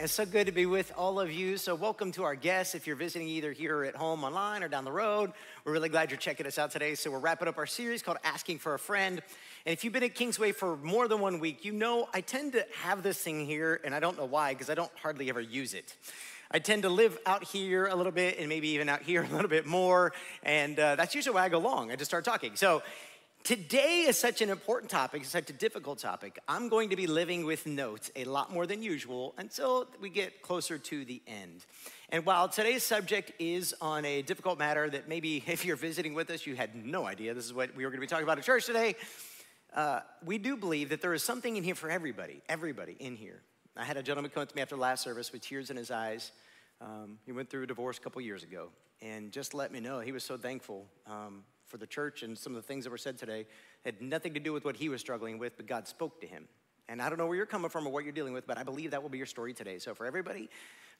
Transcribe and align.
It's 0.00 0.12
so 0.12 0.24
good 0.24 0.46
to 0.46 0.52
be 0.52 0.64
with 0.64 0.92
all 0.96 1.18
of 1.18 1.32
you. 1.32 1.56
So, 1.56 1.74
welcome 1.74 2.12
to 2.12 2.22
our 2.22 2.36
guests. 2.36 2.76
If 2.76 2.86
you're 2.86 2.94
visiting 2.94 3.26
either 3.26 3.50
here 3.50 3.78
or 3.78 3.84
at 3.84 3.96
home, 3.96 4.22
online, 4.22 4.62
or 4.62 4.68
down 4.68 4.84
the 4.84 4.92
road, 4.92 5.32
we're 5.64 5.72
really 5.72 5.88
glad 5.88 6.12
you're 6.12 6.18
checking 6.18 6.46
us 6.46 6.56
out 6.56 6.70
today. 6.70 6.94
So, 6.94 7.10
we're 7.10 7.18
wrapping 7.18 7.48
up 7.48 7.58
our 7.58 7.66
series 7.66 8.00
called 8.00 8.18
Asking 8.22 8.60
for 8.60 8.74
a 8.74 8.78
Friend. 8.78 9.20
And 9.66 9.72
if 9.72 9.82
you've 9.82 9.92
been 9.92 10.04
at 10.04 10.14
Kingsway 10.14 10.52
for 10.52 10.76
more 10.76 11.08
than 11.08 11.18
one 11.18 11.40
week, 11.40 11.64
you 11.64 11.72
know 11.72 12.08
I 12.14 12.20
tend 12.20 12.52
to 12.52 12.64
have 12.80 13.02
this 13.02 13.18
thing 13.18 13.44
here, 13.44 13.80
and 13.82 13.92
I 13.92 13.98
don't 13.98 14.16
know 14.16 14.24
why, 14.24 14.52
because 14.52 14.70
I 14.70 14.76
don't 14.76 14.92
hardly 15.02 15.30
ever 15.30 15.40
use 15.40 15.74
it. 15.74 15.96
I 16.52 16.60
tend 16.60 16.82
to 16.82 16.90
live 16.90 17.18
out 17.26 17.42
here 17.42 17.86
a 17.86 17.96
little 17.96 18.12
bit 18.12 18.38
and 18.38 18.48
maybe 18.48 18.68
even 18.68 18.88
out 18.88 19.02
here 19.02 19.24
a 19.28 19.34
little 19.34 19.50
bit 19.50 19.66
more. 19.66 20.12
And 20.44 20.78
uh, 20.78 20.94
that's 20.94 21.16
usually 21.16 21.34
why 21.34 21.42
I 21.42 21.48
go 21.48 21.58
long. 21.58 21.90
I 21.90 21.96
just 21.96 22.08
start 22.08 22.24
talking. 22.24 22.54
So, 22.54 22.82
Today 23.44 24.04
is 24.06 24.18
such 24.18 24.42
an 24.42 24.50
important 24.50 24.90
topic, 24.90 25.24
such 25.24 25.48
a 25.48 25.54
difficult 25.54 25.98
topic. 25.98 26.38
I'm 26.46 26.68
going 26.68 26.90
to 26.90 26.96
be 26.96 27.06
living 27.06 27.46
with 27.46 27.66
notes 27.66 28.10
a 28.14 28.24
lot 28.24 28.52
more 28.52 28.66
than 28.66 28.82
usual 28.82 29.34
until 29.38 29.86
we 30.00 30.10
get 30.10 30.42
closer 30.42 30.76
to 30.76 31.04
the 31.04 31.22
end. 31.26 31.64
And 32.10 32.26
while 32.26 32.48
today's 32.48 32.82
subject 32.82 33.32
is 33.38 33.74
on 33.80 34.04
a 34.04 34.20
difficult 34.20 34.58
matter 34.58 34.90
that 34.90 35.08
maybe 35.08 35.42
if 35.46 35.64
you're 35.64 35.76
visiting 35.76 36.12
with 36.12 36.28
us, 36.30 36.46
you 36.46 36.56
had 36.56 36.74
no 36.74 37.06
idea 37.06 37.32
this 37.32 37.46
is 37.46 37.54
what 37.54 37.74
we 37.74 37.84
were 37.84 37.90
going 37.90 38.00
to 38.00 38.06
be 38.06 38.06
talking 38.06 38.24
about 38.24 38.38
at 38.38 38.44
church 38.44 38.66
today, 38.66 38.96
uh, 39.74 40.00
we 40.24 40.36
do 40.36 40.56
believe 40.56 40.90
that 40.90 41.00
there 41.00 41.14
is 41.14 41.22
something 41.22 41.56
in 41.56 41.64
here 41.64 41.74
for 41.74 41.88
everybody, 41.88 42.42
everybody 42.48 42.96
in 42.98 43.16
here. 43.16 43.40
I 43.76 43.84
had 43.84 43.96
a 43.96 44.02
gentleman 44.02 44.30
come 44.30 44.42
up 44.42 44.48
to 44.50 44.56
me 44.56 44.62
after 44.62 44.76
last 44.76 45.04
service 45.04 45.32
with 45.32 45.42
tears 45.42 45.70
in 45.70 45.76
his 45.76 45.90
eyes. 45.90 46.32
Um, 46.80 47.18
he 47.24 47.32
went 47.32 47.48
through 47.48 47.62
a 47.62 47.66
divorce 47.66 47.96
a 47.98 48.00
couple 48.00 48.20
years 48.20 48.42
ago 48.42 48.68
and 49.00 49.30
just 49.32 49.54
let 49.54 49.72
me 49.72 49.80
know 49.80 50.00
he 50.00 50.12
was 50.12 50.24
so 50.24 50.36
thankful 50.36 50.86
um, 51.06 51.44
for 51.68 51.76
the 51.76 51.86
church 51.86 52.22
and 52.22 52.36
some 52.36 52.54
of 52.54 52.62
the 52.62 52.66
things 52.66 52.84
that 52.84 52.90
were 52.90 52.98
said 52.98 53.18
today 53.18 53.46
had 53.84 54.02
nothing 54.02 54.34
to 54.34 54.40
do 54.40 54.52
with 54.52 54.64
what 54.64 54.76
he 54.76 54.88
was 54.88 55.00
struggling 55.00 55.38
with, 55.38 55.56
but 55.56 55.66
God 55.66 55.86
spoke 55.86 56.20
to 56.20 56.26
him. 56.26 56.48
And 56.88 57.02
I 57.02 57.08
don't 57.08 57.18
know 57.18 57.26
where 57.26 57.36
you're 57.36 57.46
coming 57.46 57.68
from 57.68 57.86
or 57.86 57.92
what 57.92 58.04
you're 58.04 58.12
dealing 58.12 58.32
with, 58.32 58.46
but 58.46 58.56
I 58.56 58.62
believe 58.62 58.92
that 58.92 59.02
will 59.02 59.10
be 59.10 59.18
your 59.18 59.26
story 59.26 59.52
today. 59.52 59.78
So 59.78 59.94
for 59.94 60.06
everybody, 60.06 60.48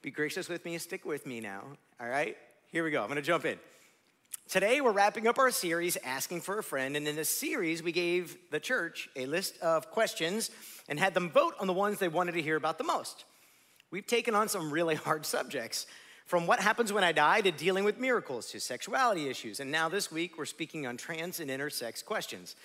be 0.01 0.11
gracious 0.11 0.47
with 0.47 0.63
me 0.63 0.73
and 0.73 0.81
stick 0.81 1.03
with 1.03 1.25
me 1.25 1.39
now. 1.39 1.63
All 1.99 2.07
right? 2.07 2.37
Here 2.71 2.83
we 2.83 2.91
go. 2.91 3.01
I'm 3.01 3.07
going 3.07 3.15
to 3.15 3.21
jump 3.23 3.45
in. 3.45 3.57
Today, 4.47 4.81
we're 4.81 4.91
wrapping 4.91 5.27
up 5.27 5.39
our 5.39 5.51
series, 5.51 5.97
Asking 5.97 6.41
for 6.41 6.59
a 6.59 6.63
Friend. 6.63 6.95
And 6.95 7.07
in 7.07 7.15
this 7.15 7.29
series, 7.29 7.81
we 7.81 7.91
gave 7.91 8.37
the 8.51 8.59
church 8.59 9.09
a 9.15 9.25
list 9.25 9.59
of 9.59 9.89
questions 9.89 10.51
and 10.87 10.99
had 10.99 11.13
them 11.13 11.31
vote 11.31 11.55
on 11.59 11.67
the 11.67 11.73
ones 11.73 11.99
they 11.99 12.07
wanted 12.07 12.33
to 12.33 12.41
hear 12.41 12.55
about 12.55 12.77
the 12.77 12.83
most. 12.83 13.25
We've 13.91 14.05
taken 14.05 14.35
on 14.35 14.47
some 14.47 14.71
really 14.71 14.95
hard 14.95 15.25
subjects 15.25 15.87
from 16.29 16.45
what 16.45 16.59
happens 16.59 16.93
when 16.93 17.03
I 17.03 17.11
die 17.11 17.41
to 17.41 17.49
dealing 17.49 17.83
with 17.83 17.99
miracles 17.99 18.51
to 18.51 18.59
sexuality 18.59 19.29
issues. 19.29 19.59
And 19.59 19.71
now 19.71 19.89
this 19.89 20.11
week, 20.11 20.37
we're 20.37 20.45
speaking 20.45 20.85
on 20.85 20.95
trans 20.95 21.39
and 21.39 21.49
intersex 21.49 22.05
questions. 22.05 22.55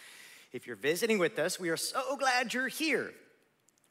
If 0.53 0.67
you're 0.67 0.77
visiting 0.77 1.19
with 1.19 1.39
us, 1.39 1.59
we 1.59 1.71
are 1.71 1.77
so 1.79 2.15
glad 2.19 2.53
you're 2.53 2.69
here. 2.69 3.15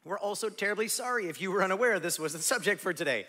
We're 0.04 0.16
also 0.16 0.48
terribly 0.48 0.86
sorry 0.86 1.28
if 1.28 1.40
you 1.40 1.50
were 1.50 1.64
unaware 1.64 1.98
this 1.98 2.20
was 2.20 2.34
the 2.34 2.38
subject 2.38 2.80
for 2.80 2.92
today. 2.92 3.26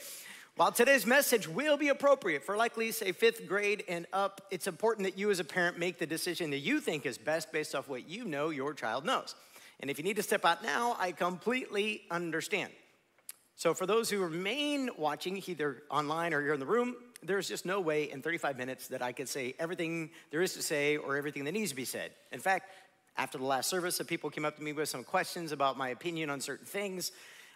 While 0.56 0.72
today's 0.72 1.08
message 1.08 1.48
will 1.48 1.78
be 1.78 1.88
appropriate 1.88 2.44
for 2.44 2.56
likely, 2.56 2.92
say, 2.92 3.12
fifth 3.12 3.48
grade 3.48 3.84
and 3.88 4.06
up, 4.14 4.42
it's 4.52 4.68
important 4.68 5.08
that 5.08 5.18
you 5.18 5.32
as 5.32 5.40
a 5.40 5.44
parent 5.44 5.80
make 5.80 5.98
the 5.98 6.06
decision 6.06 6.52
that 6.52 6.60
you 6.60 6.80
think 6.80 7.08
is 7.08 7.18
best 7.18 7.52
based 7.52 7.74
off 7.74 7.90
what 7.90 8.08
you 8.08 8.24
know 8.24 8.52
your 8.52 8.76
child 8.76 9.04
knows. 9.04 9.34
And 9.80 9.90
if 9.90 9.98
you 9.98 10.04
need 10.04 10.18
to 10.18 10.24
step 10.24 10.46
out 10.46 10.64
now, 10.64 10.96
I 11.00 11.12
completely 11.12 12.04
understand. 12.12 12.70
So, 13.58 13.74
for 13.74 13.86
those 13.86 14.10
who 14.10 14.20
remain 14.20 14.90
watching, 14.98 15.42
either 15.48 15.84
online 15.90 16.34
or 16.34 16.42
here 16.42 16.54
in 16.54 16.60
the 16.60 16.66
room, 16.66 16.96
there's 17.24 17.48
just 17.48 17.66
no 17.66 17.80
way 17.80 18.12
in 18.12 18.22
35 18.22 18.58
minutes 18.58 18.90
that 18.90 19.02
I 19.02 19.14
could 19.14 19.30
say 19.30 19.56
everything 19.60 20.10
there 20.30 20.42
is 20.42 20.54
to 20.54 20.62
say 20.62 20.98
or 20.98 21.16
everything 21.16 21.46
that 21.46 21.54
needs 21.54 21.70
to 21.70 21.76
be 21.76 21.86
said. 21.86 22.12
In 22.34 22.40
fact, 22.40 22.72
after 23.18 23.38
the 23.38 23.46
last 23.46 23.70
service, 23.70 23.96
some 23.96 24.08
people 24.08 24.30
came 24.30 24.44
up 24.44 24.58
to 24.58 24.64
me 24.64 24.74
with 24.74 24.90
some 24.90 25.06
questions 25.06 25.54
about 25.54 25.78
my 25.78 25.90
opinion 25.90 26.30
on 26.30 26.42
certain 26.42 26.66
things. 26.66 27.14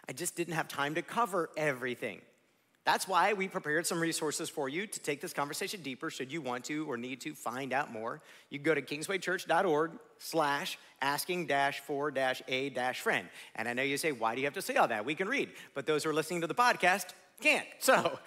I 0.08 0.12
just 0.12 0.36
didn't 0.36 0.54
have 0.54 0.68
time 0.68 0.94
to 0.94 1.02
cover 1.02 1.50
everything. 1.56 2.22
That's 2.84 3.06
why 3.06 3.34
we 3.34 3.46
prepared 3.46 3.86
some 3.86 4.00
resources 4.00 4.48
for 4.48 4.68
you 4.68 4.86
to 4.86 5.00
take 5.00 5.20
this 5.20 5.34
conversation 5.34 5.82
deeper 5.82 6.08
should 6.08 6.32
you 6.32 6.40
want 6.40 6.64
to 6.64 6.90
or 6.90 6.96
need 6.96 7.20
to 7.22 7.34
find 7.34 7.72
out 7.72 7.92
more. 7.92 8.22
You 8.48 8.58
go 8.58 8.74
to 8.74 8.80
kingswaychurch.org 8.80 9.92
slash 10.18 10.78
asking 11.02 11.46
dash 11.46 11.80
for 11.80 12.10
dash 12.10 12.42
a 12.48 12.70
dash 12.70 13.00
friend. 13.00 13.28
And 13.54 13.68
I 13.68 13.74
know 13.74 13.82
you 13.82 13.98
say, 13.98 14.12
why 14.12 14.34
do 14.34 14.40
you 14.40 14.46
have 14.46 14.54
to 14.54 14.62
say 14.62 14.76
all 14.76 14.88
that? 14.88 15.04
We 15.04 15.14
can 15.14 15.28
read, 15.28 15.50
but 15.74 15.86
those 15.86 16.04
who 16.04 16.10
are 16.10 16.14
listening 16.14 16.40
to 16.40 16.46
the 16.46 16.54
podcast 16.54 17.06
can't. 17.40 17.66
So 17.80 18.18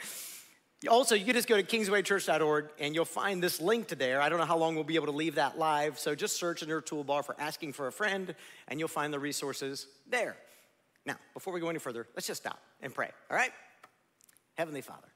also, 0.90 1.16
you 1.16 1.24
can 1.24 1.34
just 1.34 1.48
go 1.48 1.56
to 1.56 1.64
kingswaychurch.org 1.64 2.70
and 2.80 2.94
you'll 2.94 3.06
find 3.06 3.42
this 3.42 3.62
link 3.62 3.88
to 3.88 3.96
there. 3.96 4.22
I 4.22 4.28
don't 4.28 4.38
know 4.38 4.46
how 4.46 4.58
long 4.58 4.76
we'll 4.76 4.84
be 4.84 4.96
able 4.96 5.06
to 5.06 5.14
leave 5.14 5.36
that 5.36 5.58
live, 5.58 5.98
so 5.98 6.14
just 6.14 6.38
search 6.38 6.62
in 6.62 6.68
your 6.68 6.82
toolbar 6.82 7.24
for 7.24 7.36
asking 7.40 7.74
for 7.74 7.88
a 7.88 7.92
friend 7.92 8.36
and 8.68 8.80
you'll 8.80 8.90
find 8.90 9.14
the 9.14 9.20
resources 9.20 9.88
there. 10.10 10.36
Now, 11.06 11.16
before 11.34 11.54
we 11.54 11.62
go 11.62 11.70
any 11.70 11.80
further, 11.80 12.08
let's 12.16 12.28
just 12.28 12.42
stop 12.42 12.60
and 12.82 12.94
pray, 12.94 13.12
all 13.32 13.38
right? 13.38 13.52
Heavenly 14.56 14.82
Father, 14.82 15.08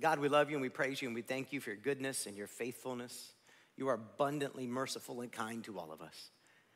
God, 0.00 0.20
we 0.20 0.28
love 0.28 0.48
you 0.48 0.56
and 0.56 0.62
we 0.62 0.68
praise 0.68 1.02
you 1.02 1.08
and 1.08 1.14
we 1.14 1.22
thank 1.22 1.52
you 1.52 1.60
for 1.60 1.70
your 1.70 1.78
goodness 1.78 2.26
and 2.26 2.36
your 2.36 2.46
faithfulness. 2.46 3.32
You 3.76 3.88
are 3.88 3.94
abundantly 3.94 4.66
merciful 4.66 5.20
and 5.22 5.32
kind 5.32 5.64
to 5.64 5.78
all 5.78 5.90
of 5.92 6.00
us. 6.00 6.30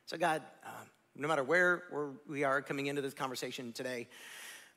So, 0.07 0.17
God, 0.17 0.43
um, 0.65 0.89
no 1.15 1.29
matter 1.29 1.45
where 1.45 1.85
we 2.29 2.43
are 2.43 2.63
coming 2.63 2.87
into 2.87 3.03
this 3.03 3.15
conversation 3.15 3.73
today, 3.73 4.09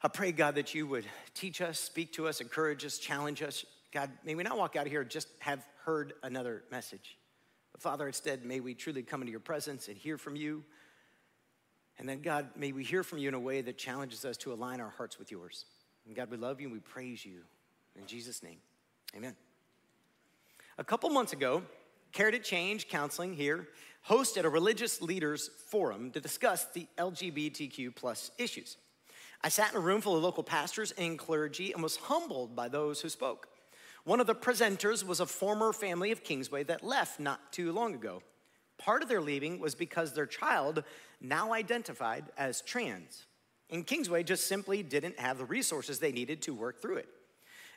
I 0.03 0.07
pray, 0.09 0.31
God, 0.31 0.55
that 0.55 0.75
you 0.75 0.85
would 0.85 1.05
teach 1.33 1.61
us, 1.61 1.79
speak 1.79 2.13
to 2.13 2.27
us, 2.27 2.41
encourage 2.41 2.85
us, 2.85 2.99
challenge 2.99 3.41
us. 3.41 3.65
God, 3.91 4.11
may 4.23 4.35
we 4.35 4.43
not 4.43 4.57
walk 4.57 4.75
out 4.75 4.85
of 4.85 4.91
here 4.91 5.03
just 5.03 5.29
have 5.39 5.65
heard 5.83 6.13
another 6.21 6.63
message. 6.69 7.17
But 7.71 7.81
Father, 7.81 8.05
instead, 8.05 8.45
may 8.45 8.59
we 8.59 8.75
truly 8.75 9.01
come 9.01 9.21
into 9.21 9.31
your 9.31 9.39
presence 9.39 9.87
and 9.87 9.97
hear 9.97 10.17
from 10.17 10.35
you. 10.35 10.63
And 11.97 12.07
then, 12.07 12.21
God, 12.21 12.49
may 12.55 12.71
we 12.73 12.83
hear 12.83 13.03
from 13.03 13.19
you 13.19 13.29
in 13.29 13.33
a 13.33 13.39
way 13.39 13.61
that 13.61 13.77
challenges 13.77 14.25
us 14.25 14.37
to 14.37 14.53
align 14.53 14.81
our 14.81 14.89
hearts 14.89 15.17
with 15.17 15.31
yours. 15.31 15.65
And 16.05 16.15
God, 16.15 16.29
we 16.29 16.37
love 16.37 16.59
you 16.61 16.67
and 16.67 16.73
we 16.73 16.79
praise 16.79 17.25
you. 17.25 17.41
In 17.97 18.05
Jesus' 18.05 18.43
name, 18.43 18.57
amen. 19.15 19.35
A 20.77 20.83
couple 20.83 21.09
months 21.09 21.33
ago, 21.33 21.63
Care 22.11 22.31
to 22.31 22.39
Change 22.39 22.87
Counseling 22.87 23.33
here 23.33 23.67
hosted 24.07 24.43
a 24.43 24.49
religious 24.49 25.01
leaders 25.01 25.49
forum 25.69 26.11
to 26.11 26.21
discuss 26.21 26.65
the 26.73 26.87
LGBTQ 26.97 27.95
plus 27.95 28.31
issues. 28.37 28.77
I 29.41 29.49
sat 29.49 29.71
in 29.71 29.77
a 29.77 29.81
room 29.81 30.01
full 30.01 30.15
of 30.15 30.23
local 30.23 30.43
pastors 30.43 30.91
and 30.97 31.17
clergy 31.17 31.73
and 31.73 31.81
was 31.81 31.97
humbled 31.97 32.55
by 32.55 32.67
those 32.67 33.01
who 33.01 33.09
spoke. 33.09 33.47
One 34.03 34.19
of 34.19 34.27
the 34.27 34.35
presenters 34.35 35.05
was 35.05 35.19
a 35.19 35.25
former 35.25 35.73
family 35.73 36.11
of 36.11 36.23
Kingsway 36.23 36.63
that 36.63 36.83
left 36.83 37.19
not 37.19 37.51
too 37.51 37.71
long 37.71 37.95
ago. 37.95 38.21
Part 38.77 39.01
of 39.01 39.09
their 39.09 39.21
leaving 39.21 39.59
was 39.59 39.73
because 39.73 40.13
their 40.13 40.25
child 40.25 40.83
now 41.21 41.53
identified 41.53 42.25
as 42.37 42.61
trans. 42.61 43.25
And 43.69 43.85
Kingsway 43.85 44.23
just 44.23 44.47
simply 44.47 44.83
didn't 44.83 45.19
have 45.19 45.37
the 45.37 45.45
resources 45.45 45.99
they 45.99 46.11
needed 46.11 46.41
to 46.43 46.53
work 46.53 46.81
through 46.81 46.97
it. 46.97 47.09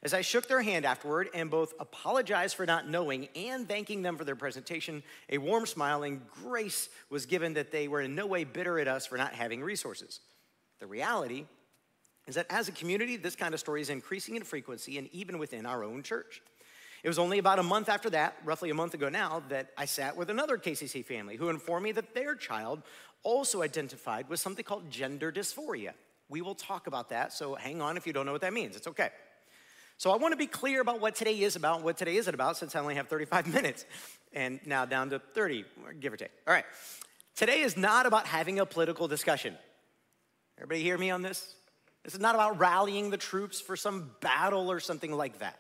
As 0.03 0.15
I 0.15 0.21
shook 0.21 0.47
their 0.47 0.63
hand 0.63 0.85
afterward 0.85 1.29
and 1.35 1.51
both 1.51 1.75
apologized 1.81 2.55
for 2.55 2.65
not 2.65 2.89
knowing 2.89 3.29
and 3.35 3.69
thanking 3.69 4.03
them 4.03 4.17
for 4.17 4.25
their 4.25 4.37
presentation, 4.37 5.03
a 5.29 5.39
warm 5.39 5.67
smile 5.67 6.05
and 6.05 6.21
grace 6.29 6.89
was 7.11 7.27
given 7.27 7.55
that 7.55 7.73
they 7.73 7.89
were 7.89 8.03
in 8.03 8.15
no 8.15 8.27
way 8.27 8.45
bitter 8.45 8.79
at 8.79 8.87
us 8.87 9.07
for 9.07 9.19
not 9.19 9.33
having 9.33 9.61
resources. 9.61 10.21
The 10.79 10.87
reality 10.87 11.47
is 12.29 12.37
that 12.37 12.47
as 12.49 12.69
a 12.69 12.73
community, 12.73 13.17
this 13.17 13.35
kind 13.35 13.55
of 13.55 13.61
story 13.61 13.81
is 13.81 13.91
increasing 13.91 14.37
in 14.37 14.45
frequency 14.45 14.99
and 14.99 15.09
even 15.13 15.39
within 15.39 15.67
our 15.67 15.83
own 15.83 16.05
church. 16.05 16.43
It 17.03 17.09
was 17.09 17.19
only 17.19 17.39
about 17.39 17.59
a 17.59 17.63
month 17.63 17.89
after 17.89 18.11
that, 18.11 18.37
roughly 18.45 18.71
a 18.71 18.75
month 18.75 18.95
ago 18.95 19.09
now, 19.09 19.43
that 19.49 19.71
I 19.77 19.85
sat 19.85 20.17
with 20.17 20.31
another 20.31 20.59
KCC 20.59 21.05
family 21.05 21.37
who 21.37 21.49
informed 21.49 21.85
me 21.85 21.93
that 21.93 22.15
their 22.15 22.35
child 22.35 22.83
also 23.23 23.63
identified 23.63 24.29
with 24.29 24.41
something 24.41 24.65
called 24.65 24.91
gender 24.91 25.31
dysphoria. 25.31 25.93
We 26.29 26.43
will 26.43 26.55
talk 26.55 26.87
about 26.87 27.09
that, 27.11 27.33
so 27.33 27.55
hang 27.55 27.81
on 27.81 27.97
if 27.97 28.07
you 28.07 28.13
don't 28.13 28.27
know 28.27 28.33
what 28.33 28.43
that 28.43 28.53
means. 28.53 28.77
It's 28.77 28.87
okay. 28.89 29.11
So 29.97 30.11
I 30.11 30.17
want 30.17 30.33
to 30.33 30.37
be 30.37 30.47
clear 30.47 30.81
about 30.81 31.01
what 31.01 31.15
today 31.15 31.41
is 31.41 31.57
about, 31.57 31.83
what 31.83 31.97
today 31.97 32.17
isn't 32.17 32.33
about, 32.33 32.57
since 32.57 32.77
I 32.77 32.81
only 32.81 32.95
have 32.97 33.09
35 33.09 33.47
minutes 33.53 33.85
and 34.33 34.61
now 34.67 34.85
down 34.85 35.11
to 35.11 35.19
30, 35.19 35.65
give 36.01 36.13
or 36.13 36.17
take. 36.17 36.31
All 36.47 36.55
right. 36.55 36.65
Today 37.35 37.61
is 37.61 37.77
not 37.77 38.07
about 38.07 38.27
having 38.27 38.59
a 38.59 38.67
political 38.67 39.09
discussion. 39.09 39.57
Everybody 40.57 40.83
hear 40.83 40.99
me 40.99 41.11
on 41.11 41.23
this? 41.23 41.55
This 42.05 42.15
is 42.15 42.21
not 42.21 42.35
about 42.35 42.59
rallying 42.59 43.11
the 43.11 43.17
troops 43.17 43.61
for 43.61 43.77
some 43.77 44.11
battle 44.21 44.71
or 44.71 44.81
something 44.81 45.13
like 45.13 45.39
that. 45.39 45.59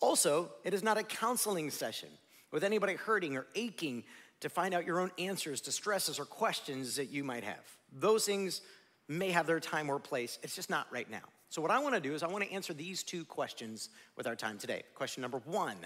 Also, 0.00 0.50
it 0.64 0.74
is 0.74 0.82
not 0.82 0.98
a 0.98 1.02
counseling 1.02 1.70
session 1.70 2.08
with 2.50 2.64
anybody 2.64 2.94
hurting 2.94 3.36
or 3.36 3.46
aching 3.54 4.02
to 4.40 4.48
find 4.48 4.74
out 4.74 4.86
your 4.86 5.00
own 5.00 5.10
answers 5.18 5.60
to 5.60 5.72
stresses 5.72 6.18
or 6.18 6.24
questions 6.24 6.96
that 6.96 7.10
you 7.10 7.22
might 7.22 7.44
have. 7.44 7.60
Those 7.92 8.24
things 8.24 8.62
may 9.08 9.30
have 9.30 9.46
their 9.46 9.60
time 9.60 9.90
or 9.90 9.98
place. 9.98 10.38
It's 10.42 10.56
just 10.56 10.70
not 10.70 10.86
right 10.90 11.10
now. 11.10 11.22
So, 11.50 11.60
what 11.60 11.70
I 11.70 11.78
want 11.80 11.94
to 11.94 12.00
do 12.00 12.14
is 12.14 12.22
I 12.22 12.28
want 12.28 12.44
to 12.44 12.52
answer 12.52 12.72
these 12.72 13.02
two 13.02 13.24
questions 13.24 13.90
with 14.16 14.26
our 14.26 14.36
time 14.36 14.56
today. 14.56 14.82
Question 14.94 15.20
number 15.20 15.42
one 15.44 15.76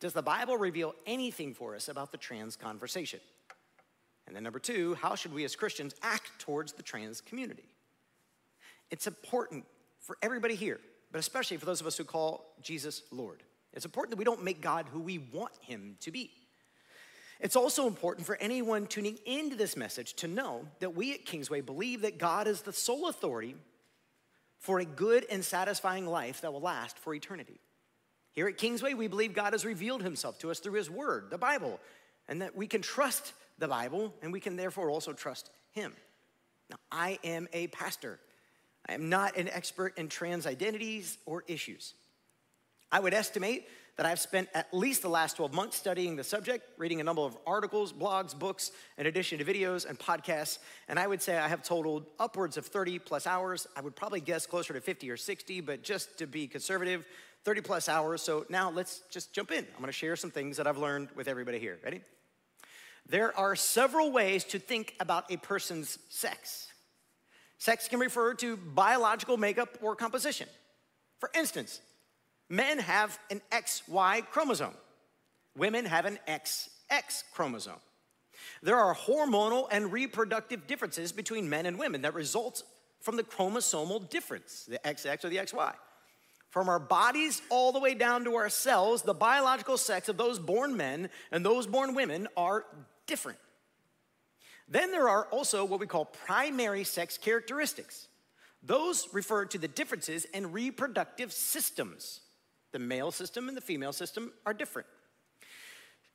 Does 0.00 0.12
the 0.12 0.22
Bible 0.22 0.56
reveal 0.56 0.94
anything 1.06 1.54
for 1.54 1.74
us 1.74 1.88
about 1.88 2.12
the 2.12 2.18
trans 2.18 2.56
conversation? 2.56 3.20
And 4.26 4.36
then 4.36 4.44
number 4.44 4.60
two, 4.60 4.94
how 4.94 5.14
should 5.14 5.34
we 5.34 5.44
as 5.44 5.56
Christians 5.56 5.94
act 6.02 6.30
towards 6.38 6.72
the 6.72 6.82
trans 6.82 7.20
community? 7.20 7.64
It's 8.90 9.06
important 9.06 9.64
for 9.98 10.16
everybody 10.22 10.54
here, 10.54 10.78
but 11.12 11.18
especially 11.18 11.58
for 11.58 11.66
those 11.66 11.80
of 11.80 11.86
us 11.86 11.96
who 11.96 12.04
call 12.04 12.54
Jesus 12.62 13.02
Lord. 13.12 13.42
It's 13.72 13.84
important 13.84 14.10
that 14.10 14.18
we 14.18 14.24
don't 14.24 14.42
make 14.42 14.60
God 14.60 14.86
who 14.90 15.00
we 15.00 15.18
want 15.18 15.52
him 15.60 15.96
to 16.00 16.10
be. 16.10 16.30
It's 17.40 17.56
also 17.56 17.86
important 17.86 18.26
for 18.26 18.36
anyone 18.36 18.86
tuning 18.86 19.18
into 19.26 19.56
this 19.56 19.76
message 19.76 20.14
to 20.14 20.28
know 20.28 20.66
that 20.80 20.94
we 20.94 21.12
at 21.12 21.24
Kingsway 21.24 21.60
believe 21.60 22.02
that 22.02 22.18
God 22.18 22.46
is 22.46 22.62
the 22.62 22.72
sole 22.72 23.08
authority 23.08 23.56
for 24.58 24.78
a 24.78 24.84
good 24.84 25.26
and 25.28 25.44
satisfying 25.44 26.06
life 26.06 26.40
that 26.42 26.52
will 26.52 26.60
last 26.60 26.98
for 26.98 27.14
eternity. 27.14 27.58
Here 28.32 28.46
at 28.46 28.56
Kingsway, 28.56 28.94
we 28.94 29.08
believe 29.08 29.34
God 29.34 29.52
has 29.52 29.64
revealed 29.64 30.02
himself 30.02 30.38
to 30.38 30.50
us 30.50 30.60
through 30.60 30.74
his 30.74 30.88
word, 30.88 31.30
the 31.30 31.38
Bible, 31.38 31.80
and 32.28 32.40
that 32.42 32.56
we 32.56 32.66
can 32.66 32.80
trust 32.80 33.32
the 33.58 33.68
Bible 33.68 34.14
and 34.22 34.32
we 34.32 34.40
can 34.40 34.56
therefore 34.56 34.88
also 34.88 35.12
trust 35.12 35.50
him. 35.72 35.92
Now, 36.70 36.76
I 36.90 37.18
am 37.24 37.48
a 37.52 37.66
pastor. 37.68 38.20
I 38.88 38.94
am 38.94 39.08
not 39.08 39.36
an 39.36 39.48
expert 39.48 39.98
in 39.98 40.08
trans 40.08 40.46
identities 40.46 41.18
or 41.26 41.44
issues. 41.46 41.94
I 42.90 43.00
would 43.00 43.14
estimate 43.14 43.66
that 43.96 44.06
I've 44.06 44.20
spent 44.20 44.48
at 44.54 44.72
least 44.72 45.02
the 45.02 45.08
last 45.08 45.36
12 45.36 45.52
months 45.52 45.76
studying 45.76 46.16
the 46.16 46.24
subject, 46.24 46.64
reading 46.78 47.00
a 47.00 47.04
number 47.04 47.22
of 47.22 47.36
articles, 47.46 47.92
blogs, 47.92 48.36
books, 48.36 48.72
in 48.96 49.06
addition 49.06 49.38
to 49.38 49.44
videos 49.44 49.88
and 49.88 49.98
podcasts. 49.98 50.58
And 50.88 50.98
I 50.98 51.06
would 51.06 51.20
say 51.20 51.36
I 51.36 51.48
have 51.48 51.62
totaled 51.62 52.06
upwards 52.18 52.56
of 52.56 52.66
30 52.66 52.98
plus 53.00 53.26
hours. 53.26 53.66
I 53.76 53.82
would 53.82 53.94
probably 53.94 54.20
guess 54.20 54.46
closer 54.46 54.72
to 54.72 54.80
50 54.80 55.10
or 55.10 55.16
60, 55.16 55.60
but 55.60 55.82
just 55.82 56.18
to 56.18 56.26
be 56.26 56.46
conservative, 56.46 57.06
30 57.44 57.60
plus 57.60 57.88
hours. 57.88 58.22
So 58.22 58.46
now 58.48 58.70
let's 58.70 59.02
just 59.10 59.32
jump 59.34 59.50
in. 59.50 59.66
I'm 59.74 59.80
gonna 59.80 59.92
share 59.92 60.16
some 60.16 60.30
things 60.30 60.56
that 60.56 60.66
I've 60.66 60.78
learned 60.78 61.08
with 61.14 61.28
everybody 61.28 61.58
here. 61.58 61.78
Ready? 61.84 62.00
There 63.06 63.36
are 63.36 63.56
several 63.56 64.10
ways 64.10 64.44
to 64.44 64.58
think 64.58 64.94
about 65.00 65.30
a 65.30 65.36
person's 65.36 65.98
sex. 66.08 66.71
Sex 67.62 67.86
can 67.86 68.00
refer 68.00 68.34
to 68.34 68.56
biological 68.56 69.36
makeup 69.36 69.78
or 69.82 69.94
composition. 69.94 70.48
For 71.20 71.30
instance, 71.32 71.80
men 72.48 72.80
have 72.80 73.16
an 73.30 73.40
XY 73.52 74.28
chromosome, 74.32 74.74
women 75.56 75.84
have 75.84 76.04
an 76.04 76.18
XX 76.26 77.22
chromosome. 77.32 77.78
There 78.64 78.76
are 78.76 78.96
hormonal 78.96 79.68
and 79.70 79.92
reproductive 79.92 80.66
differences 80.66 81.12
between 81.12 81.48
men 81.48 81.66
and 81.66 81.78
women 81.78 82.02
that 82.02 82.14
results 82.14 82.64
from 83.00 83.14
the 83.14 83.22
chromosomal 83.22 84.10
difference, 84.10 84.64
the 84.64 84.80
XX 84.84 85.24
or 85.24 85.28
the 85.28 85.36
XY. 85.36 85.72
From 86.50 86.68
our 86.68 86.80
bodies 86.80 87.42
all 87.48 87.70
the 87.70 87.78
way 87.78 87.94
down 87.94 88.24
to 88.24 88.34
our 88.34 88.48
cells, 88.48 89.02
the 89.02 89.14
biological 89.14 89.78
sex 89.78 90.08
of 90.08 90.16
those 90.16 90.40
born 90.40 90.76
men 90.76 91.08
and 91.30 91.46
those 91.46 91.68
born 91.68 91.94
women 91.94 92.26
are 92.36 92.64
different. 93.06 93.38
Then 94.68 94.90
there 94.90 95.08
are 95.08 95.26
also 95.26 95.64
what 95.64 95.80
we 95.80 95.86
call 95.86 96.04
primary 96.04 96.84
sex 96.84 97.18
characteristics. 97.18 98.08
Those 98.62 99.08
refer 99.12 99.44
to 99.46 99.58
the 99.58 99.68
differences 99.68 100.24
in 100.26 100.52
reproductive 100.52 101.32
systems. 101.32 102.20
The 102.72 102.78
male 102.78 103.10
system 103.10 103.48
and 103.48 103.56
the 103.56 103.60
female 103.60 103.92
system 103.92 104.32
are 104.46 104.54
different. 104.54 104.88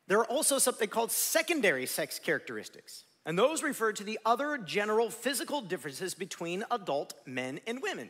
There 0.07 0.19
are 0.19 0.25
also 0.25 0.57
something 0.57 0.87
called 0.87 1.11
secondary 1.11 1.85
sex 1.85 2.17
characteristics, 2.17 3.03
and 3.25 3.37
those 3.37 3.61
refer 3.61 3.91
to 3.91 4.03
the 4.03 4.17
other 4.25 4.57
general 4.57 5.09
physical 5.09 5.59
differences 5.59 6.13
between 6.13 6.63
adult 6.71 7.13
men 7.25 7.59
and 7.67 7.81
women. 7.81 8.09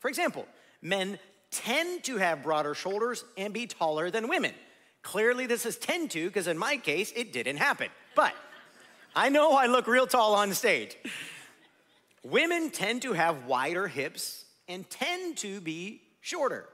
For 0.00 0.08
example, 0.08 0.46
men 0.82 1.20
tend 1.52 2.02
to 2.04 2.16
have 2.16 2.42
broader 2.42 2.74
shoulders 2.74 3.24
and 3.38 3.54
be 3.54 3.66
taller 3.66 4.10
than 4.10 4.28
women. 4.28 4.52
Clearly, 5.02 5.46
this 5.46 5.64
is 5.64 5.76
tend 5.76 6.10
to, 6.10 6.26
because 6.26 6.48
in 6.48 6.58
my 6.58 6.76
case, 6.76 7.12
it 7.14 7.32
didn't 7.32 7.58
happen. 7.58 7.88
But 8.16 8.34
I 9.18 9.30
know 9.30 9.52
I 9.52 9.64
look 9.64 9.86
real 9.86 10.06
tall 10.06 10.34
on 10.34 10.52
stage. 10.52 10.94
Women 12.22 12.68
tend 12.68 13.00
to 13.00 13.14
have 13.14 13.46
wider 13.46 13.88
hips 13.88 14.44
and 14.68 14.88
tend 14.90 15.38
to 15.38 15.62
be 15.62 16.02
shorter. 16.20 16.68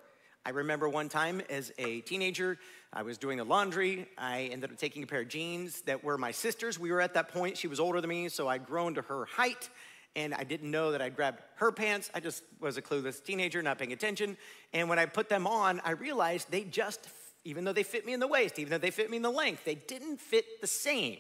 I 0.45 0.51
remember 0.51 0.89
one 0.89 1.09
time 1.09 1.41
as 1.49 1.71
a 1.79 2.01
teenager, 2.01 2.59
I 2.93 3.03
was 3.03 3.17
doing 3.17 3.39
the 3.39 3.45
laundry. 3.45 4.09
I 4.19 4.51
ended 4.53 4.73
up 4.73 4.77
taking 4.77 5.05
a 5.05 5.07
pair 5.07 5.21
of 5.21 5.29
jeans 5.29 5.83
that 5.83 6.03
were 6.03 6.19
my 6.19 6.33
sister's. 6.33 6.81
We 6.81 6.91
were 6.91 7.01
at 7.01 7.15
that 7.15 7.29
point, 7.29 7.57
she 7.57 7.69
was 7.69 7.79
older 7.79 8.01
than 8.01 8.11
me, 8.11 8.29
so 8.29 8.49
I'd 8.49 8.67
grown 8.67 8.95
to 8.95 9.03
her 9.03 9.25
height, 9.27 9.71
and 10.17 10.35
I 10.35 10.43
didn't 10.43 10.73
know 10.73 10.91
that 10.91 11.01
I'd 11.01 11.15
grabbed 11.15 11.43
her 11.59 11.71
pants. 11.71 12.11
I 12.13 12.19
just 12.19 12.43
was 12.59 12.77
a 12.77 12.83
clueless 12.83 13.23
teenager, 13.23 13.63
not 13.63 13.79
paying 13.79 13.93
attention. 13.93 14.37
And 14.73 14.89
when 14.89 14.99
I 14.99 15.07
put 15.07 15.29
them 15.29 15.47
on, 15.47 15.81
I 15.85 15.93
realized 15.93 16.51
they 16.51 16.65
just, 16.65 17.07
even 17.45 17.63
though 17.63 17.73
they 17.73 17.85
fit 17.85 18.05
me 18.05 18.13
in 18.13 18.19
the 18.19 18.27
waist, 18.27 18.59
even 18.59 18.73
though 18.73 18.79
they 18.79 18.91
fit 18.91 19.11
me 19.11 19.19
in 19.19 19.23
the 19.23 19.31
length, 19.31 19.65
they 19.65 19.77
didn't 19.77 20.17
fit 20.21 20.61
the 20.61 20.67
same. 20.67 21.19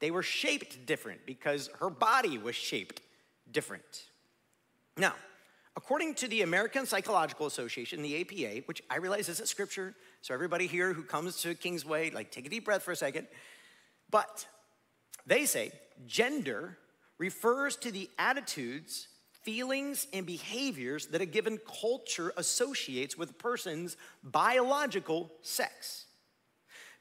They 0.00 0.10
were 0.10 0.22
shaped 0.22 0.86
different 0.86 1.26
because 1.26 1.70
her 1.78 1.90
body 1.90 2.38
was 2.38 2.56
shaped 2.56 3.02
different. 3.52 4.04
Now, 4.96 5.14
according 5.76 6.14
to 6.16 6.28
the 6.28 6.42
American 6.42 6.86
Psychological 6.86 7.46
Association, 7.46 8.02
the 8.02 8.20
APA, 8.20 8.62
which 8.66 8.82
I 8.90 8.96
realize 8.96 9.28
isn't 9.28 9.46
scripture, 9.46 9.94
so 10.22 10.34
everybody 10.34 10.66
here 10.66 10.92
who 10.92 11.02
comes 11.02 11.40
to 11.42 11.54
Kingsway, 11.54 12.10
like 12.10 12.30
take 12.30 12.46
a 12.46 12.48
deep 12.48 12.64
breath 12.64 12.82
for 12.82 12.92
a 12.92 12.96
second. 12.96 13.26
But 14.10 14.46
they 15.26 15.44
say 15.44 15.72
gender 16.06 16.78
refers 17.18 17.76
to 17.76 17.92
the 17.92 18.08
attitudes, 18.18 19.08
feelings, 19.42 20.06
and 20.12 20.24
behaviors 20.24 21.06
that 21.08 21.20
a 21.20 21.26
given 21.26 21.58
culture 21.58 22.32
associates 22.38 23.18
with 23.18 23.30
a 23.30 23.34
person's 23.34 23.96
biological 24.22 25.30
sex. 25.42 26.06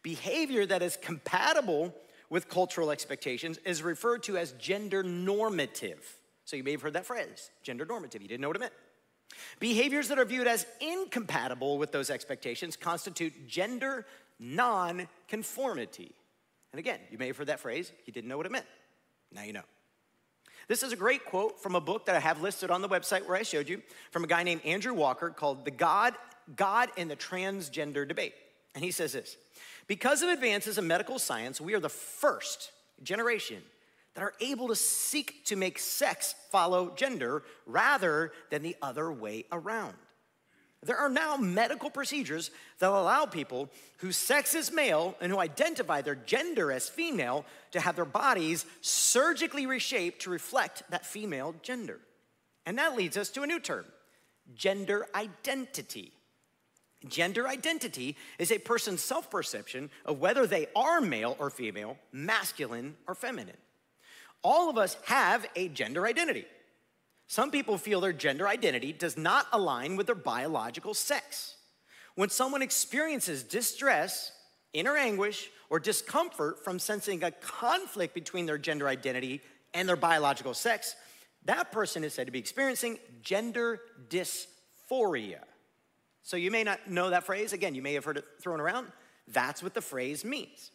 Behavior 0.03 0.65
that 0.65 0.81
is 0.81 0.97
compatible 1.01 1.93
with 2.29 2.49
cultural 2.49 2.91
expectations 2.91 3.57
is 3.65 3.81
referred 3.81 4.23
to 4.23 4.37
as 4.37 4.51
gender 4.53 5.03
normative. 5.03 6.17
So 6.45 6.55
you 6.55 6.63
may 6.63 6.71
have 6.71 6.81
heard 6.81 6.93
that 6.93 7.05
phrase, 7.05 7.51
gender 7.63 7.85
normative. 7.85 8.21
You 8.21 8.27
didn't 8.27 8.41
know 8.41 8.49
what 8.49 8.57
it 8.57 8.61
meant. 8.61 8.73
Behaviors 9.59 10.07
that 10.07 10.17
are 10.17 10.25
viewed 10.25 10.47
as 10.47 10.65
incompatible 10.81 11.77
with 11.77 11.91
those 11.91 12.09
expectations 12.09 12.75
constitute 12.75 13.47
gender 13.47 14.05
non-conformity. 14.39 16.11
And 16.71 16.79
again, 16.79 16.99
you 17.11 17.17
may 17.17 17.27
have 17.27 17.37
heard 17.37 17.47
that 17.47 17.59
phrase, 17.59 17.91
you 18.05 18.13
didn't 18.13 18.29
know 18.29 18.37
what 18.37 18.45
it 18.45 18.51
meant. 18.51 18.65
Now 19.31 19.43
you 19.43 19.53
know. 19.53 19.63
This 20.67 20.83
is 20.83 20.93
a 20.93 20.95
great 20.95 21.25
quote 21.25 21.61
from 21.61 21.75
a 21.75 21.81
book 21.81 22.05
that 22.05 22.15
I 22.15 22.19
have 22.19 22.41
listed 22.41 22.69
on 22.69 22.81
the 22.81 22.89
website 22.89 23.27
where 23.27 23.35
I 23.35 23.41
showed 23.43 23.67
you 23.67 23.81
from 24.11 24.23
a 24.23 24.27
guy 24.27 24.43
named 24.43 24.61
Andrew 24.63 24.93
Walker 24.93 25.29
called 25.29 25.65
The 25.65 25.71
God, 25.71 26.13
God 26.55 26.89
in 26.95 27.07
the 27.07 27.15
Transgender 27.15 28.07
Debate. 28.07 28.33
And 28.75 28.83
he 28.83 28.91
says 28.91 29.13
this 29.13 29.35
because 29.89 30.21
of 30.21 30.29
advances 30.29 30.77
in 30.77 30.85
medical 30.85 31.17
science, 31.17 31.59
we 31.59 31.73
are 31.73 31.79
the 31.79 31.89
first 31.89 32.71
generation 33.01 33.57
that 34.13 34.23
are 34.23 34.35
able 34.39 34.67
to 34.67 34.75
seek 34.75 35.43
to 35.45 35.55
make 35.55 35.79
sex 35.79 36.35
follow 36.51 36.93
gender 36.95 37.41
rather 37.65 38.31
than 38.51 38.61
the 38.61 38.75
other 38.83 39.11
way 39.11 39.45
around. 39.51 39.95
There 40.83 40.95
are 40.95 41.09
now 41.09 41.37
medical 41.37 41.89
procedures 41.89 42.51
that 42.77 42.89
allow 42.91 43.25
people 43.25 43.67
whose 43.97 44.15
sex 44.15 44.53
is 44.53 44.71
male 44.71 45.15
and 45.19 45.31
who 45.31 45.39
identify 45.39 46.01
their 46.01 46.15
gender 46.15 46.71
as 46.71 46.87
female 46.87 47.43
to 47.71 47.79
have 47.79 47.95
their 47.95 48.05
bodies 48.05 48.67
surgically 48.81 49.65
reshaped 49.65 50.21
to 50.21 50.29
reflect 50.29 50.83
that 50.91 51.05
female 51.05 51.55
gender. 51.63 51.99
And 52.63 52.77
that 52.77 52.95
leads 52.95 53.17
us 53.17 53.29
to 53.31 53.41
a 53.41 53.47
new 53.47 53.59
term 53.59 53.85
gender 54.53 55.07
identity. 55.15 56.13
Gender 57.07 57.47
identity 57.47 58.17
is 58.37 58.51
a 58.51 58.57
person's 58.57 59.01
self 59.01 59.29
perception 59.29 59.89
of 60.05 60.19
whether 60.19 60.45
they 60.45 60.67
are 60.75 60.99
male 60.99 61.37
or 61.39 61.49
female, 61.49 61.97
masculine 62.11 62.95
or 63.07 63.15
feminine. 63.15 63.57
All 64.43 64.69
of 64.69 64.77
us 64.77 64.97
have 65.05 65.45
a 65.55 65.69
gender 65.69 66.05
identity. 66.05 66.45
Some 67.27 67.51
people 67.51 67.77
feel 67.77 68.01
their 68.01 68.13
gender 68.13 68.47
identity 68.47 68.91
does 68.91 69.17
not 69.17 69.47
align 69.53 69.95
with 69.95 70.07
their 70.07 70.15
biological 70.15 70.93
sex. 70.93 71.55
When 72.15 72.29
someone 72.29 72.61
experiences 72.61 73.43
distress, 73.43 74.31
inner 74.73 74.97
anguish, 74.97 75.49
or 75.69 75.79
discomfort 75.79 76.63
from 76.63 76.79
sensing 76.79 77.23
a 77.23 77.31
conflict 77.31 78.13
between 78.13 78.45
their 78.45 78.57
gender 78.57 78.87
identity 78.87 79.41
and 79.73 79.87
their 79.87 79.95
biological 79.95 80.53
sex, 80.53 80.95
that 81.45 81.71
person 81.71 82.03
is 82.03 82.13
said 82.13 82.25
to 82.25 82.31
be 82.31 82.39
experiencing 82.39 82.97
gender 83.21 83.79
dysphoria. 84.09 85.43
So 86.29 86.37
you 86.37 86.51
may 86.51 86.63
not 86.63 86.87
know 86.87 87.09
that 87.09 87.23
phrase. 87.23 87.53
Again, 87.53 87.73
you 87.73 87.81
may 87.81 87.95
have 87.95 88.05
heard 88.05 88.17
it 88.17 88.25
thrown 88.39 88.61
around. 88.61 88.91
That's 89.29 89.63
what 89.63 89.73
the 89.73 89.81
phrase 89.81 90.23
means. 90.23 90.69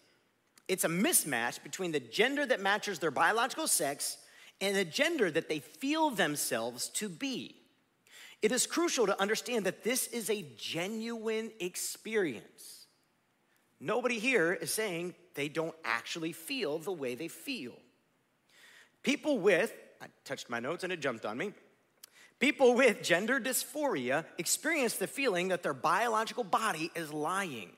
It's 0.67 0.83
a 0.83 0.89
mismatch 0.89 1.63
between 1.63 1.93
the 1.93 2.01
gender 2.01 2.45
that 2.45 2.61
matches 2.61 2.99
their 2.99 3.13
biological 3.13 3.69
sex 3.69 4.17
and 4.61 4.75
the 4.75 4.85
gender 4.85 5.31
that 5.31 5.49
they 5.49 5.61
feel 5.61 6.11
themselves 6.11 6.89
to 6.95 7.09
be. 7.09 7.55
It 8.43 8.51
is 8.51 8.67
crucial 8.67 9.07
to 9.07 9.23
understand 9.23 9.65
that 9.67 9.85
this 9.85 10.09
is 10.09 10.29
a 10.29 10.45
genuine 10.59 11.53
experience. 11.61 12.87
Nobody 13.79 14.19
here 14.19 14.55
is 14.55 14.73
saying 14.73 15.15
they 15.37 15.47
don't 15.47 15.77
actually 15.85 16.33
feel 16.33 16.81
the 16.81 16.91
way 16.91 17.15
they 17.15 17.29
feel. 17.29 17.75
People 19.05 19.39
with, 19.39 19.73
I 20.03 20.07
touched 20.25 20.51
my 20.51 20.59
notes 20.59 20.83
and 20.83 20.93
it 20.93 20.99
jumped 20.99 21.25
on 21.25 21.39
me. 21.39 21.53
People 22.45 22.75
with 22.75 23.03
gender 23.03 23.41
dysphoria 23.41 24.27
experience 24.37 24.97
the 24.97 25.07
feeling 25.07 25.49
that 25.49 25.63
their 25.63 25.73
biological 25.73 26.45
body 26.45 26.91
is 26.95 27.11
lying. 27.11 27.71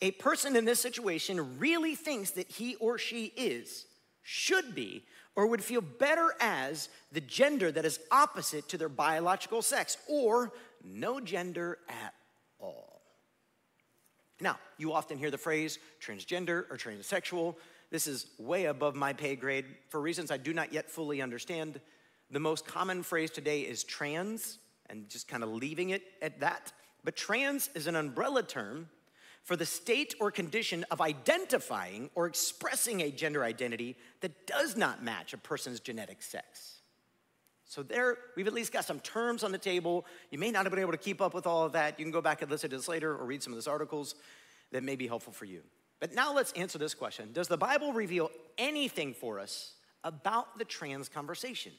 A 0.00 0.12
person 0.12 0.56
in 0.56 0.64
this 0.64 0.80
situation 0.80 1.58
really 1.58 1.94
thinks 1.94 2.30
that 2.30 2.50
he 2.50 2.76
or 2.76 2.96
she 2.96 3.26
is, 3.36 3.84
should 4.22 4.74
be, 4.74 5.04
or 5.34 5.46
would 5.46 5.62
feel 5.62 5.82
better 5.82 6.32
as 6.40 6.88
the 7.12 7.20
gender 7.20 7.70
that 7.70 7.84
is 7.84 8.00
opposite 8.10 8.66
to 8.70 8.78
their 8.78 8.88
biological 8.88 9.60
sex, 9.60 9.98
or 10.08 10.54
no 10.82 11.20
gender 11.20 11.76
at 11.90 12.14
all. 12.58 13.02
Now, 14.40 14.58
you 14.78 14.94
often 14.94 15.18
hear 15.18 15.30
the 15.30 15.36
phrase 15.36 15.78
transgender 16.00 16.64
or 16.70 16.78
transsexual. 16.78 17.56
This 17.90 18.06
is 18.06 18.26
way 18.38 18.64
above 18.64 18.94
my 18.94 19.12
pay 19.12 19.36
grade 19.36 19.66
for 19.90 20.00
reasons 20.00 20.30
I 20.30 20.38
do 20.38 20.54
not 20.54 20.72
yet 20.72 20.90
fully 20.90 21.20
understand. 21.20 21.78
The 22.30 22.40
most 22.40 22.66
common 22.66 23.02
phrase 23.02 23.30
today 23.30 23.60
is 23.62 23.84
trans, 23.84 24.58
and 24.90 25.08
just 25.08 25.28
kind 25.28 25.42
of 25.42 25.50
leaving 25.50 25.90
it 25.90 26.02
at 26.20 26.40
that. 26.40 26.72
But 27.04 27.16
trans 27.16 27.70
is 27.74 27.86
an 27.86 27.94
umbrella 27.94 28.42
term 28.42 28.88
for 29.44 29.54
the 29.54 29.66
state 29.66 30.14
or 30.18 30.32
condition 30.32 30.84
of 30.90 31.00
identifying 31.00 32.10
or 32.16 32.26
expressing 32.26 33.00
a 33.00 33.12
gender 33.12 33.44
identity 33.44 33.96
that 34.20 34.46
does 34.46 34.76
not 34.76 35.04
match 35.04 35.32
a 35.32 35.38
person's 35.38 35.78
genetic 35.78 36.20
sex. 36.20 36.80
So, 37.64 37.82
there, 37.82 38.18
we've 38.36 38.46
at 38.46 38.54
least 38.54 38.72
got 38.72 38.84
some 38.84 39.00
terms 39.00 39.44
on 39.44 39.52
the 39.52 39.58
table. 39.58 40.04
You 40.30 40.38
may 40.38 40.50
not 40.50 40.64
have 40.64 40.72
been 40.72 40.80
able 40.80 40.92
to 40.92 40.98
keep 40.98 41.20
up 41.20 41.34
with 41.34 41.46
all 41.46 41.64
of 41.64 41.72
that. 41.72 41.98
You 41.98 42.04
can 42.04 42.12
go 42.12 42.20
back 42.20 42.42
and 42.42 42.50
listen 42.50 42.70
to 42.70 42.76
this 42.76 42.88
later 42.88 43.12
or 43.12 43.24
read 43.24 43.42
some 43.42 43.52
of 43.52 43.56
those 43.56 43.68
articles 43.68 44.16
that 44.72 44.82
may 44.82 44.96
be 44.96 45.06
helpful 45.06 45.32
for 45.32 45.44
you. 45.44 45.62
But 46.00 46.14
now 46.14 46.34
let's 46.34 46.52
answer 46.52 46.78
this 46.78 46.94
question 46.94 47.32
Does 47.32 47.48
the 47.48 47.56
Bible 47.56 47.92
reveal 47.92 48.30
anything 48.58 49.14
for 49.14 49.38
us 49.38 49.74
about 50.04 50.58
the 50.58 50.64
trans 50.64 51.08
conversation? 51.08 51.72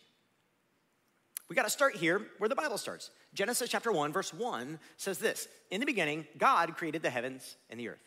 We 1.49 1.55
got 1.55 1.63
to 1.63 1.69
start 1.69 1.95
here 1.95 2.21
where 2.39 2.49
the 2.49 2.55
Bible 2.55 2.77
starts. 2.77 3.09
Genesis 3.33 3.69
chapter 3.69 3.91
1, 3.91 4.11
verse 4.11 4.33
1 4.33 4.79
says 4.97 5.17
this 5.17 5.47
In 5.71 5.79
the 5.79 5.85
beginning, 5.85 6.27
God 6.37 6.75
created 6.75 7.01
the 7.01 7.09
heavens 7.09 7.55
and 7.69 7.79
the 7.79 7.89
earth. 7.89 8.03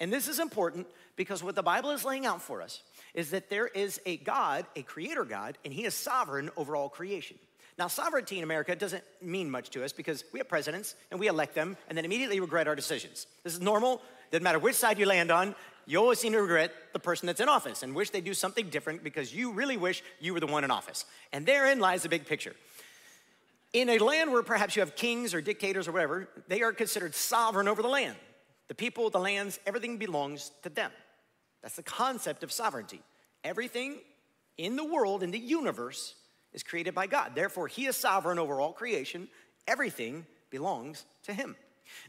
And 0.00 0.12
this 0.12 0.28
is 0.28 0.38
important 0.38 0.86
because 1.16 1.42
what 1.42 1.54
the 1.54 1.62
Bible 1.62 1.90
is 1.90 2.04
laying 2.04 2.24
out 2.24 2.40
for 2.40 2.62
us 2.62 2.82
is 3.14 3.30
that 3.30 3.50
there 3.50 3.66
is 3.66 4.00
a 4.06 4.16
God, 4.18 4.64
a 4.76 4.82
creator 4.82 5.24
God, 5.24 5.58
and 5.64 5.74
he 5.74 5.84
is 5.84 5.94
sovereign 5.94 6.50
over 6.56 6.76
all 6.76 6.88
creation. 6.88 7.36
Now, 7.78 7.88
sovereignty 7.88 8.38
in 8.38 8.44
America 8.44 8.74
doesn't 8.74 9.04
mean 9.20 9.50
much 9.50 9.70
to 9.70 9.84
us 9.84 9.92
because 9.92 10.24
we 10.32 10.40
have 10.40 10.48
presidents 10.48 10.94
and 11.10 11.20
we 11.20 11.28
elect 11.28 11.54
them 11.54 11.76
and 11.88 11.98
then 11.98 12.04
immediately 12.04 12.40
regret 12.40 12.68
our 12.68 12.74
decisions. 12.74 13.26
This 13.44 13.54
is 13.54 13.60
normal. 13.60 14.00
Doesn't 14.30 14.42
matter 14.42 14.58
which 14.58 14.74
side 14.74 14.98
you 14.98 15.06
land 15.06 15.30
on, 15.30 15.54
you 15.86 15.98
always 15.98 16.18
seem 16.18 16.32
to 16.32 16.42
regret 16.42 16.72
the 16.92 16.98
person 16.98 17.26
that's 17.26 17.40
in 17.40 17.48
office 17.48 17.82
and 17.82 17.94
wish 17.94 18.10
they 18.10 18.20
do 18.20 18.34
something 18.34 18.68
different 18.68 19.02
because 19.02 19.34
you 19.34 19.52
really 19.52 19.76
wish 19.76 20.02
you 20.20 20.34
were 20.34 20.40
the 20.40 20.46
one 20.46 20.64
in 20.64 20.70
office. 20.70 21.06
And 21.32 21.46
therein 21.46 21.80
lies 21.80 22.02
the 22.02 22.08
big 22.08 22.26
picture. 22.26 22.54
In 23.72 23.90
a 23.90 23.98
land 23.98 24.32
where 24.32 24.42
perhaps 24.42 24.76
you 24.76 24.80
have 24.80 24.96
kings 24.96 25.34
or 25.34 25.40
dictators 25.40 25.88
or 25.88 25.92
whatever, 25.92 26.28
they 26.48 26.62
are 26.62 26.72
considered 26.72 27.14
sovereign 27.14 27.68
over 27.68 27.82
the 27.82 27.88
land. 27.88 28.16
The 28.68 28.74
people, 28.74 29.10
the 29.10 29.18
lands, 29.18 29.58
everything 29.66 29.98
belongs 29.98 30.52
to 30.62 30.68
them. 30.68 30.90
That's 31.62 31.76
the 31.76 31.82
concept 31.82 32.42
of 32.42 32.52
sovereignty. 32.52 33.02
Everything 33.44 33.98
in 34.56 34.76
the 34.76 34.84
world, 34.84 35.22
in 35.22 35.30
the 35.30 35.38
universe, 35.38 36.14
is 36.52 36.62
created 36.62 36.94
by 36.94 37.06
God. 37.06 37.32
Therefore, 37.34 37.68
He 37.68 37.86
is 37.86 37.96
sovereign 37.96 38.38
over 38.38 38.60
all 38.60 38.72
creation. 38.72 39.28
Everything 39.66 40.26
belongs 40.50 41.04
to 41.24 41.32
Him. 41.32 41.56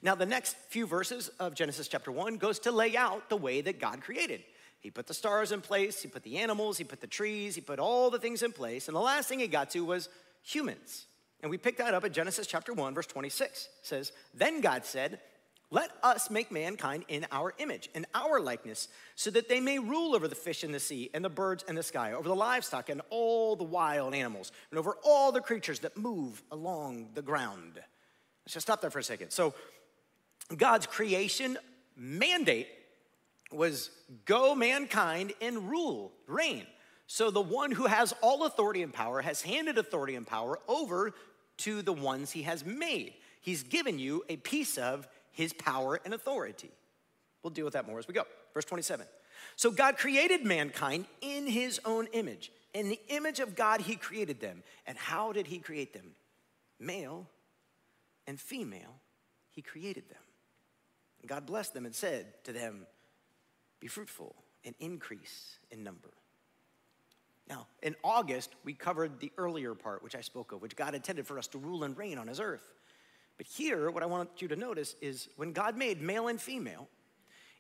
Now, 0.01 0.16
the 0.16 0.25
next 0.25 0.56
few 0.70 0.86
verses 0.86 1.30
of 1.39 1.56
Genesis 1.56 1.88
chapter 1.88 2.12
1 2.12 2.38
goes 2.38 2.60
to 2.60 2.72
lay 2.72 2.96
out 2.96 3.30
the 3.30 3.38
way 3.38 3.62
that 3.62 3.80
God 3.80 4.01
created. 4.01 4.44
He 4.80 4.92
put 4.92 5.08
the 5.08 5.13
stars 5.13 5.51
in 5.51 5.62
place, 5.62 6.01
He 6.01 6.08
put 6.08 6.24
the 6.24 6.38
animals, 6.38 6.78
He 6.78 6.84
put 6.84 7.01
the 7.01 7.08
trees, 7.08 7.56
He 7.56 7.62
put 7.62 7.80
all 7.80 8.10
the 8.10 8.20
things 8.20 8.44
in 8.44 8.51
place. 8.51 8.88
And 8.88 8.96
the 8.96 9.01
last 9.01 9.28
thing 9.28 9.39
He 9.39 9.48
got 9.48 9.70
to 9.72 9.84
was 9.84 10.10
humans. 10.42 11.06
And 11.41 11.50
we 11.50 11.58
pick 11.58 11.77
that 11.77 11.93
up 11.93 12.03
at 12.03 12.12
Genesis 12.12 12.48
chapter 12.48 12.74
1, 12.74 12.93
verse 12.93 13.08
26. 13.08 13.65
It 13.65 13.69
says, 13.81 14.12
Then 14.34 14.62
God 14.62 14.86
said, 14.86 15.19
Let 15.72 15.89
us 16.03 16.29
make 16.29 16.51
mankind 16.51 17.05
in 17.08 17.25
our 17.31 17.53
image, 17.60 17.89
in 17.93 18.05
our 18.13 18.39
likeness, 18.39 18.89
so 19.15 19.31
that 19.31 19.48
they 19.48 19.60
may 19.60 19.79
rule 19.79 20.15
over 20.15 20.27
the 20.27 20.36
fish 20.36 20.63
in 20.63 20.72
the 20.72 20.79
sea, 20.79 21.10
and 21.13 21.24
the 21.24 21.29
birds 21.29 21.63
in 21.67 21.75
the 21.75 21.84
sky, 21.84 22.13
over 22.13 22.27
the 22.27 22.36
livestock, 22.36 22.89
and 22.89 23.01
all 23.10 23.55
the 23.55 23.63
wild 23.63 24.13
animals, 24.13 24.51
and 24.69 24.79
over 24.79 24.98
all 25.03 25.31
the 25.31 25.41
creatures 25.41 25.79
that 25.79 25.96
move 25.96 26.43
along 26.51 27.10
the 27.13 27.22
ground. 27.22 27.75
Let's 27.75 28.53
just 28.53 28.65
stop 28.65 28.81
there 28.81 28.91
for 28.91 29.00
a 29.00 29.03
second. 29.03 29.31
So, 29.31 29.53
God's 30.55 30.88
creation 30.88 31.58
mandate 31.96 32.67
was 33.51 33.91
go 34.25 34.55
mankind 34.55 35.34
and 35.41 35.69
rule, 35.69 36.12
reign. 36.27 36.65
So 37.08 37.31
the 37.31 37.41
one 37.41 37.72
who 37.72 37.88
has 37.88 38.13
all 38.22 38.46
authority 38.46 38.84
and 38.84 38.93
power 38.93 39.22
has 39.22 39.41
handed 39.41 39.79
authority 39.79 40.15
and 40.15 40.27
power 40.27 40.60
over 40.67 41.13
to 41.60 41.82
the 41.82 41.94
ones 41.94 42.32
he 42.32 42.44
has 42.44 42.66
made. 42.66 43.13
He's 43.42 43.63
given 43.63 44.00
you 44.00 44.24
a 44.30 44.38
piece 44.38 44.78
of 44.78 45.08
his 45.32 45.54
power 45.54 46.00
and 46.04 46.13
authority. 46.13 46.72
We'll 47.44 47.51
deal 47.51 47.66
with 47.66 47.74
that 47.74 47.88
more 47.88 48.00
as 48.00 48.08
we 48.08 48.13
go. 48.13 48.24
Verse 48.54 48.66
27. 48.66 49.06
So 49.56 49.72
God 49.72 49.98
created 49.98 50.46
mankind 50.46 51.06
in 51.22 51.48
his 51.48 51.80
own 51.86 52.08
image. 52.08 52.51
In 52.74 52.89
the 52.89 53.00
image 53.08 53.39
of 53.39 53.56
God, 53.56 53.82
he 53.82 53.96
created 53.96 54.39
them. 54.39 54.63
And 54.86 54.98
how 54.98 55.32
did 55.32 55.48
he 55.48 55.60
create 55.60 55.94
them? 55.94 56.12
Male 56.80 57.28
and 58.28 58.39
female, 58.39 59.00
he 59.50 59.62
created 59.62 60.10
them. 60.10 60.22
And 61.22 61.30
God 61.30 61.46
blessed 61.46 61.74
them 61.74 61.86
and 61.86 61.96
said 61.96 62.28
to 62.44 62.54
them, 62.54 62.86
Be 63.80 63.88
fruitful 63.88 64.36
and 64.63 64.75
increase 64.80 65.60
in 65.72 65.84
number. 65.84 66.10
Now, 67.50 67.65
in 67.82 67.96
August, 68.03 68.53
we 68.63 68.74
covered 68.74 69.20
the 69.20 69.32
earlier 69.38 69.74
part, 69.74 70.03
which 70.03 70.15
I 70.15 70.22
spoke 70.22 70.51
of, 70.51 70.62
which 70.62 70.75
God 70.75 70.94
intended 70.94 71.25
for 71.25 71.39
us 71.39 71.48
to 71.48 71.58
rule 71.58 71.84
and 71.84 71.98
reign 71.98 72.18
on 72.18 72.27
his 72.27 72.39
earth. 72.39 72.74
But 73.38 73.48
here, 73.48 73.89
what 73.89 74.03
I 74.03 74.06
want 74.06 74.41
you 74.41 74.48
to 74.50 74.56
notice 74.56 74.96
is 75.01 75.29
when 75.36 75.53
God 75.53 75.77
made 75.77 76.01
male 76.01 76.27
and 76.27 76.39
female, 76.39 76.88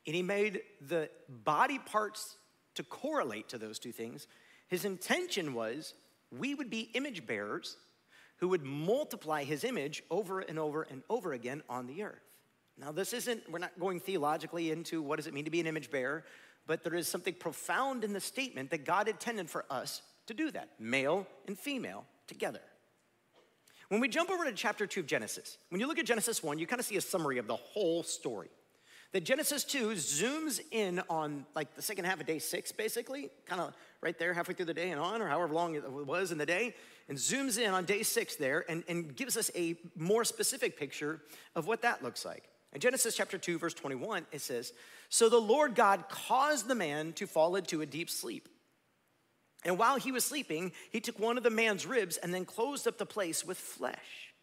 and 0.05 0.15
he 0.15 0.21
made 0.21 0.61
the 0.87 1.09
body 1.27 1.79
parts 1.79 2.37
to 2.75 2.83
correlate 2.83 3.49
to 3.49 3.57
those 3.57 3.79
two 3.79 3.91
things, 3.91 4.27
his 4.67 4.85
intention 4.85 5.53
was 5.53 5.95
we 6.31 6.53
would 6.53 6.69
be 6.69 6.91
image 6.93 7.25
bearers 7.25 7.77
who 8.37 8.49
would 8.49 8.63
multiply 8.63 9.43
his 9.43 9.63
image 9.63 10.03
over 10.11 10.39
and 10.39 10.59
over 10.59 10.83
and 10.83 11.03
over 11.09 11.33
again 11.33 11.63
on 11.69 11.87
the 11.87 12.03
earth. 12.03 12.28
Now, 12.79 12.91
this 12.91 13.13
isn't, 13.13 13.49
we're 13.51 13.59
not 13.59 13.77
going 13.79 13.99
theologically 13.99 14.71
into 14.71 15.01
what 15.01 15.17
does 15.17 15.27
it 15.27 15.33
mean 15.33 15.45
to 15.45 15.51
be 15.51 15.59
an 15.59 15.67
image 15.67 15.91
bearer 15.91 16.23
but 16.69 16.83
there 16.83 16.93
is 16.93 17.07
something 17.07 17.33
profound 17.33 18.03
in 18.03 18.13
the 18.13 18.19
statement 18.19 18.69
that 18.69 18.85
God 18.85 19.07
intended 19.07 19.49
for 19.49 19.65
us 19.71 20.03
to 20.27 20.35
do 20.35 20.51
that 20.51 20.69
male 20.79 21.25
and 21.47 21.57
female 21.57 22.05
together. 22.27 22.61
When 23.87 23.99
we 23.99 24.07
jump 24.07 24.29
over 24.29 24.45
to 24.45 24.51
chapter 24.51 24.85
2 24.85 24.99
of 24.99 25.07
Genesis, 25.07 25.57
when 25.69 25.81
you 25.81 25.87
look 25.87 25.97
at 25.97 26.05
Genesis 26.05 26.43
1, 26.43 26.59
you 26.59 26.67
kind 26.67 26.79
of 26.79 26.85
see 26.85 26.95
a 26.95 27.01
summary 27.01 27.39
of 27.39 27.47
the 27.47 27.55
whole 27.55 28.03
story. 28.03 28.49
That 29.13 29.21
Genesis 29.21 29.63
2 29.63 29.93
zooms 29.93 30.61
in 30.69 31.01
on 31.09 31.47
like 31.55 31.73
the 31.73 31.81
second 31.81 32.05
half 32.05 32.19
of 32.21 32.27
day 32.27 32.37
six, 32.37 32.71
basically, 32.71 33.31
kind 33.47 33.59
of 33.59 33.73
right 34.03 34.19
there, 34.19 34.35
halfway 34.35 34.53
through 34.53 34.67
the 34.67 34.75
day 34.75 34.91
and 34.91 35.01
on, 35.01 35.23
or 35.23 35.27
however 35.27 35.51
long 35.51 35.73
it 35.73 35.91
was 35.91 36.31
in 36.31 36.37
the 36.37 36.45
day, 36.45 36.75
and 37.07 37.17
zooms 37.17 37.57
in 37.57 37.71
on 37.71 37.85
day 37.85 38.03
six 38.03 38.35
there 38.35 38.63
and, 38.69 38.83
and 38.87 39.15
gives 39.15 39.37
us 39.37 39.49
a 39.55 39.75
more 39.95 40.23
specific 40.23 40.77
picture 40.77 41.21
of 41.55 41.65
what 41.65 41.81
that 41.81 42.03
looks 42.03 42.23
like. 42.23 42.43
In 42.73 42.81
Genesis 42.81 43.15
chapter 43.15 43.37
2, 43.37 43.57
verse 43.57 43.73
21, 43.73 44.25
it 44.31 44.41
says, 44.41 44.73
So 45.09 45.27
the 45.27 45.37
Lord 45.37 45.75
God 45.75 46.05
caused 46.09 46.67
the 46.67 46.75
man 46.75 47.13
to 47.13 47.25
fall 47.25 47.55
into 47.55 47.81
a 47.81 47.85
deep 47.85 48.09
sleep. 48.09 48.47
And 49.65 49.77
while 49.77 49.97
he 49.97 50.11
was 50.11 50.23
sleeping, 50.23 50.71
he 50.89 51.01
took 51.01 51.19
one 51.19 51.37
of 51.37 51.43
the 51.43 51.49
man's 51.49 51.85
ribs 51.85 52.17
and 52.17 52.33
then 52.33 52.45
closed 52.45 52.87
up 52.87 52.97
the 52.97 53.05
place 53.05 53.45
with 53.45 53.57
flesh. 53.57 54.33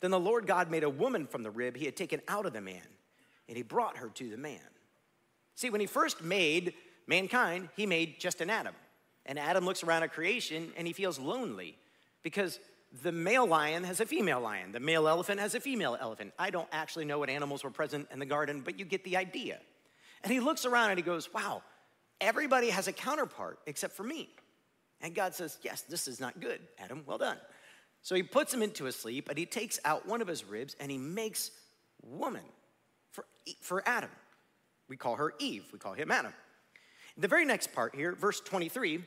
Then 0.00 0.10
the 0.10 0.20
Lord 0.20 0.46
God 0.46 0.70
made 0.70 0.84
a 0.84 0.90
woman 0.90 1.26
from 1.26 1.42
the 1.42 1.50
rib 1.50 1.76
he 1.76 1.86
had 1.86 1.96
taken 1.96 2.20
out 2.28 2.46
of 2.46 2.52
the 2.52 2.60
man, 2.60 2.82
and 3.48 3.56
he 3.56 3.62
brought 3.62 3.96
her 3.96 4.08
to 4.10 4.30
the 4.30 4.36
man. 4.36 4.60
See, 5.54 5.70
when 5.70 5.80
he 5.80 5.86
first 5.86 6.22
made 6.22 6.74
mankind, 7.06 7.68
he 7.76 7.86
made 7.86 8.20
just 8.20 8.40
an 8.40 8.50
Adam. 8.50 8.74
And 9.26 9.38
Adam 9.38 9.64
looks 9.64 9.82
around 9.82 10.02
at 10.02 10.12
creation 10.12 10.72
and 10.76 10.86
he 10.86 10.92
feels 10.92 11.18
lonely 11.18 11.76
because 12.22 12.58
the 13.00 13.12
male 13.12 13.46
lion 13.46 13.84
has 13.84 14.00
a 14.00 14.06
female 14.06 14.40
lion. 14.40 14.72
The 14.72 14.80
male 14.80 15.08
elephant 15.08 15.40
has 15.40 15.54
a 15.54 15.60
female 15.60 15.96
elephant. 15.98 16.32
I 16.38 16.50
don't 16.50 16.68
actually 16.72 17.06
know 17.06 17.18
what 17.18 17.30
animals 17.30 17.64
were 17.64 17.70
present 17.70 18.08
in 18.12 18.18
the 18.18 18.26
garden, 18.26 18.60
but 18.62 18.78
you 18.78 18.84
get 18.84 19.04
the 19.04 19.16
idea. 19.16 19.58
And 20.22 20.32
he 20.32 20.40
looks 20.40 20.66
around 20.66 20.90
and 20.90 20.98
he 20.98 21.02
goes, 21.02 21.32
Wow, 21.32 21.62
everybody 22.20 22.68
has 22.70 22.88
a 22.88 22.92
counterpart 22.92 23.58
except 23.66 23.94
for 23.94 24.02
me. 24.02 24.28
And 25.00 25.14
God 25.14 25.34
says, 25.34 25.58
Yes, 25.62 25.82
this 25.82 26.06
is 26.06 26.20
not 26.20 26.40
good, 26.40 26.60
Adam. 26.78 27.02
Well 27.06 27.18
done. 27.18 27.38
So 28.02 28.14
he 28.14 28.22
puts 28.22 28.52
him 28.52 28.62
into 28.62 28.86
a 28.86 28.92
sleep 28.92 29.28
and 29.28 29.38
he 29.38 29.46
takes 29.46 29.78
out 29.84 30.06
one 30.06 30.20
of 30.20 30.28
his 30.28 30.44
ribs 30.44 30.76
and 30.78 30.90
he 30.90 30.98
makes 30.98 31.50
woman 32.02 32.42
for, 33.10 33.24
for 33.60 33.82
Adam. 33.86 34.10
We 34.88 34.96
call 34.96 35.16
her 35.16 35.32
Eve, 35.38 35.64
we 35.72 35.78
call 35.78 35.94
him 35.94 36.10
Adam. 36.10 36.34
The 37.16 37.28
very 37.28 37.44
next 37.44 37.72
part 37.72 37.94
here, 37.94 38.14
verse 38.14 38.40
23, 38.40 39.04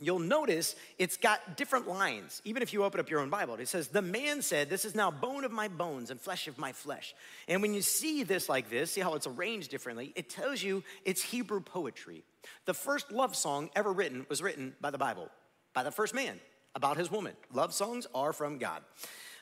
you'll 0.00 0.18
notice 0.18 0.76
it's 0.98 1.16
got 1.16 1.56
different 1.56 1.88
lines, 1.88 2.42
even 2.44 2.62
if 2.62 2.72
you 2.72 2.84
open 2.84 3.00
up 3.00 3.10
your 3.10 3.20
own 3.20 3.30
Bible. 3.30 3.54
It 3.54 3.68
says, 3.68 3.88
The 3.88 4.02
man 4.02 4.42
said, 4.42 4.70
This 4.70 4.84
is 4.84 4.94
now 4.94 5.10
bone 5.10 5.44
of 5.44 5.52
my 5.52 5.68
bones 5.68 6.10
and 6.10 6.20
flesh 6.20 6.48
of 6.48 6.58
my 6.58 6.72
flesh. 6.72 7.14
And 7.46 7.62
when 7.62 7.74
you 7.74 7.82
see 7.82 8.22
this 8.22 8.48
like 8.48 8.70
this, 8.70 8.92
see 8.92 9.00
how 9.00 9.14
it's 9.14 9.26
arranged 9.26 9.70
differently, 9.70 10.12
it 10.16 10.28
tells 10.30 10.62
you 10.62 10.82
it's 11.04 11.22
Hebrew 11.22 11.60
poetry. 11.60 12.24
The 12.64 12.74
first 12.74 13.10
love 13.12 13.36
song 13.36 13.70
ever 13.74 13.92
written 13.92 14.26
was 14.28 14.42
written 14.42 14.74
by 14.80 14.90
the 14.90 14.98
Bible, 14.98 15.28
by 15.74 15.82
the 15.82 15.90
first 15.90 16.14
man 16.14 16.38
about 16.74 16.96
his 16.96 17.10
woman. 17.10 17.34
Love 17.52 17.74
songs 17.74 18.06
are 18.14 18.32
from 18.32 18.58
God. 18.58 18.82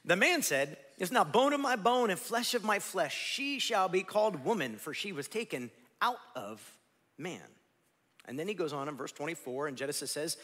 The 0.04 0.16
man 0.16 0.42
said, 0.42 0.76
It's 0.98 1.10
now 1.10 1.25
bone 1.25 1.52
of 1.52 1.60
my 1.60 1.76
bone 1.76 2.10
and 2.10 2.18
flesh 2.18 2.54
of 2.54 2.64
my 2.64 2.78
flesh. 2.78 3.14
She 3.14 3.58
shall 3.58 3.88
be 3.88 4.02
called 4.02 4.44
woman, 4.44 4.76
for 4.76 4.94
she 4.94 5.12
was 5.12 5.28
taken 5.28 5.70
out 6.00 6.18
of 6.34 6.60
man. 7.18 7.40
And 8.28 8.38
then 8.38 8.49
he 8.49 8.54
goes 8.54 8.73
on 8.73 8.88
in 8.88 8.97
verse 8.97 9.12
24, 9.12 9.68
and 9.68 9.76
Genesis 9.76 10.11
says, 10.11 10.37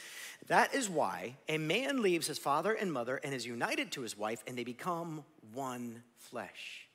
That 0.46 0.74
is 0.74 0.88
why 0.88 1.36
a 1.48 1.58
man 1.58 2.02
leaves 2.02 2.26
his 2.26 2.38
father 2.38 2.72
and 2.72 2.92
mother 2.92 3.20
and 3.22 3.34
is 3.34 3.44
united 3.44 3.92
to 3.92 4.02
his 4.02 4.16
wife, 4.16 4.42
and 4.46 4.56
they 4.56 4.64
become 4.64 5.24
one 5.52 6.02
flesh. 6.16 6.88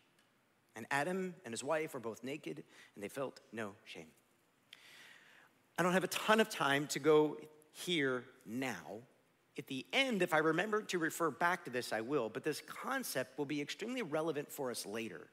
And 0.76 0.86
Adam 0.92 1.34
and 1.44 1.54
his 1.54 1.64
wife 1.64 1.96
are 1.96 2.00
both 2.00 2.24
naked, 2.24 2.64
and 2.96 3.04
they 3.04 3.10
felt 3.10 3.40
no 3.52 3.72
shame. 3.84 4.08
I 5.78 5.84
don't 5.84 5.94
have 5.94 6.04
a 6.04 6.08
ton 6.08 6.40
of 6.40 6.50
time 6.50 6.88
to 6.88 7.00
go 7.00 7.38
here 7.72 8.24
now. 8.46 9.02
At 9.58 9.68
the 9.68 9.86
end, 9.92 10.22
if 10.22 10.34
I 10.34 10.38
remember 10.38 10.82
to 10.84 11.00
refer 11.00 11.32
back 11.32 11.66
to 11.66 11.72
this, 11.72 11.92
I 11.92 12.02
will, 12.02 12.30
but 12.30 12.44
this 12.44 12.62
concept 12.62 13.38
will 13.38 13.46
be 13.46 13.62
extremely 13.62 14.04
relevant 14.04 14.52
for 14.52 14.72
us 14.72 14.86
later. 14.86 15.28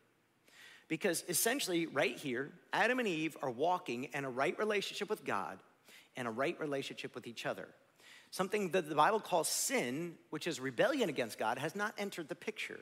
Because 0.88 1.24
essentially, 1.28 1.86
right 1.86 2.16
here, 2.16 2.52
Adam 2.72 2.98
and 2.98 3.08
Eve 3.08 3.36
are 3.42 3.50
walking 3.50 4.04
in 4.12 4.24
a 4.24 4.30
right 4.30 4.58
relationship 4.58 5.08
with 5.08 5.24
God 5.24 5.58
and 6.16 6.28
a 6.28 6.30
right 6.30 6.58
relationship 6.60 7.14
with 7.14 7.26
each 7.26 7.46
other. 7.46 7.68
Something 8.30 8.70
that 8.70 8.88
the 8.88 8.94
Bible 8.94 9.20
calls 9.20 9.48
sin, 9.48 10.16
which 10.30 10.46
is 10.46 10.60
rebellion 10.60 11.08
against 11.08 11.38
God, 11.38 11.58
has 11.58 11.74
not 11.74 11.94
entered 11.98 12.28
the 12.28 12.34
picture. 12.34 12.80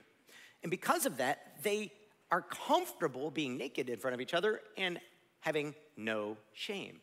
And 0.62 0.70
because 0.70 1.06
of 1.06 1.18
that, 1.18 1.62
they 1.62 1.92
are 2.30 2.42
comfortable 2.42 3.30
being 3.30 3.58
naked 3.58 3.90
in 3.90 3.98
front 3.98 4.14
of 4.14 4.20
each 4.20 4.34
other 4.34 4.60
and 4.76 4.98
having 5.40 5.74
no 5.96 6.36
shame. 6.54 7.00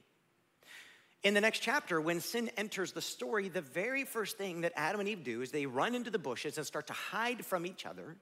In 1.21 1.33
the 1.33 1.41
next 1.41 1.59
chapter, 1.59 1.99
when 1.99 2.21
sin 2.21 2.49
enters 2.55 2.93
the 2.93 3.01
story, 3.01 3.49
the 3.49 3.61
very 3.61 4.05
first 4.05 4.37
thing 4.37 4.61
that 4.61 4.71
Adam 4.75 5.01
and 5.01 5.09
Eve 5.09 5.23
do 5.23 5.41
is 5.41 5.51
they 5.51 5.65
run 5.65 5.93
into 5.93 6.09
the 6.09 6.19
bushes 6.19 6.57
and 6.57 6.65
start 6.65 6.87
to 6.87 6.93
hide 6.93 7.45
from 7.45 7.65
each 7.65 7.85
other. 7.85 8.15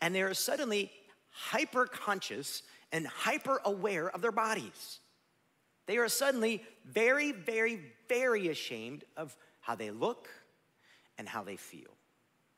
And 0.00 0.14
they 0.14 0.22
are 0.22 0.34
suddenly 0.34 0.90
hyper 1.32 1.86
conscious 1.86 2.62
and 2.92 3.06
hyper 3.06 3.60
aware 3.64 4.08
of 4.10 4.22
their 4.22 4.32
bodies. 4.32 5.00
They 5.86 5.96
are 5.96 6.08
suddenly 6.08 6.62
very, 6.84 7.32
very, 7.32 7.80
very 8.08 8.48
ashamed 8.48 9.04
of 9.16 9.36
how 9.60 9.74
they 9.74 9.90
look 9.90 10.28
and 11.18 11.28
how 11.28 11.42
they 11.42 11.56
feel. 11.56 11.90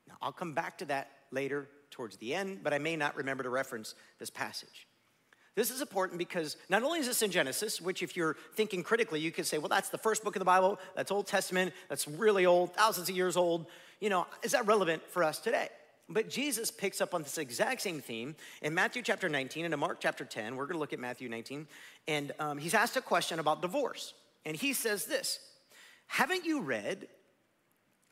Now, 0.07 0.15
I'll 0.21 0.33
come 0.33 0.53
back 0.53 0.79
to 0.79 0.85
that 0.87 1.11
later 1.31 1.69
towards 1.91 2.17
the 2.17 2.35
end, 2.35 2.61
but 2.63 2.75
I 2.75 2.79
may 2.79 2.97
not 2.97 3.17
remember 3.17 3.43
to 3.43 3.49
reference 3.49 3.95
this 4.19 4.31
passage. 4.31 4.87
This 5.55 5.71
is 5.71 5.81
important 5.81 6.19
because 6.19 6.57
not 6.69 6.83
only 6.83 6.99
is 6.99 7.07
this 7.07 7.23
in 7.23 7.31
Genesis, 7.31 7.81
which, 7.81 8.03
if 8.03 8.17
you're 8.17 8.37
thinking 8.55 8.83
critically, 8.83 9.21
you 9.21 9.31
could 9.31 9.47
say, 9.47 9.59
well, 9.59 9.69
that's 9.69 9.89
the 9.89 9.99
first 9.99 10.25
book 10.25 10.35
of 10.35 10.41
the 10.41 10.45
Bible, 10.45 10.81
that's 10.97 11.13
Old 11.13 11.29
Testament, 11.29 11.73
that's 11.89 12.09
really 12.09 12.45
old, 12.45 12.75
thousands 12.75 13.09
of 13.09 13.15
years 13.15 13.37
old. 13.37 13.67
You 14.01 14.11
know, 14.11 14.27
is 14.43 14.53
that 14.53 14.67
relevant 14.67 15.03
for 15.09 15.23
us 15.23 15.39
today? 15.39 15.69
But 16.09 16.29
Jesus 16.29 16.71
picks 16.71 17.01
up 17.01 17.15
on 17.15 17.23
this 17.23 17.39
exact 17.39 17.81
same 17.81 18.01
theme 18.01 18.37
in 18.61 18.75
Matthew 18.75 19.03
chapter 19.03 19.29
19 19.29 19.65
and 19.65 19.73
in 19.73 19.81
Mark 19.81 20.01
chapter 20.01 20.25
10. 20.25 20.57
We're 20.57 20.67
going 20.67 20.75
to 20.75 20.81
look 20.81 20.93
at 20.93 20.99
Matthew 20.99 21.29
19. 21.29 21.67
And 22.07 22.33
um, 22.39 22.59
he's 22.59 22.75
asked 22.75 22.97
a 22.97 23.01
question 23.01 23.39
about 23.39 23.63
divorce. 23.63 24.13
And 24.45 24.57
he 24.57 24.75
says 24.75 25.07
this 25.07 25.39
Haven't 26.07 26.45
you 26.45 26.61
read 26.61 27.09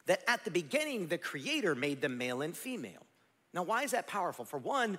that 0.06 0.22
at 0.26 0.44
the 0.44 0.50
beginning 0.50 1.06
the 1.06 1.18
Creator 1.18 1.75
made 1.75 2.00
them 2.00 2.16
male 2.16 2.40
and 2.40 2.56
female? 2.56 3.06
Now, 3.52 3.62
why 3.62 3.82
is 3.82 3.90
that 3.90 4.06
powerful? 4.06 4.46
For 4.46 4.58
one, 4.58 4.99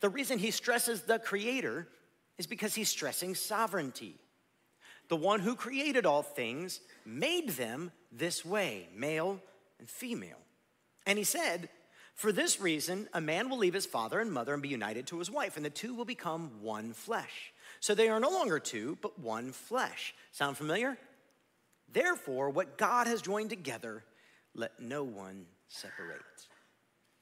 the 0.00 0.10
reason 0.10 0.38
he 0.38 0.50
stresses 0.50 1.02
the 1.02 1.18
Creator 1.18 1.88
is 2.36 2.46
because 2.46 2.74
he's 2.74 2.90
stressing 2.90 3.34
sovereignty. 3.34 4.16
The 5.08 5.16
one 5.16 5.40
who 5.40 5.54
created 5.54 6.04
all 6.04 6.22
things 6.22 6.80
made 7.06 7.50
them 7.50 7.92
this 8.12 8.44
way, 8.44 8.88
male 8.94 9.40
and 9.78 9.88
female. 9.88 10.38
And 11.06 11.16
he 11.16 11.24
said, 11.24 11.68
for 12.16 12.32
this 12.32 12.62
reason, 12.62 13.08
a 13.12 13.20
man 13.20 13.50
will 13.50 13.58
leave 13.58 13.74
his 13.74 13.84
father 13.84 14.20
and 14.20 14.32
mother 14.32 14.54
and 14.54 14.62
be 14.62 14.70
united 14.70 15.06
to 15.08 15.18
his 15.18 15.30
wife, 15.30 15.56
and 15.56 15.64
the 15.64 15.70
two 15.70 15.94
will 15.94 16.06
become 16.06 16.50
one 16.62 16.94
flesh. 16.94 17.52
So 17.80 17.94
they 17.94 18.08
are 18.08 18.18
no 18.18 18.30
longer 18.30 18.58
two, 18.58 18.96
but 19.02 19.18
one 19.18 19.52
flesh. 19.52 20.14
Sound 20.32 20.56
familiar? 20.56 20.96
Therefore, 21.92 22.48
what 22.48 22.78
God 22.78 23.06
has 23.06 23.20
joined 23.20 23.50
together, 23.50 24.02
let 24.54 24.80
no 24.80 25.04
one 25.04 25.44
separate. 25.68 26.22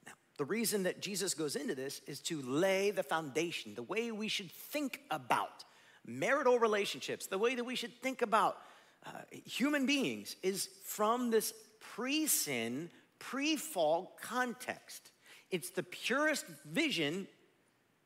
Now, 0.07 0.13
the 0.37 0.45
reason 0.45 0.83
that 0.83 1.01
Jesus 1.01 1.33
goes 1.33 1.57
into 1.57 1.75
this 1.75 1.99
is 2.07 2.21
to 2.21 2.41
lay 2.41 2.91
the 2.91 3.03
foundation, 3.03 3.75
the 3.75 3.83
way 3.83 4.13
we 4.13 4.29
should 4.29 4.49
think 4.49 5.01
about 5.11 5.65
marital 6.05 6.57
relationships, 6.57 7.27
the 7.27 7.37
way 7.37 7.55
that 7.55 7.65
we 7.65 7.75
should 7.75 8.01
think 8.01 8.21
about 8.21 8.57
uh, 9.05 9.09
human 9.43 9.85
beings 9.85 10.37
is 10.41 10.69
from 10.85 11.31
this 11.31 11.53
pre 11.79 12.27
sin 12.27 12.89
pre 13.29 13.55
fall 13.55 14.13
context. 14.21 15.11
It's 15.49 15.71
the 15.71 15.83
purest 15.83 16.45
vision, 16.65 17.27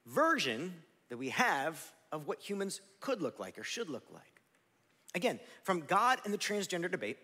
version 0.06 0.74
that 1.10 1.18
we 1.18 1.30
have 1.30 1.84
of 2.12 2.28
what 2.28 2.40
humans 2.40 2.80
could 3.02 3.22
look 3.22 3.40
like 3.40 3.58
or 3.58 3.64
should 3.64 3.90
look 3.90 4.06
like. 4.14 4.42
Again, 5.16 5.40
from 5.64 5.82
God 5.82 6.20
and 6.24 6.34
the 6.34 6.38
transgender 6.38 6.90
debate, 6.90 7.18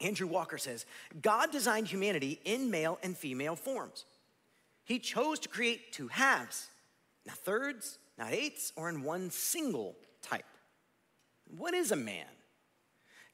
Andrew 0.00 0.26
Walker 0.26 0.56
says 0.56 0.86
God 1.20 1.52
designed 1.52 1.88
humanity 1.88 2.40
in 2.44 2.70
male 2.70 2.98
and 3.02 3.16
female 3.16 3.56
forms. 3.56 4.06
He 4.84 4.98
chose 4.98 5.38
to 5.40 5.48
create 5.48 5.92
two 5.92 6.08
halves, 6.08 6.68
not 7.26 7.36
thirds, 7.36 7.98
not 8.18 8.32
eighths, 8.32 8.72
or 8.76 8.88
in 8.88 9.02
one 9.02 9.30
single 9.30 9.96
type. 10.22 10.44
What 11.56 11.74
is 11.74 11.90
a 11.90 11.96
man? 11.96 12.26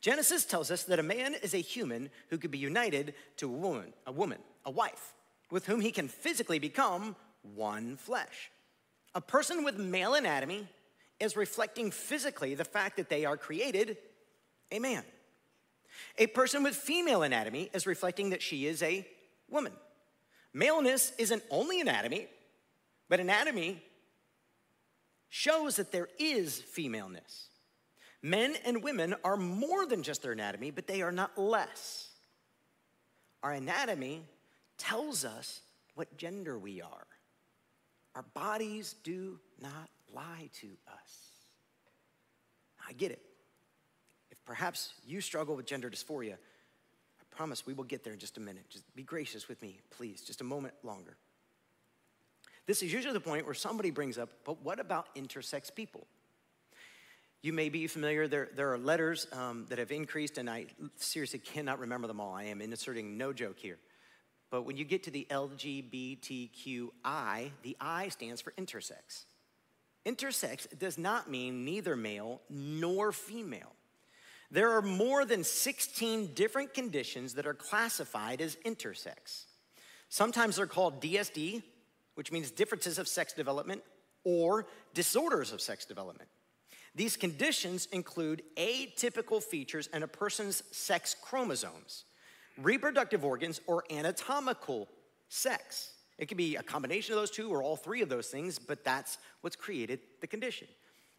Genesis 0.01 0.45
tells 0.45 0.71
us 0.71 0.85
that 0.85 0.99
a 0.99 1.03
man 1.03 1.35
is 1.35 1.55
a 1.55 1.59
human 1.59 2.11
who 2.29 2.39
could 2.39 2.51
be 2.51 2.59
united 2.59 3.15
to 3.37 3.47
a 3.47 3.53
woman, 3.53 3.93
a 4.07 4.13
woman, 4.13 4.39
a 4.65 4.71
wife, 4.71 5.15
with 5.51 5.67
whom 5.67 5.81
he 5.81 5.93
can 5.93 6.09
physically 6.09 6.59
become 6.59 7.15
one 7.43 7.97
flesh. 7.97 8.51
A 9.15 9.21
person 9.21 9.63
with 9.65 9.77
male 9.77 10.15
anatomy 10.15 10.67
is 11.19 11.37
reflecting 11.37 11.91
physically 11.91 12.55
the 12.55 12.65
fact 12.65 12.97
that 12.97 13.11
they 13.11 13.25
are 13.25 13.37
created 13.37 13.99
a 14.73 14.79
man. 14.79 15.05
A 16.17 16.27
person 16.29 16.63
with 16.63 16.75
female 16.75 17.23
anatomy 17.23 17.69
is 17.75 17.87
reflecting 17.87 18.31
that 18.31 18.41
she 18.41 18.67
is 18.67 18.83
a 18.83 19.07
woman. 19.51 19.73
Maleness 20.55 21.13
isn't 21.19 21.43
only 21.51 21.81
anatomy, 21.81 22.27
but 23.09 23.21
anatomy 23.21 23.83
shows 25.29 25.77
that 25.77 25.93
there 25.93 26.09
is 26.19 26.59
femaleness. 26.59 27.50
Men 28.23 28.55
and 28.65 28.83
women 28.83 29.15
are 29.25 29.37
more 29.37 29.87
than 29.87 30.03
just 30.03 30.23
their 30.23 30.33
anatomy, 30.33 30.71
but 30.71 30.87
they 30.87 31.03
are 31.03 31.13
not 31.13 31.39
less. 31.39 32.09
Our 33.43 33.53
anatomy 33.53 34.23
tells 34.77 35.25
us 35.25 35.61
what 35.95 36.17
gender 36.17 36.59
we 36.59 36.83
are. 36.83 37.07
Our 38.15 38.25
bodies 38.35 38.95
do 39.05 39.39
not 39.61 39.89
lie 40.13 40.51
to 40.61 40.67
us. 40.93 41.31
I 42.87 42.93
get 42.93 43.13
it. 43.13 43.23
If 44.31 44.45
perhaps 44.45 44.93
you 45.07 45.21
struggle 45.21 45.57
with 45.57 45.65
gender 45.65 45.89
dysphoria, 45.89 46.35
I 46.35 47.37
promise 47.37 47.65
we 47.67 47.73
will 47.73 47.85
get 47.85 48.05
there 48.05 48.13
in 48.13 48.19
just 48.19 48.37
a 48.37 48.41
minute. 48.41 48.69
Just 48.69 48.95
be 48.95 49.03
gracious 49.03 49.49
with 49.49 49.63
me, 49.63 49.79
please, 49.91 50.23
just 50.23 50.41
a 50.41 50.45
moment 50.45 50.75
longer. 50.83 51.17
This 52.67 52.83
is 52.83 52.93
usually 52.93 53.15
the 53.15 53.21
point 53.21 53.47
where 53.47 53.55
somebody 53.55 53.91
brings 53.91 54.19
up, 54.19 54.29
but 54.45 54.63
what 54.63 54.79
about 54.79 55.15
intersex 55.15 55.75
people? 55.75 56.07
You 57.43 57.55
may 57.55 57.71
be 57.71 57.87
familiar, 57.87 58.29
there, 58.29 58.51
there 58.55 58.71
are 58.73 58.79
letters 58.79 59.27
um, 59.33 59.65
that 59.71 59.79
have 59.79 59.91
increased, 59.91 60.37
and 60.37 60.51
I 60.51 60.67
seriously 60.97 61.39
cannot 61.39 61.79
remember 61.79 62.07
them 62.07 62.21
all. 62.21 62.35
I 62.35 62.45
am 62.45 62.61
inserting 62.61 63.17
no 63.17 63.33
joke 63.33 63.59
here. 63.59 63.79
But 64.51 64.63
when 64.63 64.77
you 64.77 64.85
get 64.85 65.05
to 65.05 65.11
the 65.11 65.27
LGBTQI, 65.31 66.91
the 67.63 67.77
I 67.81 68.09
stands 68.09 68.43
for 68.43 68.51
intersex. 68.53 69.25
Intersex 70.05 70.79
does 70.79 70.99
not 70.99 71.31
mean 71.31 71.65
neither 71.65 71.97
male 71.97 72.43
nor 72.51 73.11
female. 73.13 73.73
There 74.51 74.73
are 74.73 74.83
more 74.83 75.25
than 75.25 75.45
16 75.45 76.35
different 76.35 76.75
conditions 76.75 77.35
that 77.35 77.47
are 77.47 77.55
classified 77.55 78.41
as 78.41 78.57
intersex. 78.67 79.45
Sometimes 80.09 80.57
they're 80.57 80.67
called 80.67 81.01
DSD, 81.01 81.63
which 82.17 82.33
means 82.33 82.51
differences 82.51 82.99
of 82.99 83.07
sex 83.07 83.33
development, 83.33 83.83
or 84.25 84.67
disorders 84.93 85.53
of 85.53 85.61
sex 85.61 85.87
development. 85.87 86.29
These 86.95 87.17
conditions 87.17 87.87
include 87.93 88.43
atypical 88.57 89.43
features 89.43 89.89
in 89.93 90.03
a 90.03 90.09
person's 90.09 90.63
sex 90.73 91.15
chromosomes, 91.21 92.05
reproductive 92.59 93.25
organs, 93.25 93.61
or 93.67 93.85
anatomical 93.91 94.89
sex. 95.29 95.93
It 96.19 96.27
could 96.27 96.37
be 96.37 96.57
a 96.57 96.63
combination 96.63 97.15
of 97.15 97.21
those 97.21 97.31
two 97.31 97.49
or 97.49 97.63
all 97.63 97.77
three 97.77 98.03
of 98.03 98.09
those 98.09 98.29
things, 98.29 98.59
but 98.59 98.85
that's 98.85 99.19
what's 99.41 99.57
created 99.57 100.01
the 100.21 100.27
condition. 100.27 100.69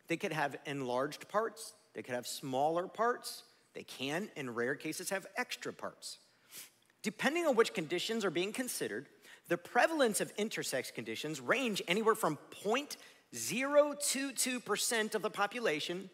They 0.08 0.18
could 0.18 0.34
have 0.34 0.58
enlarged 0.66 1.28
parts, 1.30 1.74
they 1.94 2.04
could 2.04 2.16
have 2.16 2.28
smaller 2.28 2.88
parts, 2.88 3.44
they 3.74 3.84
can, 3.84 4.30
in 4.36 4.54
rare 4.54 4.76
cases, 4.76 5.10
have 5.10 5.26
extra 5.38 5.72
parts. 5.72 6.20
Depending 7.02 7.48
on 7.48 7.56
which 7.56 7.74
conditions 7.74 8.24
are 8.26 8.30
being 8.30 8.52
considered, 8.52 9.08
the 9.48 9.58
prevalence 9.58 10.22
of 10.22 10.36
intersex 10.36 10.94
conditions 10.94 11.42
range 11.42 11.82
anywhere 11.88 12.16
from 12.16 12.38
0.22% 13.34 15.16
of 15.16 15.22
the 15.22 15.30
population 15.30 16.10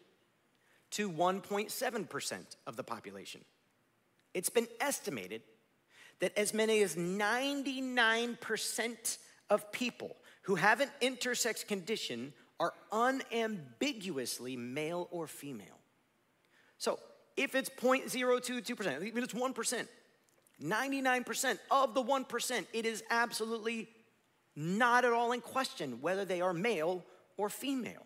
to 0.90 1.10
1.7% 1.10 2.56
of 2.66 2.76
the 2.76 2.84
population. 2.84 3.40
It's 4.34 4.50
been 4.50 4.68
estimated 4.80 5.42
that 6.20 6.36
as 6.36 6.52
many 6.54 6.82
as 6.82 6.96
99% 6.96 9.18
of 9.50 9.72
people 9.72 10.16
who 10.42 10.56
have 10.56 10.80
an 10.80 10.90
intersex 11.00 11.66
condition 11.66 12.32
are 12.60 12.74
unambiguously 12.92 14.56
male 14.56 15.08
or 15.10 15.26
female. 15.26 15.78
So 16.78 16.98
if 17.36 17.54
it's 17.54 17.70
0.022%, 17.70 19.04
even 19.04 19.22
it's 19.22 19.34
1%, 19.34 19.88
99% 20.62 21.58
of 21.70 21.94
the 21.94 22.02
1%, 22.02 22.66
it 22.72 22.86
is 22.86 23.02
absolutely 23.10 23.88
not 24.58 25.04
at 25.04 25.12
all 25.12 25.30
in 25.30 25.40
question 25.40 26.00
whether 26.00 26.24
they 26.24 26.40
are 26.40 26.52
male 26.52 27.04
or 27.36 27.48
female. 27.48 28.04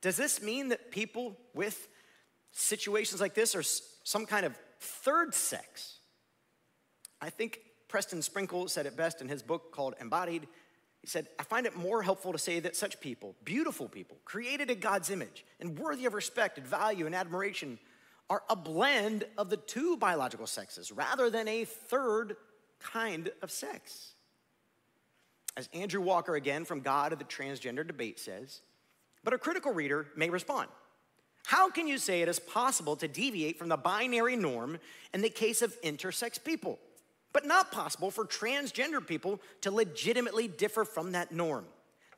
Does 0.00 0.16
this 0.16 0.40
mean 0.40 0.68
that 0.68 0.90
people 0.90 1.36
with 1.54 1.88
situations 2.52 3.20
like 3.20 3.34
this 3.34 3.54
are 3.54 3.62
some 3.62 4.24
kind 4.24 4.46
of 4.46 4.58
third 4.80 5.34
sex? 5.34 5.98
I 7.20 7.28
think 7.28 7.60
Preston 7.88 8.22
Sprinkle 8.22 8.68
said 8.68 8.86
it 8.86 8.96
best 8.96 9.20
in 9.20 9.28
his 9.28 9.42
book 9.42 9.70
called 9.70 9.96
Embodied. 10.00 10.46
He 11.02 11.06
said, 11.06 11.28
I 11.38 11.42
find 11.42 11.66
it 11.66 11.76
more 11.76 12.02
helpful 12.02 12.32
to 12.32 12.38
say 12.38 12.60
that 12.60 12.74
such 12.74 12.98
people, 12.98 13.36
beautiful 13.44 13.86
people, 13.86 14.16
created 14.24 14.70
in 14.70 14.80
God's 14.80 15.10
image 15.10 15.44
and 15.60 15.78
worthy 15.78 16.06
of 16.06 16.14
respect 16.14 16.56
and 16.56 16.66
value 16.66 17.04
and 17.04 17.14
admiration, 17.14 17.78
are 18.30 18.42
a 18.48 18.56
blend 18.56 19.24
of 19.36 19.50
the 19.50 19.56
two 19.58 19.98
biological 19.98 20.46
sexes 20.46 20.90
rather 20.90 21.28
than 21.28 21.48
a 21.48 21.66
third 21.66 22.36
kind 22.80 23.30
of 23.42 23.50
sex. 23.50 24.14
As 25.56 25.68
Andrew 25.72 26.00
Walker, 26.00 26.36
again 26.36 26.64
from 26.64 26.80
God 26.80 27.12
of 27.12 27.18
the 27.18 27.24
Transgender 27.24 27.86
Debate, 27.86 28.18
says, 28.20 28.60
but 29.24 29.34
a 29.34 29.38
critical 29.38 29.72
reader 29.72 30.06
may 30.16 30.30
respond. 30.30 30.68
How 31.46 31.70
can 31.70 31.88
you 31.88 31.98
say 31.98 32.22
it 32.22 32.28
is 32.28 32.38
possible 32.38 32.94
to 32.96 33.08
deviate 33.08 33.58
from 33.58 33.68
the 33.68 33.76
binary 33.76 34.36
norm 34.36 34.78
in 35.14 35.22
the 35.22 35.30
case 35.30 35.62
of 35.62 35.80
intersex 35.82 36.42
people, 36.42 36.78
but 37.32 37.46
not 37.46 37.72
possible 37.72 38.10
for 38.10 38.24
transgender 38.24 39.04
people 39.04 39.40
to 39.62 39.70
legitimately 39.70 40.46
differ 40.48 40.84
from 40.84 41.12
that 41.12 41.32
norm? 41.32 41.64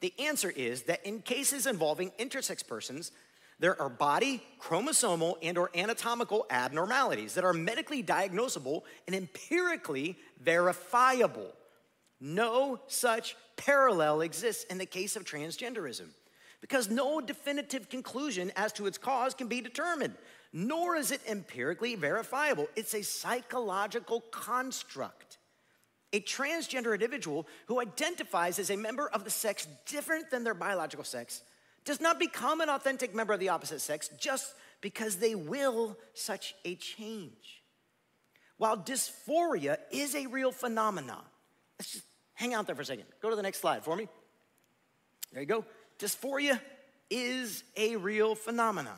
The 0.00 0.12
answer 0.18 0.50
is 0.50 0.82
that 0.82 1.04
in 1.06 1.20
cases 1.20 1.66
involving 1.66 2.10
intersex 2.18 2.66
persons, 2.66 3.12
there 3.60 3.80
are 3.80 3.90
body, 3.90 4.42
chromosomal, 4.60 5.36
and 5.42 5.58
or 5.58 5.70
anatomical 5.76 6.46
abnormalities 6.50 7.34
that 7.34 7.44
are 7.44 7.52
medically 7.52 8.02
diagnosable 8.02 8.82
and 9.06 9.14
empirically 9.14 10.18
verifiable. 10.42 11.52
No 12.20 12.80
such 12.86 13.36
parallel 13.56 14.20
exists 14.20 14.64
in 14.64 14.78
the 14.78 14.86
case 14.86 15.16
of 15.16 15.24
transgenderism 15.24 16.08
because 16.60 16.90
no 16.90 17.20
definitive 17.20 17.88
conclusion 17.88 18.52
as 18.56 18.72
to 18.74 18.86
its 18.86 18.98
cause 18.98 19.34
can 19.34 19.48
be 19.48 19.60
determined, 19.60 20.14
nor 20.52 20.96
is 20.96 21.10
it 21.10 21.22
empirically 21.26 21.94
verifiable. 21.94 22.68
It's 22.76 22.94
a 22.94 23.02
psychological 23.02 24.20
construct. 24.30 25.38
A 26.12 26.20
transgender 26.20 26.92
individual 26.92 27.46
who 27.66 27.80
identifies 27.80 28.58
as 28.58 28.70
a 28.70 28.76
member 28.76 29.08
of 29.08 29.24
the 29.24 29.30
sex 29.30 29.66
different 29.86 30.30
than 30.30 30.44
their 30.44 30.54
biological 30.54 31.04
sex 31.04 31.42
does 31.84 32.00
not 32.00 32.18
become 32.18 32.60
an 32.60 32.68
authentic 32.68 33.14
member 33.14 33.32
of 33.32 33.40
the 33.40 33.48
opposite 33.48 33.80
sex 33.80 34.10
just 34.18 34.54
because 34.80 35.16
they 35.16 35.34
will 35.34 35.96
such 36.14 36.54
a 36.64 36.74
change. 36.74 37.62
While 38.58 38.76
dysphoria 38.76 39.78
is 39.90 40.14
a 40.14 40.26
real 40.26 40.52
phenomenon, 40.52 41.22
let's 41.78 41.92
just 41.92 42.04
hang 42.40 42.54
out 42.54 42.66
there 42.66 42.74
for 42.74 42.80
a 42.80 42.86
second. 42.86 43.04
Go 43.20 43.28
to 43.28 43.36
the 43.36 43.42
next 43.42 43.58
slide 43.58 43.84
for 43.84 43.94
me. 43.94 44.08
There 45.32 45.42
you 45.42 45.46
go. 45.46 45.64
Dysphoria 45.98 46.58
is 47.10 47.62
a 47.76 47.96
real 47.96 48.34
phenomenon. 48.34 48.96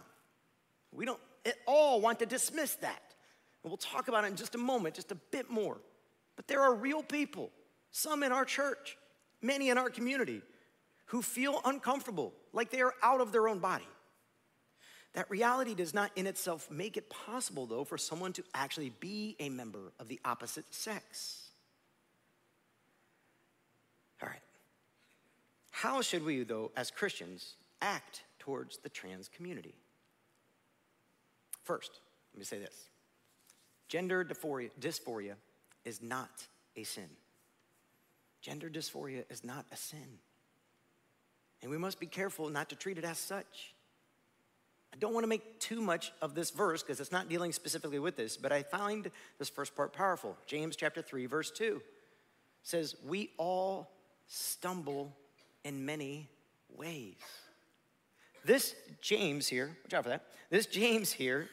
We 0.93 1.05
don't 1.05 1.19
at 1.45 1.57
all 1.67 2.01
want 2.01 2.21
to 2.21 2.27
dismiss 2.27 2.77
that. 2.77 3.03
And 3.65 3.71
we'll 3.71 3.79
talk 3.79 4.07
about 4.07 4.23
it 4.25 4.29
in 4.29 4.37
just 4.37 4.55
a 4.55 4.59
moment, 4.59 4.95
just 4.95 5.11
a 5.11 5.17
bit 5.17 5.51
more. 5.51 5.79
But 6.37 6.47
there 6.47 6.61
are 6.61 6.73
real 6.73 7.03
people, 7.03 7.51
some 7.91 8.23
in 8.23 8.31
our 8.31 8.45
church, 8.45 8.97
many 9.43 9.71
in 9.71 9.77
our 9.79 9.91
community, 9.91 10.41
who 11.07 11.21
feel 11.21 11.61
uncomfortable, 11.65 12.33
like 12.53 12.71
they 12.71 12.81
are 12.81 12.95
out 13.03 13.21
of 13.21 13.33
their 13.33 13.49
own 13.49 13.59
body. 13.59 13.89
That 15.15 15.29
reality 15.31 15.75
does 15.75 15.93
not 15.93 16.13
in 16.15 16.29
itself 16.29 16.71
make 16.71 16.97
it 16.97 17.11
possible, 17.11 17.67
though, 17.67 17.85
for 17.85 17.99
someone 17.99 18.33
to 18.35 18.45
actually 18.55 18.93
be 19.01 19.37
a 19.41 19.49
member 19.49 19.93
of 19.99 20.07
the 20.09 20.21
opposite 20.25 20.73
sex. 20.73 21.43
All 24.23 24.29
right. 24.29 24.41
How 25.73 26.03
should 26.03 26.25
we, 26.25 26.45
though, 26.45 26.71
as 26.77 26.91
Christians, 26.91 27.57
act 27.81 28.23
towards 28.39 28.79
the 28.79 28.89
trans 28.89 29.29
community? 29.29 29.75
First, 31.65 32.01
let 32.33 32.39
me 32.39 32.45
say 32.45 32.59
this 32.59 32.89
gender 33.89 34.25
dysphoria, 34.25 34.71
dysphoria 34.79 35.35
is 35.85 36.03
not 36.03 36.47
a 36.77 36.85
sin. 36.85 37.09
Gender 38.43 38.69
dysphoria 38.69 39.25
is 39.31 39.45
not 39.45 39.65
a 39.73 39.77
sin. 39.77 40.19
And 41.63 41.71
we 41.71 41.79
must 41.79 41.99
be 41.99 42.07
careful 42.07 42.49
not 42.49 42.69
to 42.71 42.77
treat 42.77 42.99
it 42.99 43.05
as 43.05 43.19
such. 43.19 43.75
I 44.93 44.99
don't 44.99 45.15
want 45.15 45.25
to 45.25 45.29
make 45.29 45.59
too 45.59 45.81
much 45.81 46.13
of 46.21 46.35
this 46.35 46.51
verse 46.51 46.83
because 46.83 47.01
it's 47.01 47.13
not 47.13 47.29
dealing 47.29 47.53
specifically 47.53 47.99
with 47.99 48.17
this, 48.17 48.37
but 48.37 48.53
I 48.53 48.63
find 48.63 49.11
this 49.39 49.49
first 49.49 49.75
part 49.75 49.93
powerful. 49.93 50.37
James 50.47 50.77
chapter 50.77 51.01
3, 51.01 51.27
verse 51.27 51.51
2 51.51 51.81
says, 52.63 52.97
We 53.07 53.31
all 53.39 53.91
stumble 54.27 55.17
in 55.65 55.85
many 55.85 56.29
ways. 56.69 57.17
This 58.45 58.75
James 59.01 59.47
here, 59.47 59.77
watch 59.85 59.95
out 59.95 60.03
for 60.05 60.11
that. 60.11 60.25
This 60.51 60.67
James 60.67 61.13
here 61.13 61.49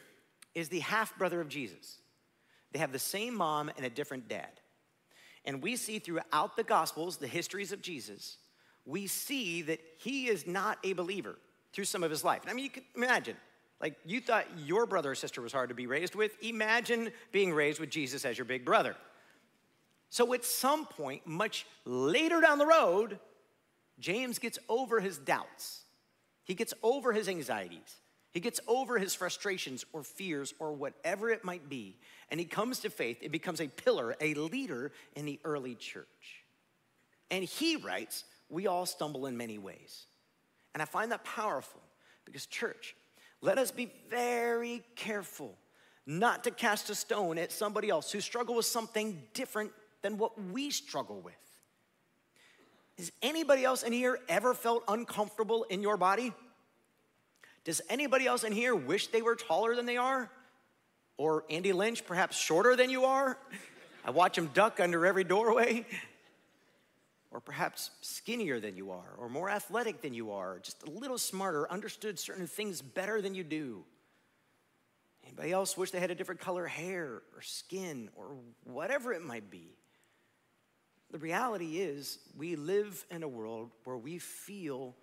is 0.54 0.68
the 0.68 0.80
half 0.80 1.16
brother 1.16 1.40
of 1.40 1.48
Jesus. 1.48 1.98
They 2.72 2.78
have 2.78 2.92
the 2.92 2.98
same 2.98 3.34
mom 3.34 3.70
and 3.76 3.86
a 3.86 3.90
different 3.90 4.28
dad. 4.28 4.50
And 5.44 5.62
we 5.62 5.76
see 5.76 5.98
throughout 5.98 6.56
the 6.56 6.64
Gospels, 6.64 7.16
the 7.16 7.26
histories 7.26 7.72
of 7.72 7.80
Jesus, 7.80 8.36
we 8.84 9.06
see 9.06 9.62
that 9.62 9.80
he 9.98 10.26
is 10.26 10.46
not 10.46 10.78
a 10.84 10.92
believer 10.92 11.36
through 11.72 11.84
some 11.84 12.02
of 12.02 12.10
his 12.10 12.24
life. 12.24 12.42
I 12.48 12.52
mean, 12.52 12.64
you 12.64 12.70
can 12.70 12.82
imagine, 12.96 13.36
like 13.80 13.96
you 14.04 14.20
thought 14.20 14.46
your 14.58 14.86
brother 14.86 15.12
or 15.12 15.14
sister 15.14 15.40
was 15.40 15.52
hard 15.52 15.68
to 15.68 15.74
be 15.74 15.86
raised 15.86 16.14
with. 16.14 16.32
Imagine 16.42 17.10
being 17.32 17.52
raised 17.52 17.80
with 17.80 17.90
Jesus 17.90 18.24
as 18.24 18.36
your 18.36 18.44
big 18.44 18.64
brother. 18.64 18.96
So 20.10 20.34
at 20.34 20.44
some 20.44 20.86
point, 20.86 21.26
much 21.26 21.66
later 21.84 22.40
down 22.40 22.58
the 22.58 22.66
road, 22.66 23.18
James 24.00 24.38
gets 24.38 24.58
over 24.68 25.00
his 25.00 25.18
doubts. 25.18 25.84
He 26.44 26.54
gets 26.54 26.74
over 26.82 27.12
his 27.12 27.28
anxieties. 27.28 27.96
He 28.32 28.40
gets 28.40 28.60
over 28.66 28.98
his 28.98 29.14
frustrations 29.14 29.84
or 29.92 30.02
fears 30.02 30.54
or 30.58 30.72
whatever 30.72 31.30
it 31.30 31.44
might 31.44 31.68
be. 31.68 31.98
And 32.30 32.40
he 32.40 32.46
comes 32.46 32.80
to 32.80 32.90
faith. 32.90 33.18
It 33.20 33.32
becomes 33.32 33.60
a 33.60 33.68
pillar, 33.68 34.16
a 34.20 34.34
leader 34.34 34.92
in 35.14 35.26
the 35.26 35.38
early 35.44 35.74
church. 35.74 36.44
And 37.30 37.44
he 37.44 37.76
writes, 37.76 38.24
we 38.48 38.66
all 38.66 38.86
stumble 38.86 39.26
in 39.26 39.36
many 39.36 39.58
ways. 39.58 40.06
And 40.74 40.82
I 40.82 40.86
find 40.86 41.12
that 41.12 41.24
powerful 41.24 41.80
because, 42.24 42.46
church, 42.46 42.94
let 43.40 43.58
us 43.58 43.70
be 43.70 43.92
very 44.08 44.82
careful 44.96 45.56
not 46.06 46.44
to 46.44 46.50
cast 46.50 46.90
a 46.90 46.94
stone 46.94 47.38
at 47.38 47.52
somebody 47.52 47.88
else 47.88 48.10
who 48.10 48.20
struggle 48.20 48.54
with 48.54 48.66
something 48.66 49.22
different 49.34 49.72
than 50.02 50.18
what 50.18 50.40
we 50.40 50.70
struggle 50.70 51.20
with. 51.20 51.34
Has 53.00 53.10
anybody 53.22 53.64
else 53.64 53.82
in 53.82 53.94
here 53.94 54.18
ever 54.28 54.52
felt 54.52 54.84
uncomfortable 54.86 55.64
in 55.70 55.80
your 55.80 55.96
body? 55.96 56.34
Does 57.64 57.80
anybody 57.88 58.26
else 58.26 58.44
in 58.44 58.52
here 58.52 58.76
wish 58.76 59.06
they 59.06 59.22
were 59.22 59.36
taller 59.36 59.74
than 59.74 59.86
they 59.86 59.96
are? 59.96 60.30
Or 61.16 61.44
Andy 61.48 61.72
Lynch, 61.72 62.04
perhaps 62.04 62.36
shorter 62.36 62.76
than 62.76 62.90
you 62.90 63.06
are? 63.06 63.38
I 64.04 64.10
watch 64.10 64.36
him 64.36 64.50
duck 64.52 64.80
under 64.80 65.06
every 65.06 65.24
doorway 65.24 65.86
or 67.30 67.40
perhaps 67.40 67.90
skinnier 68.02 68.60
than 68.60 68.76
you 68.76 68.90
are, 68.90 69.14
or 69.16 69.30
more 69.30 69.48
athletic 69.48 70.02
than 70.02 70.12
you 70.12 70.32
are, 70.32 70.58
just 70.58 70.82
a 70.82 70.90
little 70.90 71.16
smarter, 71.16 71.66
understood 71.72 72.18
certain 72.18 72.46
things 72.46 72.82
better 72.82 73.22
than 73.22 73.34
you 73.34 73.44
do. 73.44 73.82
Anybody 75.24 75.52
else 75.52 75.74
wish 75.74 75.90
they 75.90 76.00
had 76.00 76.10
a 76.10 76.14
different 76.14 76.42
color 76.42 76.66
hair 76.66 77.22
or 77.34 77.40
skin 77.40 78.10
or 78.14 78.36
whatever 78.64 79.14
it 79.14 79.22
might 79.22 79.50
be? 79.50 79.79
The 81.10 81.18
reality 81.18 81.78
is, 81.78 82.18
we 82.36 82.54
live 82.56 83.04
in 83.10 83.22
a 83.22 83.28
world 83.28 83.70
where 83.84 83.96
we 83.96 84.18
feel 84.18 84.94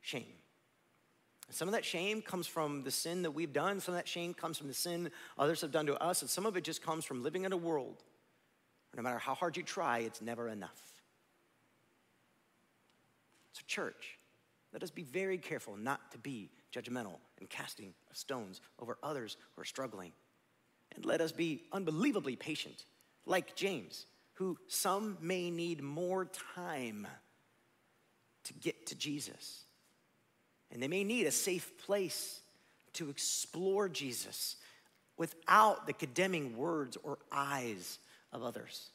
shame. 0.00 0.34
Some 1.50 1.68
of 1.68 1.72
that 1.72 1.84
shame 1.84 2.20
comes 2.20 2.46
from 2.46 2.82
the 2.82 2.90
sin 2.90 3.22
that 3.22 3.30
we've 3.30 3.52
done, 3.52 3.80
some 3.80 3.94
of 3.94 3.98
that 3.98 4.08
shame 4.08 4.34
comes 4.34 4.58
from 4.58 4.68
the 4.68 4.74
sin 4.74 5.10
others 5.38 5.60
have 5.60 5.70
done 5.70 5.86
to 5.86 6.02
us, 6.02 6.20
and 6.20 6.30
some 6.30 6.44
of 6.44 6.56
it 6.56 6.64
just 6.64 6.82
comes 6.82 7.04
from 7.04 7.22
living 7.22 7.44
in 7.44 7.52
a 7.52 7.56
world 7.56 8.02
where 8.90 9.02
no 9.02 9.02
matter 9.02 9.18
how 9.18 9.34
hard 9.34 9.56
you 9.56 9.62
try, 9.62 10.00
it's 10.00 10.20
never 10.20 10.48
enough. 10.48 10.80
So, 13.52 13.62
church, 13.66 14.18
let 14.72 14.82
us 14.82 14.90
be 14.90 15.04
very 15.04 15.38
careful 15.38 15.76
not 15.76 16.12
to 16.12 16.18
be 16.18 16.50
judgmental 16.74 17.18
and 17.38 17.48
casting 17.48 17.94
stones 18.12 18.60
over 18.78 18.98
others 19.02 19.36
who 19.54 19.62
are 19.62 19.66
struggling. 19.66 20.12
And 20.94 21.04
let 21.04 21.20
us 21.20 21.32
be 21.32 21.62
unbelievably 21.72 22.36
patient, 22.36 22.84
like 23.24 23.54
James, 23.54 24.06
who 24.36 24.56
some 24.68 25.18
may 25.20 25.50
need 25.50 25.82
more 25.82 26.26
time 26.54 27.06
to 28.44 28.54
get 28.54 28.86
to 28.86 28.94
Jesus. 28.94 29.64
And 30.70 30.82
they 30.82 30.88
may 30.88 31.04
need 31.04 31.26
a 31.26 31.30
safe 31.30 31.76
place 31.78 32.40
to 32.94 33.10
explore 33.10 33.88
Jesus 33.88 34.56
without 35.16 35.86
the 35.86 35.92
condemning 35.92 36.56
words 36.56 36.96
or 37.02 37.18
eyes 37.32 37.98
of 38.32 38.42
others. 38.42 38.90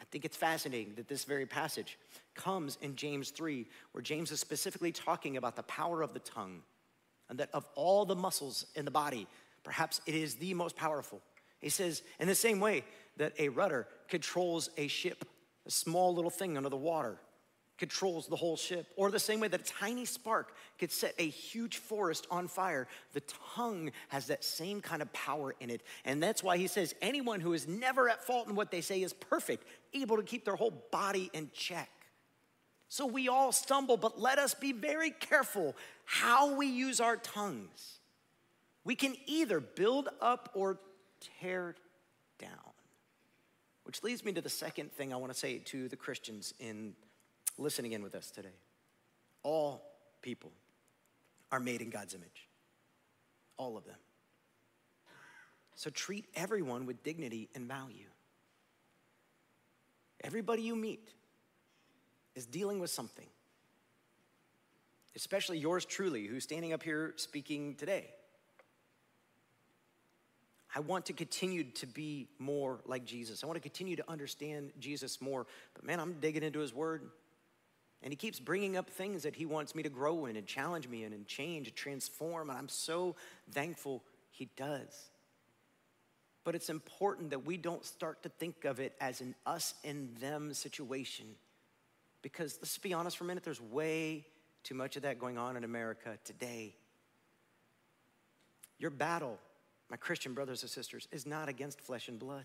I 0.00 0.04
think 0.10 0.24
it's 0.24 0.36
fascinating 0.36 0.94
that 0.96 1.08
this 1.08 1.24
very 1.24 1.46
passage 1.46 1.98
comes 2.34 2.78
in 2.82 2.96
James 2.96 3.30
3, 3.30 3.66
where 3.92 4.02
James 4.02 4.30
is 4.30 4.40
specifically 4.40 4.92
talking 4.92 5.36
about 5.36 5.56
the 5.56 5.62
power 5.64 6.02
of 6.02 6.12
the 6.12 6.20
tongue. 6.20 6.62
and 7.28 7.38
that 7.38 7.50
of 7.52 7.66
all 7.74 8.04
the 8.04 8.16
muscles 8.16 8.66
in 8.74 8.84
the 8.84 8.90
body, 8.90 9.26
perhaps 9.64 10.00
it 10.06 10.14
is 10.14 10.36
the 10.36 10.54
most 10.54 10.76
powerful. 10.76 11.20
He 11.60 11.68
says, 11.68 12.02
in 12.20 12.28
the 12.28 12.34
same 12.34 12.60
way 12.60 12.84
that 13.18 13.34
a 13.38 13.48
rudder 13.48 13.86
controls 14.08 14.70
a 14.76 14.88
ship, 14.88 15.24
a 15.66 15.70
small 15.70 16.14
little 16.14 16.30
thing 16.30 16.56
under 16.56 16.68
the 16.68 16.76
water 16.76 17.18
controls 17.78 18.26
the 18.26 18.36
whole 18.36 18.56
ship, 18.56 18.88
or 18.96 19.10
the 19.10 19.18
same 19.18 19.40
way 19.40 19.48
that 19.48 19.60
a 19.60 19.64
tiny 19.64 20.04
spark 20.04 20.54
could 20.78 20.90
set 20.90 21.14
a 21.18 21.28
huge 21.28 21.78
forest 21.78 22.26
on 22.30 22.48
fire, 22.48 22.88
the 23.12 23.22
tongue 23.54 23.90
has 24.08 24.26
that 24.26 24.44
same 24.44 24.80
kind 24.80 25.00
of 25.00 25.10
power 25.12 25.54
in 25.60 25.70
it. 25.70 25.82
And 26.04 26.22
that's 26.22 26.42
why 26.42 26.58
he 26.58 26.66
says, 26.66 26.94
anyone 27.00 27.40
who 27.40 27.52
is 27.52 27.68
never 27.68 28.08
at 28.08 28.24
fault 28.24 28.48
in 28.48 28.56
what 28.56 28.70
they 28.70 28.80
say 28.80 29.02
is 29.02 29.12
perfect, 29.12 29.64
able 29.94 30.16
to 30.16 30.22
keep 30.22 30.44
their 30.44 30.56
whole 30.56 30.82
body 30.90 31.30
in 31.32 31.50
check. 31.54 31.88
So 32.88 33.06
we 33.06 33.28
all 33.28 33.52
stumble, 33.52 33.96
but 33.96 34.20
let 34.20 34.38
us 34.38 34.54
be 34.54 34.72
very 34.72 35.10
careful 35.10 35.76
how 36.04 36.54
we 36.54 36.66
use 36.66 37.00
our 37.00 37.16
tongues. 37.16 38.00
We 38.84 38.96
can 38.96 39.14
either 39.26 39.60
build 39.60 40.08
up 40.20 40.50
or 40.54 40.78
tear. 41.40 41.76
Which 43.88 44.02
leads 44.02 44.22
me 44.22 44.32
to 44.32 44.42
the 44.42 44.50
second 44.50 44.92
thing 44.92 45.14
I 45.14 45.16
want 45.16 45.32
to 45.32 45.38
say 45.38 45.60
to 45.60 45.88
the 45.88 45.96
Christians 45.96 46.52
in 46.60 46.92
listening 47.56 47.92
in 47.92 48.02
with 48.02 48.14
us 48.14 48.30
today. 48.30 48.52
All 49.42 49.82
people 50.20 50.52
are 51.50 51.58
made 51.58 51.80
in 51.80 51.88
God's 51.88 52.12
image, 52.12 52.48
all 53.56 53.78
of 53.78 53.86
them. 53.86 53.96
So 55.74 55.88
treat 55.88 56.26
everyone 56.34 56.84
with 56.84 57.02
dignity 57.02 57.48
and 57.54 57.66
value. 57.66 58.10
Everybody 60.22 60.60
you 60.60 60.76
meet 60.76 61.08
is 62.34 62.44
dealing 62.44 62.80
with 62.80 62.90
something, 62.90 63.28
especially 65.16 65.56
yours 65.56 65.86
truly, 65.86 66.26
who's 66.26 66.44
standing 66.44 66.74
up 66.74 66.82
here 66.82 67.14
speaking 67.16 67.74
today. 67.76 68.10
I 70.74 70.80
want 70.80 71.06
to 71.06 71.12
continue 71.12 71.64
to 71.64 71.86
be 71.86 72.28
more 72.38 72.80
like 72.84 73.04
Jesus. 73.04 73.42
I 73.42 73.46
want 73.46 73.56
to 73.56 73.62
continue 73.62 73.96
to 73.96 74.10
understand 74.10 74.72
Jesus 74.78 75.20
more. 75.20 75.46
But 75.74 75.84
man, 75.84 75.98
I'm 75.98 76.20
digging 76.20 76.42
into 76.42 76.58
his 76.58 76.74
word. 76.74 77.02
And 78.02 78.12
he 78.12 78.16
keeps 78.16 78.38
bringing 78.38 78.76
up 78.76 78.88
things 78.90 79.24
that 79.24 79.34
he 79.34 79.46
wants 79.46 79.74
me 79.74 79.82
to 79.82 79.88
grow 79.88 80.26
in 80.26 80.36
and 80.36 80.46
challenge 80.46 80.86
me 80.88 81.04
in 81.04 81.12
and 81.12 81.26
change 81.26 81.68
and 81.68 81.76
transform. 81.76 82.50
And 82.50 82.58
I'm 82.58 82.68
so 82.68 83.16
thankful 83.50 84.04
he 84.30 84.48
does. 84.56 85.10
But 86.44 86.54
it's 86.54 86.70
important 86.70 87.30
that 87.30 87.44
we 87.44 87.56
don't 87.56 87.84
start 87.84 88.22
to 88.22 88.28
think 88.28 88.64
of 88.64 88.78
it 88.78 88.94
as 89.00 89.20
an 89.20 89.34
us 89.44 89.74
and 89.84 90.16
them 90.18 90.54
situation. 90.54 91.26
Because 92.22 92.58
let's 92.60 92.78
be 92.78 92.92
honest 92.92 93.16
for 93.16 93.24
a 93.24 93.26
minute, 93.26 93.42
there's 93.42 93.60
way 93.60 94.24
too 94.64 94.74
much 94.74 94.96
of 94.96 95.02
that 95.02 95.18
going 95.18 95.38
on 95.38 95.56
in 95.56 95.64
America 95.64 96.18
today. 96.24 96.74
Your 98.78 98.90
battle, 98.90 99.38
my 99.90 99.96
Christian 99.96 100.34
brothers 100.34 100.62
and 100.62 100.70
sisters, 100.70 101.08
is 101.12 101.26
not 101.26 101.48
against 101.48 101.80
flesh 101.80 102.08
and 102.08 102.18
blood. 102.18 102.44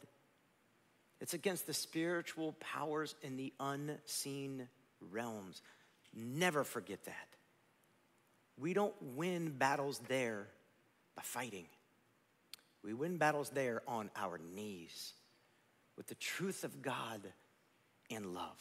It's 1.20 1.34
against 1.34 1.68
the 1.68 1.74
spiritual 1.74 2.54
powers 2.60 3.16
in 3.22 3.38
the 3.38 3.54
unseen 3.60 4.68
realms. 5.12 5.62
Never 6.14 6.64
forget 6.64 7.04
that. 7.06 7.28
We 8.58 8.74
don't 8.74 8.94
win 9.02 9.50
battles 9.58 10.00
there 10.08 10.48
by 11.16 11.24
fighting. 11.24 11.66
We 12.84 12.94
win 12.94 13.18
battles 13.18 13.50
there 13.50 13.82
on 13.88 14.10
our 14.16 14.40
knees 14.54 15.14
with 15.96 16.08
the 16.08 16.16
truth 16.16 16.64
of 16.64 16.82
God 16.82 17.22
and 18.12 18.34
love. 18.34 18.60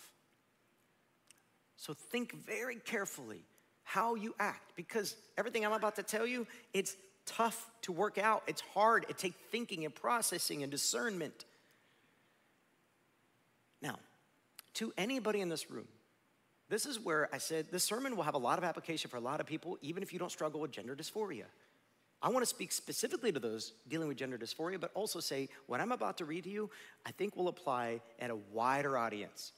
So 1.76 1.94
think 1.94 2.32
very 2.46 2.76
carefully 2.76 3.44
how 3.82 4.14
you 4.14 4.34
act 4.38 4.76
because 4.76 5.16
everything 5.36 5.66
I'm 5.66 5.72
about 5.72 5.96
to 5.96 6.02
tell 6.02 6.26
you, 6.26 6.46
it's 6.72 6.94
tough 7.26 7.70
to 7.82 7.92
work 7.92 8.18
out. 8.18 8.42
It's 8.46 8.62
hard. 8.74 9.06
It 9.08 9.18
takes 9.18 9.37
thinking 9.50 9.85
and 9.85 9.94
processing 9.94 10.62
and 10.62 10.70
discernment. 10.70 11.44
Now, 13.80 13.98
to 14.74 14.92
anybody 14.96 15.40
in 15.40 15.48
this 15.48 15.70
room 15.70 15.88
this 16.72 16.87
is 16.87 16.98
where 16.98 17.28
I 17.35 17.37
said 17.37 17.66
this 17.70 17.85
sermon 17.85 18.16
will 18.16 18.22
have 18.22 18.32
a 18.32 18.38
lot 18.38 18.56
of 18.56 18.64
application 18.64 19.11
for 19.11 19.18
a 19.18 19.20
lot 19.20 19.40
of 19.40 19.46
people, 19.46 19.76
even 19.82 20.02
if 20.02 20.11
you 20.11 20.18
don't 20.18 20.30
struggle 20.30 20.58
with 20.58 20.70
gender 20.70 20.96
dysphoria. 20.96 21.44
I 22.22 22.30
want 22.30 22.40
to 22.40 22.48
speak 22.48 22.72
specifically 22.72 23.30
to 23.30 23.38
those 23.38 23.74
dealing 23.88 24.08
with 24.08 24.16
gender 24.16 24.38
dysphoria, 24.38 24.80
but 24.80 24.90
also 24.94 25.20
say 25.20 25.50
what 25.66 25.82
I'm 25.82 25.92
about 25.92 26.16
to 26.16 26.24
read 26.24 26.44
to 26.44 26.50
you, 26.50 26.70
I 27.04 27.11
think 27.11 27.37
will 27.37 27.48
apply 27.48 28.00
at 28.18 28.30
a 28.30 28.37
wider 28.54 28.96
audience. 28.96 29.52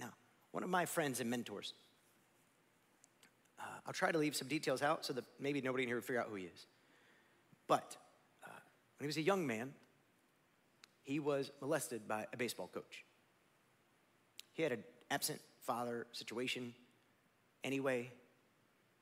Now, 0.00 0.14
one 0.52 0.62
of 0.62 0.70
my 0.70 0.86
friends 0.86 1.20
and 1.20 1.28
mentors, 1.28 1.74
uh, 3.58 3.62
I'll 3.86 3.92
try 3.92 4.12
to 4.12 4.18
leave 4.18 4.36
some 4.36 4.48
details 4.48 4.82
out 4.82 5.04
so 5.04 5.12
that 5.12 5.24
maybe 5.38 5.60
nobody 5.60 5.84
in 5.84 5.88
here 5.88 5.96
will 5.96 6.02
figure 6.02 6.20
out 6.20 6.28
who 6.28 6.36
he 6.36 6.44
is. 6.44 6.66
But 7.66 7.96
uh, 8.44 8.48
when 8.98 9.04
he 9.04 9.06
was 9.06 9.16
a 9.16 9.22
young 9.22 9.46
man, 9.46 9.72
he 11.02 11.20
was 11.20 11.50
molested 11.60 12.08
by 12.08 12.26
a 12.32 12.36
baseball 12.36 12.68
coach. 12.72 13.04
He 14.52 14.62
had 14.62 14.72
an 14.72 14.84
absent 15.10 15.40
father 15.60 16.06
situation 16.12 16.74
anyway, 17.62 18.10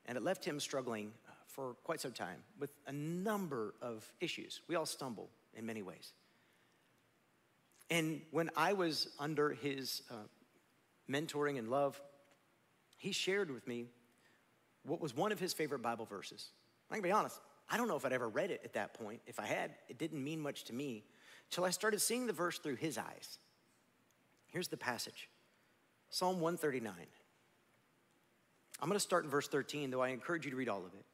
and 0.05 0.17
it 0.17 0.23
left 0.23 0.43
him 0.43 0.59
struggling 0.59 1.11
uh, 1.27 1.31
for 1.47 1.75
quite 1.83 2.01
some 2.01 2.11
time 2.11 2.37
with 2.59 2.71
a 2.87 2.91
number 2.91 3.73
of 3.81 4.11
issues. 4.19 4.61
We 4.67 4.75
all 4.75 4.85
stumble 4.85 5.29
in 5.55 5.65
many 5.65 5.81
ways. 5.81 6.13
And 7.89 8.21
when 8.31 8.49
I 8.57 8.73
was 8.73 9.09
under 9.19 9.51
his 9.51 10.01
uh, 10.09 10.15
mentoring 11.09 11.59
and 11.59 11.69
love, 11.69 12.01
he 12.97 13.11
shared 13.11 13.51
with 13.51 13.67
me 13.67 13.87
what 14.85 15.01
was 15.01 15.15
one 15.15 15.31
of 15.31 15.39
his 15.39 15.53
favorite 15.53 15.81
Bible 15.81 16.05
verses. 16.05 16.49
I 16.91 16.95
can 16.95 17.03
be 17.03 17.11
honest, 17.11 17.39
I 17.69 17.77
don't 17.77 17.87
know 17.87 17.95
if 17.95 18.05
I'd 18.05 18.13
ever 18.13 18.29
read 18.29 18.51
it 18.51 18.61
at 18.63 18.73
that 18.73 18.93
point. 18.93 19.21
If 19.25 19.39
I 19.39 19.45
had, 19.45 19.71
it 19.89 19.97
didn't 19.97 20.23
mean 20.23 20.39
much 20.39 20.65
to 20.65 20.73
me 20.73 21.03
till 21.49 21.65
I 21.65 21.69
started 21.69 22.01
seeing 22.01 22.27
the 22.27 22.33
verse 22.33 22.59
through 22.59 22.75
his 22.75 22.97
eyes. 22.97 23.39
Here's 24.47 24.67
the 24.67 24.77
passage 24.77 25.29
Psalm 26.09 26.39
139. 26.39 26.93
I'm 28.79 28.89
going 28.89 28.97
to 28.97 28.99
start 28.99 29.23
in 29.23 29.29
verse 29.29 29.47
13, 29.47 29.91
though 29.91 30.01
I 30.01 30.09
encourage 30.09 30.45
you 30.45 30.51
to 30.51 30.57
read 30.57 30.69
all 30.69 30.85
of 30.85 30.93
it. 30.93 31.05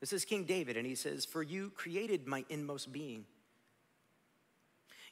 This 0.00 0.12
is 0.12 0.24
King 0.24 0.44
David, 0.44 0.76
and 0.76 0.86
he 0.86 0.94
says, 0.94 1.24
For 1.24 1.42
you 1.42 1.70
created 1.70 2.26
my 2.26 2.44
inmost 2.48 2.92
being. 2.92 3.24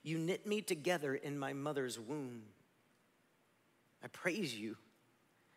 You 0.05 0.19
knit 0.19 0.47
me 0.47 0.61
together 0.61 1.17
in 1.17 1.37
my 1.37 1.53
mother's 1.53 1.99
womb. 1.99 2.43
I 4.05 4.07
praise 4.07 4.55
you 4.55 4.77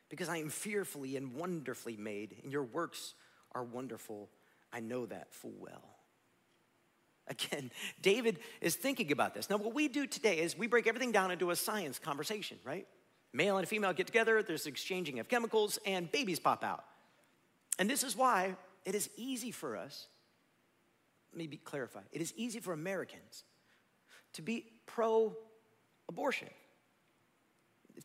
because 0.09 0.29
I 0.29 0.37
am 0.37 0.49
fearfully 0.49 1.15
and 1.15 1.33
wonderfully 1.33 1.97
made, 1.97 2.35
and 2.43 2.51
your 2.51 2.63
works 2.63 3.13
are 3.53 3.63
wonderful. 3.63 4.29
I 4.73 4.79
know 4.79 5.05
that 5.05 5.33
full 5.33 5.53
well. 5.59 5.83
Again, 7.27 7.71
David 8.01 8.39
is 8.61 8.75
thinking 8.75 9.11
about 9.11 9.33
this. 9.33 9.49
Now, 9.49 9.57
what 9.57 9.73
we 9.73 9.87
do 9.87 10.07
today 10.07 10.39
is 10.39 10.57
we 10.57 10.67
break 10.67 10.87
everything 10.87 11.11
down 11.11 11.31
into 11.31 11.51
a 11.51 11.55
science 11.55 11.99
conversation, 11.99 12.57
right? 12.63 12.87
Male 13.31 13.57
and 13.57 13.67
female 13.67 13.93
get 13.93 14.07
together, 14.07 14.41
there's 14.41 14.65
exchanging 14.65 15.19
of 15.19 15.27
chemicals, 15.27 15.77
and 15.85 16.11
babies 16.11 16.39
pop 16.39 16.63
out. 16.63 16.83
And 17.77 17.89
this 17.89 18.03
is 18.03 18.15
why 18.17 18.55
it 18.85 18.95
is 18.95 19.09
easy 19.15 19.51
for 19.51 19.77
us, 19.77 20.07
let 21.31 21.37
me 21.37 21.47
be 21.47 21.57
clarify, 21.57 22.01
it 22.11 22.21
is 22.21 22.33
easy 22.35 22.59
for 22.59 22.73
Americans 22.73 23.43
to 24.33 24.41
be 24.41 24.65
pro 24.87 25.35
abortion. 26.07 26.49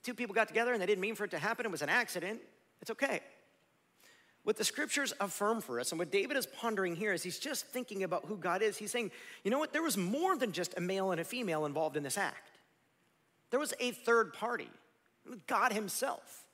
Two 0.02 0.14
people 0.14 0.34
got 0.34 0.48
together 0.48 0.72
and 0.72 0.82
they 0.82 0.86
didn't 0.86 1.00
mean 1.00 1.14
for 1.14 1.24
it 1.24 1.30
to 1.30 1.38
happen, 1.38 1.64
it 1.66 1.72
was 1.72 1.82
an 1.82 1.88
accident, 1.88 2.40
it's 2.80 2.90
okay. 2.90 3.20
What 4.42 4.56
the 4.56 4.64
scriptures 4.64 5.14
affirm 5.20 5.62
for 5.62 5.80
us, 5.80 5.92
and 5.92 5.98
what 5.98 6.10
David 6.10 6.36
is 6.36 6.46
pondering 6.46 6.96
here 6.96 7.14
is 7.14 7.22
he's 7.22 7.38
just 7.38 7.66
thinking 7.66 8.02
about 8.02 8.26
who 8.26 8.36
God 8.36 8.60
is. 8.62 8.76
He's 8.76 8.90
saying, 8.90 9.10
you 9.42 9.50
know 9.50 9.58
what, 9.58 9.72
there 9.72 9.82
was 9.82 9.96
more 9.96 10.36
than 10.36 10.52
just 10.52 10.74
a 10.76 10.80
male 10.80 11.12
and 11.12 11.20
a 11.20 11.24
female 11.24 11.64
involved 11.64 11.96
in 11.96 12.02
this 12.02 12.18
act, 12.18 12.58
there 13.50 13.60
was 13.60 13.72
a 13.80 13.92
third 13.92 14.34
party. 14.34 14.68
God 15.46 15.72
Himself. 15.72 16.44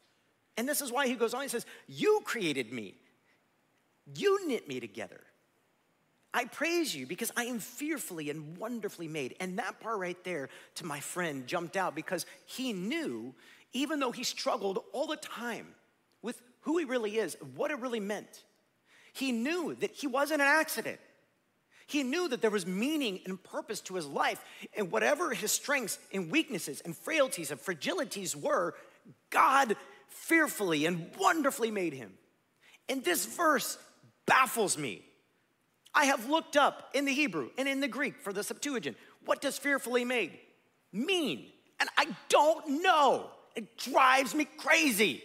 And 0.57 0.69
this 0.69 0.81
is 0.81 0.93
why 0.93 1.07
He 1.07 1.15
goes 1.15 1.35
on, 1.35 1.43
He 1.43 1.49
says, 1.49 1.67
You 1.89 2.21
created 2.25 2.73
me, 2.73 2.95
you 4.15 4.47
knit 4.47 4.69
me 4.69 4.81
together. 4.81 5.21
I 6.33 6.45
praise 6.45 6.95
you 6.95 7.07
because 7.07 7.33
I 7.37 7.45
am 7.45 7.59
fearfully 7.59 8.31
and 8.31 8.57
wonderfully 8.57 9.09
made. 9.09 9.35
And 9.41 9.59
that 9.59 9.81
part 9.81 9.99
right 9.99 10.23
there 10.23 10.49
to 10.77 10.87
my 10.87 11.01
friend 11.01 11.47
jumped 11.47 11.77
out 11.77 11.95
because 11.95 12.25
he 12.47 12.73
knew, 12.73 13.35
even 13.73 13.99
though 13.99 14.13
he 14.13 14.23
struggled 14.23 14.79
all 14.93 15.09
the 15.09 15.17
time 15.17 15.67
with 16.23 16.41
who 16.61 16.79
he 16.79 16.85
really 16.85 17.17
is, 17.17 17.37
what 17.57 17.71
it 17.71 17.81
really 17.81 18.01
meant, 18.01 18.45
he 19.13 19.33
knew 19.33 19.75
that 19.81 19.91
he 19.91 20.07
wasn't 20.07 20.41
an 20.41 20.47
accident. 20.47 21.01
He 21.87 22.05
knew 22.05 22.29
that 22.29 22.41
there 22.41 22.51
was 22.51 22.67
meaning 22.67 23.21
and 23.27 23.43
purpose 23.43 23.81
to 23.83 23.97
his 23.97 24.07
life, 24.07 24.41
and 24.77 24.93
whatever 24.93 25.35
his 25.35 25.51
strengths 25.51 25.99
and 26.15 26.31
weaknesses 26.31 26.81
and 26.85 26.97
frailties 26.97 27.51
and 27.51 27.61
fragilities 27.61 28.37
were, 28.37 28.77
God 29.31 29.75
fearfully 30.07 30.87
and 30.87 31.11
wonderfully 31.19 31.73
made 31.73 31.93
him. 31.93 32.13
And 32.89 33.03
this 33.03 33.27
verse 33.27 33.77
baffles 34.25 34.79
me. 34.79 35.03
I 35.95 36.07
have 36.07 36.29
looked 36.29 36.57
up 36.57 36.91
in 36.95 37.05
the 37.05 37.13
Hebrew 37.13 37.51
and 37.59 37.69
in 37.69 37.81
the 37.81 37.89
Greek 37.89 38.21
for 38.21 38.33
the 38.33 38.45
Septuagint. 38.45 38.97
What 39.25 39.41
does 39.41 39.59
fearfully 39.59 40.05
made 40.05 40.39
mean? 40.93 41.47
And 41.79 41.89
I 41.97 42.09
don't 42.29 42.83
know. 42.83 43.27
It 43.57 43.77
drives 43.77 44.35
me 44.35 44.47
crazy. 44.59 45.23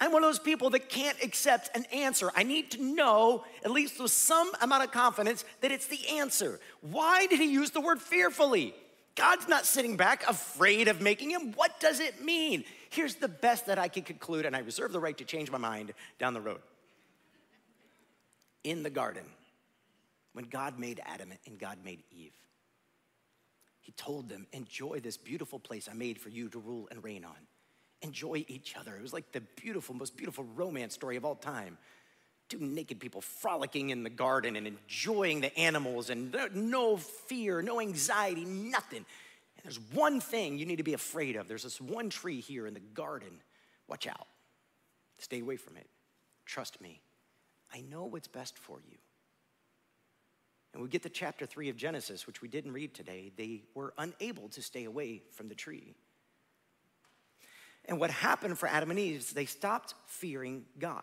I'm 0.00 0.12
one 0.12 0.22
of 0.22 0.28
those 0.28 0.38
people 0.38 0.70
that 0.70 0.88
can't 0.90 1.16
accept 1.22 1.74
an 1.74 1.86
answer. 1.86 2.30
I 2.36 2.42
need 2.42 2.70
to 2.72 2.82
know, 2.82 3.44
at 3.64 3.70
least 3.70 3.98
with 3.98 4.10
some 4.10 4.52
amount 4.60 4.84
of 4.84 4.92
confidence, 4.92 5.44
that 5.62 5.72
it's 5.72 5.86
the 5.86 6.06
answer. 6.18 6.60
Why 6.82 7.26
did 7.26 7.40
he 7.40 7.50
use 7.50 7.70
the 7.70 7.80
word 7.80 8.00
fearfully? 8.00 8.74
God's 9.14 9.48
not 9.48 9.64
sitting 9.64 9.96
back 9.96 10.28
afraid 10.28 10.88
of 10.88 11.00
making 11.00 11.30
him. 11.30 11.52
What 11.52 11.80
does 11.80 12.00
it 12.00 12.22
mean? 12.22 12.64
Here's 12.90 13.14
the 13.14 13.28
best 13.28 13.66
that 13.66 13.78
I 13.78 13.88
can 13.88 14.02
conclude, 14.02 14.44
and 14.44 14.54
I 14.54 14.58
reserve 14.58 14.92
the 14.92 15.00
right 15.00 15.16
to 15.16 15.24
change 15.24 15.50
my 15.50 15.58
mind 15.58 15.94
down 16.18 16.34
the 16.34 16.42
road. 16.42 16.60
In 18.62 18.82
the 18.82 18.90
garden, 18.90 19.24
when 20.36 20.44
God 20.46 20.78
made 20.78 21.00
Adam 21.04 21.30
and 21.46 21.58
God 21.58 21.78
made 21.84 22.02
Eve, 22.10 22.34
he 23.80 23.92
told 23.92 24.28
them, 24.28 24.46
Enjoy 24.52 25.00
this 25.00 25.16
beautiful 25.16 25.58
place 25.58 25.88
I 25.90 25.94
made 25.94 26.18
for 26.18 26.28
you 26.28 26.48
to 26.50 26.58
rule 26.58 26.88
and 26.90 27.02
reign 27.02 27.24
on 27.24 27.36
enjoy 28.02 28.44
each 28.48 28.76
other. 28.76 28.94
It 28.96 29.02
was 29.02 29.12
like 29.12 29.32
the 29.32 29.40
beautiful, 29.40 29.94
most 29.94 30.16
beautiful 30.16 30.44
romance 30.54 30.94
story 30.94 31.16
of 31.16 31.24
all 31.24 31.34
time. 31.34 31.78
Two 32.48 32.58
naked 32.60 33.00
people 33.00 33.20
frolicking 33.20 33.90
in 33.90 34.04
the 34.04 34.10
garden 34.10 34.56
and 34.56 34.66
enjoying 34.66 35.40
the 35.40 35.56
animals 35.58 36.10
and 36.10 36.34
no 36.54 36.96
fear, 36.96 37.60
no 37.60 37.80
anxiety, 37.80 38.44
nothing. 38.44 39.04
And 39.56 39.64
there's 39.64 39.80
one 39.92 40.20
thing 40.20 40.58
you 40.58 40.66
need 40.66 40.76
to 40.76 40.84
be 40.84 40.94
afraid 40.94 41.34
of. 41.34 41.48
There's 41.48 41.64
this 41.64 41.80
one 41.80 42.08
tree 42.08 42.40
here 42.40 42.66
in 42.66 42.74
the 42.74 42.80
garden. 42.80 43.40
Watch 43.88 44.06
out. 44.06 44.28
Stay 45.18 45.40
away 45.40 45.56
from 45.56 45.76
it. 45.76 45.88
Trust 46.44 46.80
me. 46.80 47.00
I 47.74 47.80
know 47.80 48.04
what's 48.04 48.28
best 48.28 48.58
for 48.58 48.78
you. 48.88 48.96
And 50.76 50.82
we 50.82 50.90
get 50.90 51.04
to 51.04 51.08
chapter 51.08 51.46
three 51.46 51.70
of 51.70 51.76
Genesis, 51.78 52.26
which 52.26 52.42
we 52.42 52.48
didn't 52.48 52.74
read 52.74 52.92
today. 52.92 53.32
They 53.34 53.62
were 53.72 53.94
unable 53.96 54.50
to 54.50 54.60
stay 54.60 54.84
away 54.84 55.22
from 55.32 55.48
the 55.48 55.54
tree. 55.54 55.94
And 57.86 57.98
what 57.98 58.10
happened 58.10 58.58
for 58.58 58.68
Adam 58.68 58.90
and 58.90 58.98
Eve 58.98 59.16
is 59.16 59.30
they 59.30 59.46
stopped 59.46 59.94
fearing 60.04 60.66
God. 60.78 61.02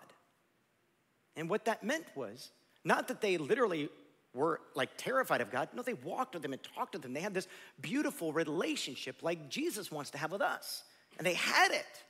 And 1.36 1.50
what 1.50 1.66
that 1.66 1.84
meant 1.84 2.06
was 2.14 2.52
not 2.86 3.08
that 3.08 3.20
they 3.20 3.40
literally 3.40 3.90
were 4.36 4.62
like 4.76 4.92
terrified 4.96 5.42
of 5.42 5.50
God. 5.50 5.70
No, 5.74 5.82
they 5.82 5.96
walked 5.96 6.36
with 6.36 6.46
him 6.46 6.54
and 6.54 6.62
talked 6.62 6.94
with 6.94 7.04
him. 7.04 7.14
They 7.14 7.22
had 7.22 7.34
this 7.34 7.48
beautiful 7.82 8.32
relationship 8.32 9.24
like 9.24 9.50
Jesus 9.50 9.92
wants 9.92 10.12
to 10.12 10.20
have 10.20 10.32
with 10.32 10.44
us. 10.44 10.84
And 11.18 11.26
they 11.26 11.34
had 11.34 11.72
it. 11.72 12.04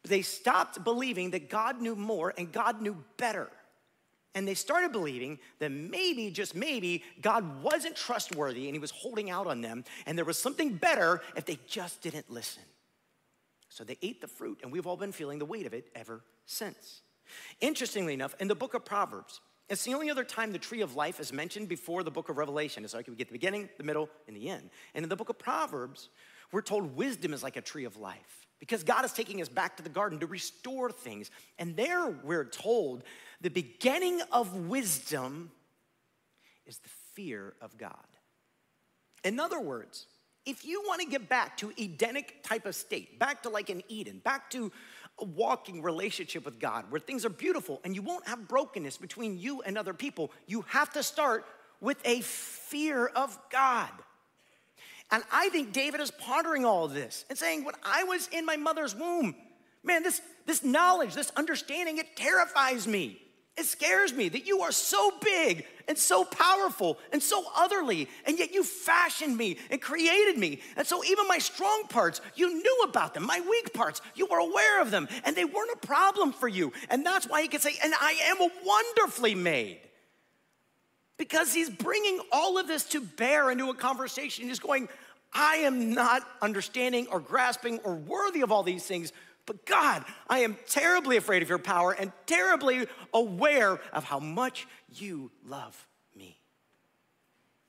But 0.00 0.10
they 0.10 0.22
stopped 0.22 0.82
believing 0.82 1.32
that 1.32 1.50
God 1.50 1.82
knew 1.82 1.94
more 1.94 2.32
and 2.38 2.50
God 2.50 2.80
knew 2.80 3.04
better. 3.18 3.50
And 4.34 4.48
they 4.48 4.54
started 4.54 4.90
believing 4.90 5.38
that 5.60 5.70
maybe, 5.70 6.30
just 6.30 6.56
maybe, 6.56 7.04
God 7.20 7.62
wasn't 7.62 7.94
trustworthy 7.94 8.66
and 8.66 8.74
he 8.74 8.80
was 8.80 8.90
holding 8.90 9.30
out 9.30 9.46
on 9.46 9.60
them. 9.60 9.84
And 10.06 10.18
there 10.18 10.24
was 10.24 10.38
something 10.38 10.74
better 10.74 11.22
if 11.36 11.44
they 11.44 11.58
just 11.68 12.00
didn't 12.00 12.30
listen. 12.30 12.62
So 13.68 13.82
they 13.84 13.98
ate 14.02 14.20
the 14.20 14.28
fruit, 14.28 14.60
and 14.62 14.70
we've 14.70 14.86
all 14.86 14.96
been 14.96 15.10
feeling 15.10 15.40
the 15.40 15.44
weight 15.44 15.66
of 15.66 15.74
it 15.74 15.88
ever 15.96 16.22
since. 16.46 17.02
Interestingly 17.60 18.14
enough, 18.14 18.34
in 18.38 18.46
the 18.46 18.54
book 18.54 18.74
of 18.74 18.84
Proverbs, 18.84 19.40
it's 19.68 19.84
the 19.84 19.94
only 19.94 20.10
other 20.10 20.24
time 20.24 20.52
the 20.52 20.58
tree 20.58 20.82
of 20.82 20.94
life 20.94 21.18
is 21.18 21.32
mentioned 21.32 21.68
before 21.68 22.02
the 22.02 22.10
book 22.10 22.28
of 22.28 22.36
Revelation. 22.36 22.84
It's 22.84 22.94
like 22.94 23.08
we 23.08 23.14
get 23.14 23.28
the 23.28 23.32
beginning, 23.32 23.68
the 23.78 23.82
middle, 23.82 24.08
and 24.28 24.36
the 24.36 24.48
end. 24.48 24.70
And 24.94 25.02
in 25.02 25.08
the 25.08 25.16
book 25.16 25.30
of 25.30 25.38
Proverbs, 25.38 26.08
we're 26.54 26.62
told 26.62 26.96
wisdom 26.96 27.34
is 27.34 27.42
like 27.42 27.56
a 27.56 27.60
tree 27.60 27.84
of 27.84 27.96
life 27.96 28.46
because 28.60 28.84
God 28.84 29.04
is 29.04 29.12
taking 29.12 29.42
us 29.42 29.48
back 29.48 29.76
to 29.76 29.82
the 29.82 29.88
garden 29.88 30.20
to 30.20 30.26
restore 30.26 30.90
things. 30.90 31.30
And 31.58 31.76
there 31.76 32.08
we're 32.08 32.44
told 32.44 33.02
the 33.40 33.50
beginning 33.50 34.22
of 34.30 34.54
wisdom 34.54 35.50
is 36.64 36.78
the 36.78 36.88
fear 37.14 37.54
of 37.60 37.76
God. 37.76 38.06
In 39.24 39.40
other 39.40 39.58
words, 39.58 40.06
if 40.46 40.64
you 40.64 40.82
want 40.86 41.00
to 41.00 41.08
get 41.08 41.28
back 41.28 41.56
to 41.56 41.72
Edenic 41.76 42.44
type 42.44 42.66
of 42.66 42.76
state, 42.76 43.18
back 43.18 43.42
to 43.42 43.48
like 43.48 43.68
an 43.68 43.82
Eden, 43.88 44.20
back 44.22 44.48
to 44.50 44.70
a 45.18 45.24
walking 45.24 45.82
relationship 45.82 46.44
with 46.44 46.60
God 46.60 46.84
where 46.90 47.00
things 47.00 47.24
are 47.24 47.30
beautiful 47.30 47.80
and 47.82 47.96
you 47.96 48.02
won't 48.02 48.28
have 48.28 48.46
brokenness 48.46 48.96
between 48.96 49.38
you 49.38 49.62
and 49.62 49.76
other 49.76 49.92
people, 49.92 50.30
you 50.46 50.62
have 50.68 50.92
to 50.92 51.02
start 51.02 51.46
with 51.80 51.98
a 52.04 52.20
fear 52.20 53.06
of 53.06 53.36
God. 53.50 53.90
And 55.10 55.22
I 55.30 55.48
think 55.50 55.72
David 55.72 56.00
is 56.00 56.10
pondering 56.10 56.64
all 56.64 56.84
of 56.84 56.94
this 56.94 57.24
and 57.28 57.38
saying, 57.38 57.64
when 57.64 57.74
I 57.84 58.04
was 58.04 58.28
in 58.28 58.44
my 58.44 58.56
mother's 58.56 58.94
womb, 58.94 59.34
man, 59.82 60.02
this, 60.02 60.20
this 60.46 60.64
knowledge, 60.64 61.14
this 61.14 61.30
understanding, 61.36 61.98
it 61.98 62.16
terrifies 62.16 62.86
me. 62.86 63.20
It 63.56 63.66
scares 63.66 64.12
me 64.12 64.28
that 64.30 64.46
you 64.46 64.62
are 64.62 64.72
so 64.72 65.12
big 65.22 65.64
and 65.86 65.96
so 65.96 66.24
powerful 66.24 66.98
and 67.12 67.22
so 67.22 67.44
otherly, 67.56 68.08
and 68.26 68.36
yet 68.36 68.52
you 68.52 68.64
fashioned 68.64 69.36
me 69.36 69.58
and 69.70 69.80
created 69.80 70.36
me. 70.36 70.60
And 70.76 70.84
so, 70.84 71.04
even 71.04 71.28
my 71.28 71.38
strong 71.38 71.84
parts, 71.88 72.20
you 72.34 72.52
knew 72.52 72.84
about 72.88 73.14
them. 73.14 73.24
My 73.24 73.40
weak 73.48 73.72
parts, 73.72 74.00
you 74.16 74.26
were 74.26 74.38
aware 74.38 74.82
of 74.82 74.90
them, 74.90 75.06
and 75.24 75.36
they 75.36 75.44
weren't 75.44 75.70
a 75.72 75.86
problem 75.86 76.32
for 76.32 76.48
you. 76.48 76.72
And 76.90 77.06
that's 77.06 77.28
why 77.28 77.42
he 77.42 77.48
can 77.48 77.60
say, 77.60 77.74
And 77.82 77.94
I 78.00 78.16
am 78.24 78.38
wonderfully 78.64 79.36
made. 79.36 79.78
Because 81.16 81.54
he's 81.54 81.70
bringing 81.70 82.20
all 82.32 82.58
of 82.58 82.66
this 82.66 82.84
to 82.86 83.00
bear 83.00 83.50
into 83.50 83.70
a 83.70 83.74
conversation. 83.74 84.48
He's 84.48 84.58
going, 84.58 84.88
I 85.32 85.56
am 85.56 85.92
not 85.94 86.22
understanding 86.42 87.06
or 87.10 87.20
grasping 87.20 87.78
or 87.80 87.94
worthy 87.94 88.40
of 88.40 88.52
all 88.52 88.62
these 88.62 88.84
things, 88.84 89.12
but 89.46 89.66
God, 89.66 90.04
I 90.28 90.40
am 90.40 90.56
terribly 90.68 91.16
afraid 91.16 91.42
of 91.42 91.48
your 91.48 91.58
power 91.58 91.92
and 91.92 92.12
terribly 92.26 92.86
aware 93.12 93.78
of 93.92 94.04
how 94.04 94.18
much 94.18 94.66
you 94.94 95.30
love 95.46 95.86
me. 96.16 96.38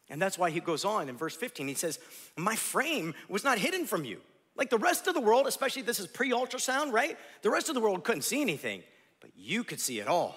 And 0.10 0.22
that's 0.22 0.38
why 0.38 0.52
he 0.52 0.60
goes 0.60 0.86
on 0.86 1.10
in 1.10 1.18
verse 1.18 1.36
15. 1.36 1.68
He 1.68 1.74
says, 1.74 2.00
My 2.38 2.56
frame 2.56 3.14
was 3.28 3.44
not 3.44 3.58
hidden 3.58 3.86
from 3.86 4.06
you. 4.06 4.22
Like 4.56 4.70
the 4.70 4.78
rest 4.78 5.08
of 5.08 5.14
the 5.14 5.22
world, 5.22 5.48
especially 5.48 5.82
this 5.82 6.00
is 6.00 6.08
pre 6.08 6.32
ultrasound, 6.32 6.94
right? 6.94 7.18
The 7.42 7.50
rest 7.50 7.68
of 7.68 7.76
the 7.76 7.82
world 7.82 8.04
couldn't 8.04 8.22
see 8.22 8.42
anything, 8.42 8.84
but 9.20 9.32
you 9.36 9.64
could 9.64 9.82
see 9.82 10.00
it 10.00 10.08
all. 10.08 10.36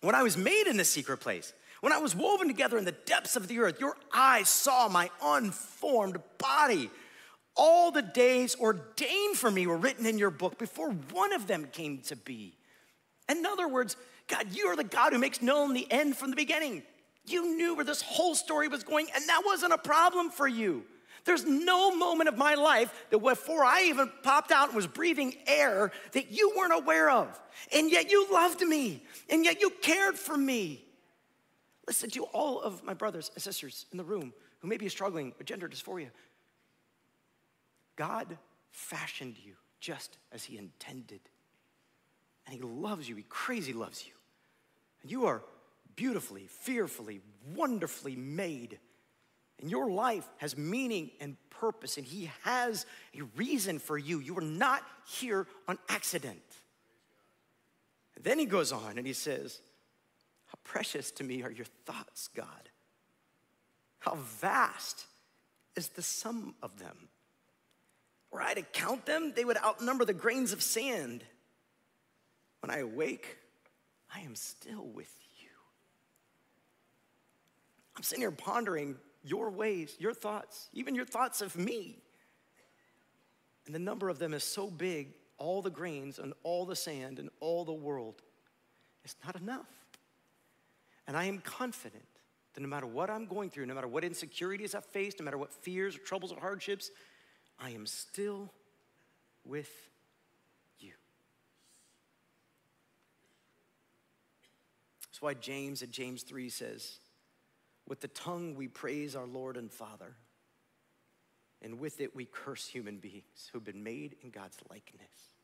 When 0.00 0.14
I 0.14 0.22
was 0.22 0.36
made 0.36 0.68
in 0.68 0.76
the 0.76 0.84
secret 0.84 1.18
place, 1.18 1.52
when 1.86 1.92
I 1.92 1.98
was 1.98 2.16
woven 2.16 2.48
together 2.48 2.78
in 2.78 2.84
the 2.84 2.90
depths 2.90 3.36
of 3.36 3.46
the 3.46 3.60
earth, 3.60 3.78
your 3.78 3.96
eyes 4.12 4.48
saw 4.48 4.88
my 4.88 5.08
unformed 5.22 6.18
body. 6.36 6.90
All 7.54 7.92
the 7.92 8.02
days 8.02 8.56
ordained 8.58 9.36
for 9.36 9.52
me 9.52 9.68
were 9.68 9.76
written 9.76 10.04
in 10.04 10.18
your 10.18 10.30
book 10.30 10.58
before 10.58 10.90
one 10.90 11.32
of 11.32 11.46
them 11.46 11.68
came 11.70 11.98
to 11.98 12.16
be. 12.16 12.56
In 13.28 13.46
other 13.46 13.68
words, 13.68 13.96
God, 14.26 14.48
you 14.50 14.66
are 14.66 14.74
the 14.74 14.82
God 14.82 15.12
who 15.12 15.20
makes 15.20 15.40
known 15.40 15.74
the 15.74 15.86
end 15.88 16.16
from 16.16 16.30
the 16.30 16.36
beginning. 16.36 16.82
You 17.24 17.56
knew 17.56 17.76
where 17.76 17.84
this 17.84 18.02
whole 18.02 18.34
story 18.34 18.66
was 18.66 18.82
going, 18.82 19.06
and 19.14 19.24
that 19.28 19.42
wasn't 19.46 19.72
a 19.72 19.78
problem 19.78 20.30
for 20.30 20.48
you. 20.48 20.82
There's 21.24 21.44
no 21.44 21.94
moment 21.94 22.28
of 22.28 22.36
my 22.36 22.54
life 22.54 22.92
that 23.10 23.20
before 23.20 23.64
I 23.64 23.84
even 23.84 24.10
popped 24.24 24.50
out 24.50 24.70
and 24.70 24.74
was 24.74 24.88
breathing 24.88 25.36
air 25.46 25.92
that 26.14 26.32
you 26.32 26.52
weren't 26.56 26.74
aware 26.74 27.10
of. 27.10 27.40
And 27.72 27.92
yet 27.92 28.10
you 28.10 28.26
loved 28.32 28.62
me, 28.62 29.04
and 29.30 29.44
yet 29.44 29.60
you 29.60 29.70
cared 29.70 30.18
for 30.18 30.36
me. 30.36 30.82
Listen 31.86 32.10
to 32.10 32.24
all 32.24 32.60
of 32.60 32.82
my 32.82 32.94
brothers 32.94 33.30
and 33.34 33.42
sisters 33.42 33.86
in 33.92 33.98
the 33.98 34.04
room 34.04 34.32
who 34.58 34.68
may 34.68 34.76
be 34.76 34.88
struggling 34.88 35.32
with 35.38 35.46
gender 35.46 35.68
dysphoria. 35.68 36.08
God 37.94 38.36
fashioned 38.70 39.36
you 39.38 39.54
just 39.80 40.18
as 40.32 40.44
He 40.44 40.58
intended. 40.58 41.20
And 42.46 42.54
He 42.54 42.60
loves 42.60 43.08
you, 43.08 43.16
He 43.16 43.24
crazy 43.28 43.72
loves 43.72 44.04
you. 44.06 44.12
And 45.02 45.10
you 45.10 45.26
are 45.26 45.42
beautifully, 45.94 46.46
fearfully, 46.48 47.20
wonderfully 47.54 48.16
made. 48.16 48.78
And 49.60 49.70
your 49.70 49.90
life 49.90 50.28
has 50.38 50.56
meaning 50.56 51.10
and 51.20 51.36
purpose, 51.50 51.96
and 51.96 52.06
He 52.06 52.30
has 52.42 52.84
a 53.16 53.22
reason 53.36 53.78
for 53.78 53.96
you. 53.96 54.18
You 54.20 54.36
are 54.38 54.42
not 54.42 54.82
here 55.06 55.46
on 55.68 55.78
accident. 55.88 56.42
And 58.16 58.24
then 58.24 58.38
He 58.38 58.46
goes 58.46 58.72
on 58.72 58.98
and 58.98 59.06
He 59.06 59.12
says, 59.12 59.60
How 60.46 60.58
precious 60.64 61.10
to 61.12 61.24
me 61.24 61.42
are 61.42 61.50
your 61.50 61.66
thoughts, 61.84 62.28
God. 62.28 62.70
How 63.98 64.14
vast 64.14 65.06
is 65.74 65.88
the 65.88 66.02
sum 66.02 66.54
of 66.62 66.78
them. 66.78 67.08
Were 68.30 68.42
I 68.42 68.54
to 68.54 68.62
count 68.62 69.06
them, 69.06 69.32
they 69.34 69.44
would 69.44 69.56
outnumber 69.58 70.04
the 70.04 70.12
grains 70.12 70.52
of 70.52 70.62
sand. 70.62 71.24
When 72.60 72.70
I 72.70 72.78
awake, 72.78 73.36
I 74.14 74.20
am 74.20 74.34
still 74.34 74.86
with 74.86 75.12
you. 75.40 75.48
I'm 77.96 78.02
sitting 78.02 78.22
here 78.22 78.30
pondering 78.30 78.96
your 79.22 79.50
ways, 79.50 79.96
your 79.98 80.14
thoughts, 80.14 80.68
even 80.72 80.94
your 80.94 81.04
thoughts 81.04 81.40
of 81.40 81.56
me. 81.56 81.98
And 83.66 83.74
the 83.74 83.80
number 83.80 84.08
of 84.08 84.18
them 84.18 84.32
is 84.34 84.44
so 84.44 84.70
big, 84.70 85.08
all 85.38 85.62
the 85.62 85.70
grains 85.70 86.18
and 86.18 86.32
all 86.42 86.64
the 86.64 86.76
sand 86.76 87.18
and 87.18 87.30
all 87.40 87.64
the 87.64 87.72
world 87.72 88.22
is 89.04 89.16
not 89.24 89.36
enough. 89.36 89.66
And 91.06 91.16
I 91.16 91.24
am 91.24 91.38
confident 91.38 92.04
that 92.54 92.60
no 92.60 92.68
matter 92.68 92.86
what 92.86 93.10
I'm 93.10 93.26
going 93.26 93.50
through, 93.50 93.66
no 93.66 93.74
matter 93.74 93.86
what 93.86 94.02
insecurities 94.02 94.74
I've 94.74 94.84
faced, 94.84 95.20
no 95.20 95.24
matter 95.24 95.38
what 95.38 95.52
fears 95.52 95.96
or 95.96 96.00
troubles 96.00 96.32
or 96.32 96.40
hardships, 96.40 96.90
I 97.58 97.70
am 97.70 97.86
still 97.86 98.50
with 99.44 99.70
you. 100.80 100.92
That's 105.04 105.22
why 105.22 105.34
James 105.34 105.82
at 105.82 105.90
James 105.90 106.22
3 106.22 106.48
says, 106.48 106.98
With 107.86 108.00
the 108.00 108.08
tongue 108.08 108.54
we 108.54 108.68
praise 108.68 109.14
our 109.14 109.26
Lord 109.26 109.56
and 109.56 109.70
Father, 109.70 110.16
and 111.62 111.78
with 111.78 112.00
it 112.00 112.16
we 112.16 112.24
curse 112.24 112.66
human 112.66 112.98
beings 112.98 113.50
who've 113.52 113.64
been 113.64 113.82
made 113.82 114.16
in 114.22 114.30
God's 114.30 114.58
likeness. 114.68 115.35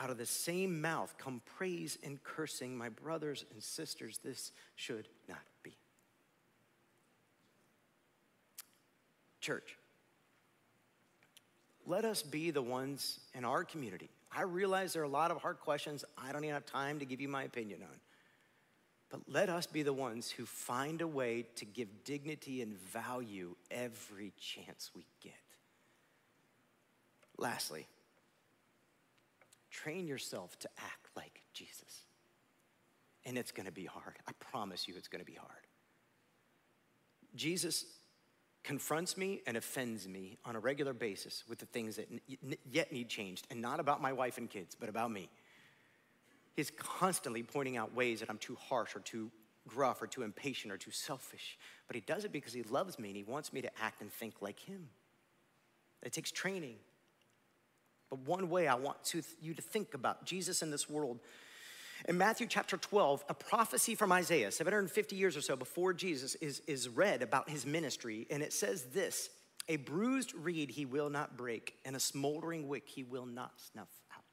Out 0.00 0.10
of 0.10 0.18
the 0.18 0.26
same 0.26 0.80
mouth 0.80 1.14
come 1.18 1.42
praise 1.56 1.98
and 2.02 2.22
cursing. 2.22 2.76
My 2.76 2.88
brothers 2.88 3.44
and 3.52 3.62
sisters, 3.62 4.18
this 4.24 4.52
should 4.74 5.06
not 5.28 5.38
be. 5.62 5.76
Church, 9.40 9.76
let 11.86 12.04
us 12.04 12.22
be 12.22 12.50
the 12.50 12.62
ones 12.62 13.20
in 13.34 13.44
our 13.44 13.62
community. 13.62 14.08
I 14.34 14.42
realize 14.42 14.92
there 14.92 15.02
are 15.02 15.06
a 15.06 15.08
lot 15.08 15.30
of 15.30 15.38
hard 15.38 15.60
questions 15.60 16.04
I 16.16 16.32
don't 16.32 16.44
even 16.44 16.54
have 16.54 16.66
time 16.66 16.98
to 17.00 17.04
give 17.04 17.20
you 17.20 17.28
my 17.28 17.42
opinion 17.42 17.82
on. 17.82 18.00
But 19.10 19.22
let 19.28 19.48
us 19.48 19.66
be 19.66 19.82
the 19.82 19.92
ones 19.92 20.30
who 20.30 20.46
find 20.46 21.00
a 21.00 21.08
way 21.08 21.44
to 21.56 21.64
give 21.64 21.88
dignity 22.04 22.62
and 22.62 22.74
value 22.74 23.56
every 23.70 24.32
chance 24.38 24.92
we 24.94 25.04
get. 25.20 25.32
Lastly, 27.36 27.86
train 29.82 30.06
yourself 30.06 30.58
to 30.60 30.68
act 30.78 31.08
like 31.16 31.42
Jesus. 31.52 32.04
And 33.24 33.36
it's 33.36 33.52
gonna 33.52 33.72
be 33.72 33.84
hard. 33.84 34.16
I 34.26 34.32
promise 34.38 34.88
you, 34.88 34.94
it's 34.96 35.08
gonna 35.08 35.24
be 35.24 35.34
hard. 35.34 35.66
Jesus 37.34 37.84
confronts 38.62 39.16
me 39.16 39.40
and 39.46 39.56
offends 39.56 40.06
me 40.06 40.38
on 40.44 40.56
a 40.56 40.60
regular 40.60 40.92
basis 40.92 41.44
with 41.48 41.58
the 41.58 41.66
things 41.66 41.96
that 41.96 42.08
yet 42.70 42.92
need 42.92 43.08
changed, 43.08 43.46
and 43.50 43.60
not 43.60 43.80
about 43.80 44.02
my 44.02 44.12
wife 44.12 44.38
and 44.38 44.50
kids, 44.50 44.76
but 44.78 44.88
about 44.88 45.10
me. 45.10 45.28
He's 46.56 46.70
constantly 46.76 47.42
pointing 47.42 47.76
out 47.76 47.94
ways 47.94 48.20
that 48.20 48.28
I'm 48.28 48.38
too 48.38 48.56
harsh 48.56 48.94
or 48.94 49.00
too 49.00 49.30
gruff 49.66 50.02
or 50.02 50.06
too 50.06 50.22
impatient 50.22 50.72
or 50.72 50.76
too 50.76 50.90
selfish. 50.90 51.58
But 51.86 51.94
he 51.94 52.02
does 52.02 52.24
it 52.24 52.32
because 52.32 52.52
he 52.52 52.62
loves 52.64 52.98
me 52.98 53.08
and 53.08 53.16
he 53.16 53.24
wants 53.24 53.52
me 53.52 53.62
to 53.62 53.70
act 53.82 54.02
and 54.02 54.12
think 54.12 54.42
like 54.42 54.58
him. 54.58 54.88
It 56.02 56.12
takes 56.12 56.30
training. 56.30 56.76
But 58.10 58.18
one 58.20 58.50
way 58.50 58.66
I 58.66 58.74
want 58.74 59.02
to, 59.06 59.22
you 59.40 59.54
to 59.54 59.62
think 59.62 59.94
about 59.94 60.24
Jesus 60.26 60.62
in 60.62 60.70
this 60.70 60.90
world 60.90 61.20
in 62.08 62.16
Matthew 62.16 62.46
chapter 62.46 62.76
12, 62.76 63.24
a 63.28 63.34
prophecy 63.34 63.94
from 63.94 64.12
Isaiah, 64.12 64.50
750 64.50 65.16
years 65.16 65.36
or 65.36 65.40
so 65.40 65.56
before 65.56 65.92
Jesus, 65.92 66.34
is, 66.36 66.62
is 66.66 66.88
read 66.88 67.22
about 67.22 67.50
his 67.50 67.66
ministry, 67.66 68.26
and 68.30 68.42
it 68.42 68.52
says 68.52 68.84
this 68.84 69.30
A 69.68 69.76
bruised 69.76 70.34
reed 70.34 70.70
he 70.70 70.86
will 70.86 71.10
not 71.10 71.36
break, 71.36 71.74
and 71.84 71.94
a 71.94 72.00
smoldering 72.00 72.68
wick 72.68 72.84
he 72.86 73.02
will 73.02 73.26
not 73.26 73.52
snuff 73.72 73.88
out. 74.14 74.24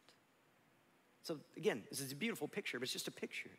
So, 1.23 1.39
again, 1.57 1.84
this 1.89 1.99
is 1.99 2.11
a 2.11 2.15
beautiful 2.15 2.47
picture, 2.47 2.80
but 2.80 2.84
it's 2.84 2.93
just 2.93 3.09
a 3.09 3.11
picture. 3.11 3.49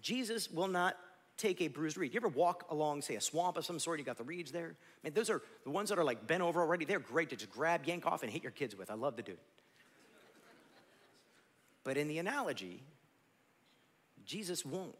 Jesus 0.00 0.50
will 0.50 0.68
not 0.68 0.96
take 1.42 1.60
a 1.60 1.68
bruised 1.68 1.96
reed. 1.96 2.14
You 2.14 2.20
ever 2.20 2.28
walk 2.28 2.66
along, 2.70 3.02
say, 3.02 3.16
a 3.16 3.20
swamp 3.20 3.56
of 3.56 3.64
some 3.64 3.78
sort, 3.78 3.98
you 3.98 4.04
got 4.04 4.16
the 4.16 4.24
reeds 4.24 4.52
there? 4.52 4.76
I 4.76 5.06
mean, 5.06 5.14
those 5.14 5.28
are 5.28 5.42
the 5.64 5.70
ones 5.70 5.88
that 5.88 5.98
are 5.98 6.04
like 6.04 6.26
bent 6.26 6.42
over 6.42 6.60
already. 6.60 6.84
They're 6.84 7.00
great 7.00 7.30
to 7.30 7.36
just 7.36 7.50
grab, 7.50 7.82
yank 7.84 8.06
off, 8.06 8.22
and 8.22 8.30
hit 8.30 8.42
your 8.42 8.52
kids 8.52 8.76
with. 8.76 8.90
I 8.90 8.94
love 8.94 9.16
to 9.16 9.22
do 9.22 9.32
it. 9.32 9.42
But 11.84 11.96
in 11.96 12.06
the 12.06 12.18
analogy, 12.18 12.82
Jesus 14.24 14.64
won't. 14.64 14.94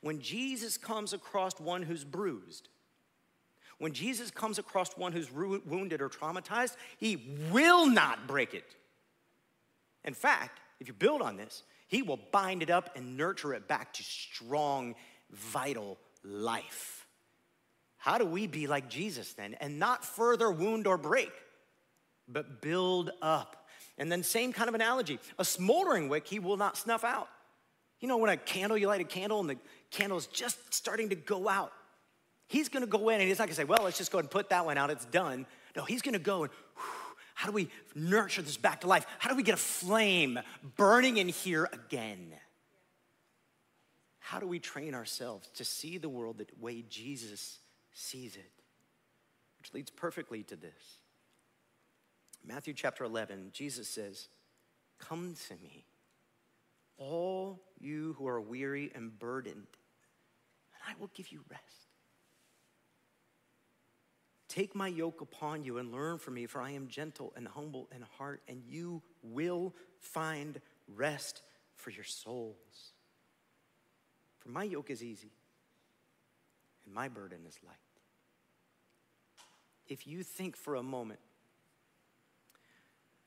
When 0.00 0.20
Jesus 0.20 0.78
comes 0.78 1.12
across 1.12 1.58
one 1.58 1.82
who's 1.82 2.04
bruised, 2.04 2.68
when 3.78 3.92
Jesus 3.92 4.30
comes 4.30 4.58
across 4.58 4.96
one 4.96 5.12
who's 5.12 5.30
wounded 5.32 6.00
or 6.00 6.08
traumatized, 6.08 6.76
he 6.98 7.36
will 7.50 7.86
not 7.86 8.28
break 8.28 8.54
it. 8.54 8.76
In 10.04 10.14
fact, 10.14 10.60
if 10.78 10.86
you 10.86 10.94
build 10.94 11.20
on 11.20 11.36
this, 11.36 11.64
he 11.88 12.02
will 12.02 12.20
bind 12.32 12.62
it 12.62 12.70
up 12.70 12.96
and 12.96 13.16
nurture 13.16 13.54
it 13.54 13.68
back 13.68 13.92
to 13.94 14.02
strong, 14.02 14.94
vital 15.30 15.98
life. 16.22 17.06
How 17.96 18.18
do 18.18 18.24
we 18.24 18.46
be 18.46 18.66
like 18.66 18.88
Jesus 18.88 19.32
then 19.32 19.54
and 19.60 19.78
not 19.78 20.04
further 20.04 20.50
wound 20.50 20.86
or 20.86 20.96
break, 20.96 21.32
but 22.28 22.60
build 22.62 23.10
up? 23.20 23.66
And 23.98 24.12
then, 24.12 24.22
same 24.22 24.52
kind 24.52 24.68
of 24.68 24.74
analogy 24.74 25.18
a 25.38 25.44
smoldering 25.44 26.08
wick 26.08 26.26
he 26.26 26.38
will 26.38 26.56
not 26.56 26.76
snuff 26.76 27.02
out. 27.02 27.28
You 28.00 28.08
know, 28.08 28.18
when 28.18 28.30
a 28.30 28.36
candle, 28.36 28.76
you 28.76 28.88
light 28.88 29.00
a 29.00 29.04
candle 29.04 29.40
and 29.40 29.48
the 29.48 29.56
candle 29.90 30.18
is 30.18 30.26
just 30.26 30.72
starting 30.72 31.08
to 31.08 31.14
go 31.14 31.48
out. 31.48 31.72
He's 32.46 32.68
gonna 32.68 32.86
go 32.86 33.08
in 33.08 33.20
and 33.20 33.28
he's 33.28 33.38
not 33.38 33.48
gonna 33.48 33.54
say, 33.54 33.64
well, 33.64 33.82
let's 33.84 33.98
just 33.98 34.12
go 34.12 34.18
and 34.18 34.30
put 34.30 34.50
that 34.50 34.66
one 34.66 34.78
out, 34.78 34.90
it's 34.90 35.06
done. 35.06 35.46
No, 35.74 35.84
he's 35.84 36.02
gonna 36.02 36.18
go 36.18 36.44
and, 36.44 36.52
how 37.34 37.46
do 37.46 37.52
we 37.52 37.68
nurture 37.94 38.42
this 38.42 38.56
back 38.56 38.82
to 38.82 38.86
life? 38.86 39.06
How 39.18 39.30
do 39.30 39.36
we 39.36 39.42
get 39.42 39.54
a 39.54 39.58
flame 39.58 40.38
burning 40.76 41.16
in 41.16 41.28
here 41.28 41.68
again? 41.72 42.32
How 44.26 44.40
do 44.40 44.48
we 44.48 44.58
train 44.58 44.92
ourselves 44.92 45.48
to 45.54 45.64
see 45.64 45.98
the 45.98 46.08
world 46.08 46.38
the 46.38 46.48
way 46.60 46.82
Jesus 46.88 47.60
sees 47.92 48.34
it? 48.34 48.50
Which 49.60 49.72
leads 49.72 49.88
perfectly 49.88 50.42
to 50.42 50.56
this. 50.56 50.98
Matthew 52.44 52.74
chapter 52.74 53.04
11, 53.04 53.50
Jesus 53.52 53.86
says, 53.86 54.26
Come 54.98 55.36
to 55.46 55.54
me 55.62 55.84
all 56.98 57.62
you 57.78 58.16
who 58.18 58.26
are 58.26 58.40
weary 58.40 58.90
and 58.96 59.16
burdened, 59.16 59.54
and 59.54 60.82
I 60.88 60.94
will 60.98 61.10
give 61.14 61.30
you 61.30 61.42
rest. 61.48 61.62
Take 64.48 64.74
my 64.74 64.88
yoke 64.88 65.20
upon 65.20 65.62
you 65.62 65.78
and 65.78 65.92
learn 65.92 66.18
from 66.18 66.34
me, 66.34 66.46
for 66.46 66.60
I 66.60 66.72
am 66.72 66.88
gentle 66.88 67.32
and 67.36 67.46
humble 67.46 67.88
in 67.94 68.02
heart, 68.18 68.42
and 68.48 68.64
you 68.66 69.04
will 69.22 69.72
find 70.00 70.60
rest 70.88 71.42
for 71.76 71.90
your 71.90 72.02
souls. 72.02 72.95
For 74.46 74.52
my 74.52 74.62
yoke 74.62 74.90
is 74.90 75.02
easy, 75.02 75.32
and 76.84 76.94
my 76.94 77.08
burden 77.08 77.40
is 77.48 77.58
light. 77.66 77.74
If 79.88 80.06
you 80.06 80.22
think 80.22 80.56
for 80.56 80.76
a 80.76 80.84
moment 80.84 81.18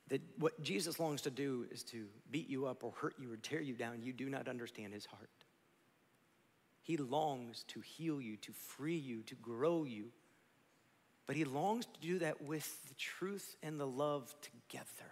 that 0.08 0.22
what 0.38 0.62
Jesus 0.62 0.98
longs 0.98 1.22
to 1.24 1.30
do 1.30 1.66
is 1.72 1.84
to 1.86 2.06
beat 2.32 2.50
you 2.50 2.68
up 2.68 2.86
or 2.86 2.94
hurt 2.96 3.16
you 3.20 3.34
or 3.34 3.36
tear 3.36 3.60
you 3.60 3.74
down, 3.74 4.02
you 4.02 4.14
do 4.14 4.30
not 4.30 4.48
understand 4.48 4.94
his 4.94 5.06
heart. 5.06 5.30
He 6.84 6.96
longs 6.96 7.66
to 7.68 7.82
heal 7.82 8.22
you, 8.22 8.38
to 8.38 8.54
free 8.54 8.98
you, 8.98 9.22
to 9.24 9.36
grow 9.36 9.84
you. 9.84 10.12
But 11.28 11.36
he 11.36 11.44
longs 11.44 11.86
to 11.86 12.00
do 12.00 12.20
that 12.20 12.42
with 12.42 12.88
the 12.88 12.96
truth 12.96 13.58
and 13.62 13.78
the 13.78 13.86
love 13.86 14.34
together. 14.42 15.12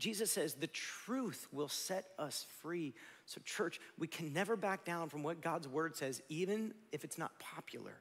Jesus 0.00 0.30
says 0.30 0.54
the 0.54 0.66
truth 0.66 1.46
will 1.52 1.68
set 1.68 2.06
us 2.18 2.46
free. 2.60 2.94
So, 3.30 3.40
church, 3.44 3.78
we 3.96 4.08
can 4.08 4.32
never 4.32 4.56
back 4.56 4.84
down 4.84 5.08
from 5.08 5.22
what 5.22 5.40
God's 5.40 5.68
word 5.68 5.94
says, 5.94 6.20
even 6.28 6.74
if 6.90 7.04
it's 7.04 7.16
not 7.16 7.38
popular. 7.38 7.94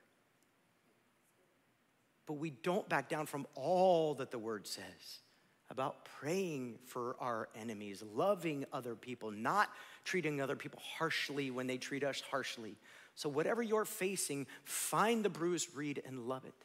But 2.25 2.39
we 2.39 2.49
don't 2.49 2.89
back 2.89 3.09
down 3.09 3.27
from 3.27 3.45
all 3.53 4.15
that 4.15 4.31
the 4.31 4.39
word 4.39 4.65
says 4.65 5.21
about 5.69 6.03
praying 6.19 6.79
for 6.87 7.15
our 7.19 7.47
enemies, 7.55 8.03
loving 8.15 8.65
other 8.73 8.95
people, 8.95 9.29
not 9.29 9.69
treating 10.03 10.41
other 10.41 10.55
people 10.55 10.81
harshly 10.97 11.51
when 11.51 11.67
they 11.67 11.77
treat 11.77 12.03
us 12.03 12.23
harshly. 12.31 12.75
So, 13.13 13.29
whatever 13.29 13.61
you're 13.61 13.85
facing, 13.85 14.47
find 14.63 15.23
the 15.23 15.29
bruised 15.29 15.75
reed 15.75 16.01
and 16.07 16.27
love 16.27 16.43
it. 16.45 16.55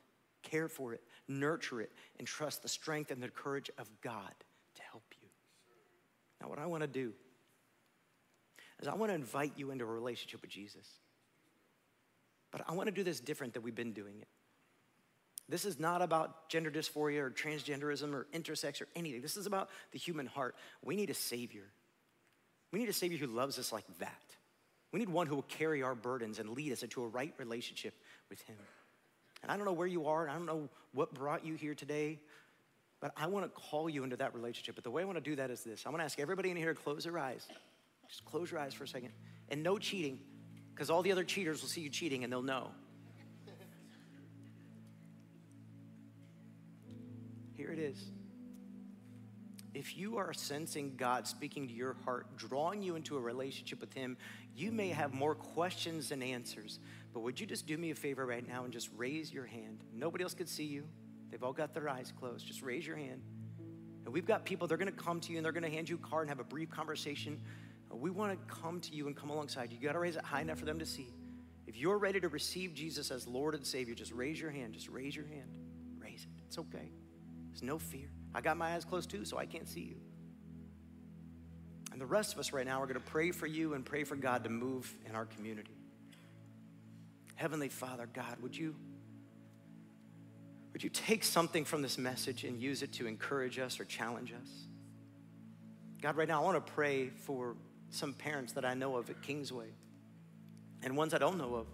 Care 0.42 0.68
for 0.68 0.94
it, 0.94 1.02
nurture 1.28 1.82
it, 1.82 1.92
and 2.18 2.26
trust 2.26 2.62
the 2.62 2.68
strength 2.70 3.10
and 3.10 3.22
the 3.22 3.28
courage 3.28 3.70
of 3.76 3.90
God 4.00 4.32
to 4.76 4.82
help 4.90 5.04
you. 5.20 5.28
Now, 6.40 6.48
what 6.48 6.58
I 6.58 6.64
want 6.64 6.80
to 6.80 6.86
do 6.86 7.12
is 8.80 8.88
I 8.88 8.94
want 8.94 9.10
to 9.10 9.14
invite 9.14 9.52
you 9.56 9.70
into 9.70 9.84
a 9.84 9.88
relationship 9.88 10.42
with 10.42 10.50
Jesus. 10.50 10.88
But 12.50 12.62
I 12.68 12.72
want 12.72 12.86
to 12.88 12.92
do 12.92 13.02
this 13.02 13.20
different 13.20 13.54
than 13.54 13.62
we've 13.62 13.74
been 13.74 13.92
doing 13.92 14.14
it. 14.20 14.28
This 15.48 15.64
is 15.64 15.78
not 15.78 16.00
about 16.00 16.48
gender 16.48 16.70
dysphoria 16.70 17.18
or 17.18 17.30
transgenderism 17.30 18.14
or 18.14 18.26
intersex 18.32 18.80
or 18.80 18.88
anything. 18.96 19.20
This 19.20 19.36
is 19.36 19.46
about 19.46 19.68
the 19.92 19.98
human 19.98 20.26
heart. 20.26 20.54
We 20.82 20.96
need 20.96 21.10
a 21.10 21.14
Savior. 21.14 21.64
We 22.72 22.78
need 22.78 22.88
a 22.88 22.94
Savior 22.94 23.18
who 23.18 23.26
loves 23.26 23.58
us 23.58 23.72
like 23.72 23.84
that. 23.98 24.22
We 24.90 25.00
need 25.00 25.08
one 25.08 25.26
who 25.26 25.34
will 25.34 25.42
carry 25.42 25.82
our 25.82 25.94
burdens 25.94 26.38
and 26.38 26.50
lead 26.50 26.72
us 26.72 26.82
into 26.82 27.02
a 27.02 27.08
right 27.08 27.34
relationship 27.38 27.94
with 28.30 28.40
Him. 28.42 28.56
And 29.42 29.50
I 29.50 29.56
don't 29.56 29.66
know 29.66 29.72
where 29.72 29.86
you 29.86 30.06
are, 30.06 30.22
and 30.22 30.30
I 30.30 30.34
don't 30.36 30.46
know 30.46 30.68
what 30.92 31.12
brought 31.12 31.44
you 31.44 31.54
here 31.54 31.74
today, 31.74 32.20
but 33.00 33.12
I 33.16 33.26
want 33.26 33.44
to 33.44 33.50
call 33.50 33.90
you 33.90 34.04
into 34.04 34.16
that 34.16 34.34
relationship. 34.34 34.76
But 34.76 34.84
the 34.84 34.90
way 34.90 35.02
I 35.02 35.04
want 35.04 35.18
to 35.18 35.24
do 35.24 35.36
that 35.36 35.50
is 35.50 35.62
this 35.62 35.84
I 35.84 35.90
want 35.90 36.00
to 36.00 36.04
ask 36.04 36.18
everybody 36.18 36.50
in 36.50 36.56
here 36.56 36.72
to 36.72 36.80
close 36.80 37.04
their 37.04 37.18
eyes. 37.18 37.46
Just 38.08 38.24
close 38.24 38.50
your 38.50 38.60
eyes 38.60 38.74
for 38.74 38.84
a 38.84 38.88
second. 38.88 39.12
And 39.48 39.62
no 39.62 39.78
cheating, 39.78 40.20
because 40.74 40.90
all 40.90 41.02
the 41.02 41.12
other 41.12 41.24
cheaters 41.24 41.60
will 41.60 41.68
see 41.68 41.80
you 41.80 41.90
cheating 41.90 42.24
and 42.24 42.32
they'll 42.32 42.42
know. 42.42 42.70
Here 47.56 47.70
it 47.70 47.78
is. 47.78 48.10
If 49.74 49.96
you 49.96 50.18
are 50.18 50.32
sensing 50.32 50.94
God 50.96 51.26
speaking 51.26 51.66
to 51.66 51.74
your 51.74 51.96
heart, 52.04 52.36
drawing 52.36 52.80
you 52.80 52.94
into 52.94 53.16
a 53.16 53.20
relationship 53.20 53.80
with 53.80 53.92
Him, 53.92 54.16
you 54.54 54.70
may 54.70 54.90
have 54.90 55.12
more 55.12 55.34
questions 55.34 56.10
than 56.10 56.22
answers. 56.22 56.78
But 57.12 57.20
would 57.20 57.40
you 57.40 57.46
just 57.46 57.66
do 57.66 57.76
me 57.76 57.90
a 57.90 57.94
favor 57.94 58.24
right 58.24 58.46
now 58.46 58.64
and 58.64 58.72
just 58.72 58.88
raise 58.96 59.32
your 59.32 59.46
hand? 59.46 59.82
Nobody 59.92 60.22
else 60.22 60.34
could 60.34 60.48
see 60.48 60.64
you. 60.64 60.84
They've 61.30 61.42
all 61.42 61.52
got 61.52 61.74
their 61.74 61.88
eyes 61.88 62.12
closed. 62.16 62.46
Just 62.46 62.62
raise 62.62 62.86
your 62.86 62.96
hand. 62.96 63.22
And 64.04 64.12
we've 64.12 64.26
got 64.26 64.44
people, 64.44 64.68
they're 64.68 64.78
gonna 64.78 64.92
come 64.92 65.18
to 65.20 65.32
you 65.32 65.38
and 65.38 65.44
they're 65.44 65.52
gonna 65.52 65.70
hand 65.70 65.88
you 65.88 65.96
a 65.96 66.06
card 66.06 66.22
and 66.22 66.28
have 66.28 66.40
a 66.40 66.44
brief 66.44 66.70
conversation. 66.70 67.40
We 67.96 68.10
wanna 68.10 68.36
come 68.48 68.80
to 68.80 68.94
you 68.94 69.06
and 69.06 69.16
come 69.16 69.30
alongside 69.30 69.72
you. 69.72 69.78
You 69.78 69.86
gotta 69.86 69.98
raise 69.98 70.16
it 70.16 70.24
high 70.24 70.40
enough 70.40 70.58
for 70.58 70.64
them 70.64 70.78
to 70.78 70.86
see. 70.86 71.12
If 71.66 71.76
you're 71.76 71.98
ready 71.98 72.20
to 72.20 72.28
receive 72.28 72.74
Jesus 72.74 73.10
as 73.10 73.26
Lord 73.26 73.54
and 73.54 73.66
Savior, 73.66 73.94
just 73.94 74.12
raise 74.12 74.40
your 74.40 74.50
hand. 74.50 74.74
Just 74.74 74.88
raise 74.88 75.16
your 75.16 75.26
hand. 75.26 75.50
Raise 75.98 76.24
it. 76.24 76.42
It's 76.46 76.58
okay. 76.58 76.90
There's 77.50 77.62
no 77.62 77.78
fear. 77.78 78.10
I 78.34 78.40
got 78.40 78.56
my 78.56 78.74
eyes 78.74 78.84
closed 78.84 79.10
too, 79.10 79.24
so 79.24 79.38
I 79.38 79.46
can't 79.46 79.68
see 79.68 79.80
you. 79.80 79.96
And 81.92 82.00
the 82.00 82.06
rest 82.06 82.32
of 82.34 82.40
us 82.40 82.52
right 82.52 82.66
now 82.66 82.82
are 82.82 82.86
going 82.86 83.00
to 83.00 83.00
pray 83.00 83.30
for 83.30 83.46
you 83.46 83.74
and 83.74 83.84
pray 83.84 84.02
for 84.04 84.16
God 84.16 84.44
to 84.44 84.50
move 84.50 84.92
in 85.08 85.14
our 85.14 85.26
community. 85.26 85.76
Heavenly 87.36 87.68
Father, 87.68 88.08
God, 88.12 88.36
would 88.42 88.56
you 88.56 88.74
would 90.72 90.82
you 90.82 90.90
take 90.90 91.22
something 91.22 91.64
from 91.64 91.82
this 91.82 91.98
message 91.98 92.42
and 92.42 92.60
use 92.60 92.82
it 92.82 92.92
to 92.94 93.06
encourage 93.06 93.60
us 93.60 93.78
or 93.78 93.84
challenge 93.84 94.32
us? 94.32 94.66
God, 96.02 96.16
right 96.16 96.26
now 96.26 96.42
I 96.42 96.44
want 96.44 96.66
to 96.66 96.72
pray 96.72 97.10
for 97.10 97.54
some 97.94 98.12
parents 98.12 98.52
that 98.52 98.64
I 98.64 98.74
know 98.74 98.96
of 98.96 99.08
at 99.10 99.22
Kingsway 99.22 99.68
and 100.82 100.96
ones 100.96 101.14
I 101.14 101.18
don't 101.18 101.38
know 101.38 101.54
of 101.54 101.66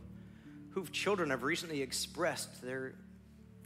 whose 0.70 0.90
children 0.90 1.30
have 1.30 1.42
recently 1.42 1.82
expressed 1.82 2.62
their 2.62 2.94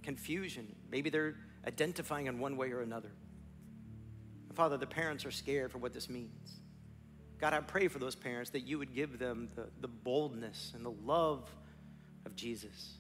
confusion. 0.03 0.75
Maybe 0.91 1.11
they're 1.11 1.35
identifying 1.67 2.27
in 2.27 2.39
one 2.39 2.57
way 2.57 2.73
or 2.73 2.81
another. 2.81 3.11
Father, 4.55 4.77
the 4.77 4.87
parents 4.87 5.27
are 5.27 5.31
scared 5.31 5.73
for 5.73 5.79
what 5.79 5.93
this 5.93 6.09
means. 6.09 6.61
God, 7.39 7.53
I 7.53 7.61
pray 7.61 7.89
for 7.89 7.99
those 7.99 8.15
parents 8.15 8.51
that 8.51 8.61
you 8.61 8.79
would 8.79 8.95
give 8.95 9.19
them 9.19 9.51
the, 9.55 9.67
the 9.81 9.89
boldness 9.89 10.73
and 10.75 10.85
the 10.85 10.95
love 11.05 11.51
of 12.25 12.37
Jesus. 12.37 12.95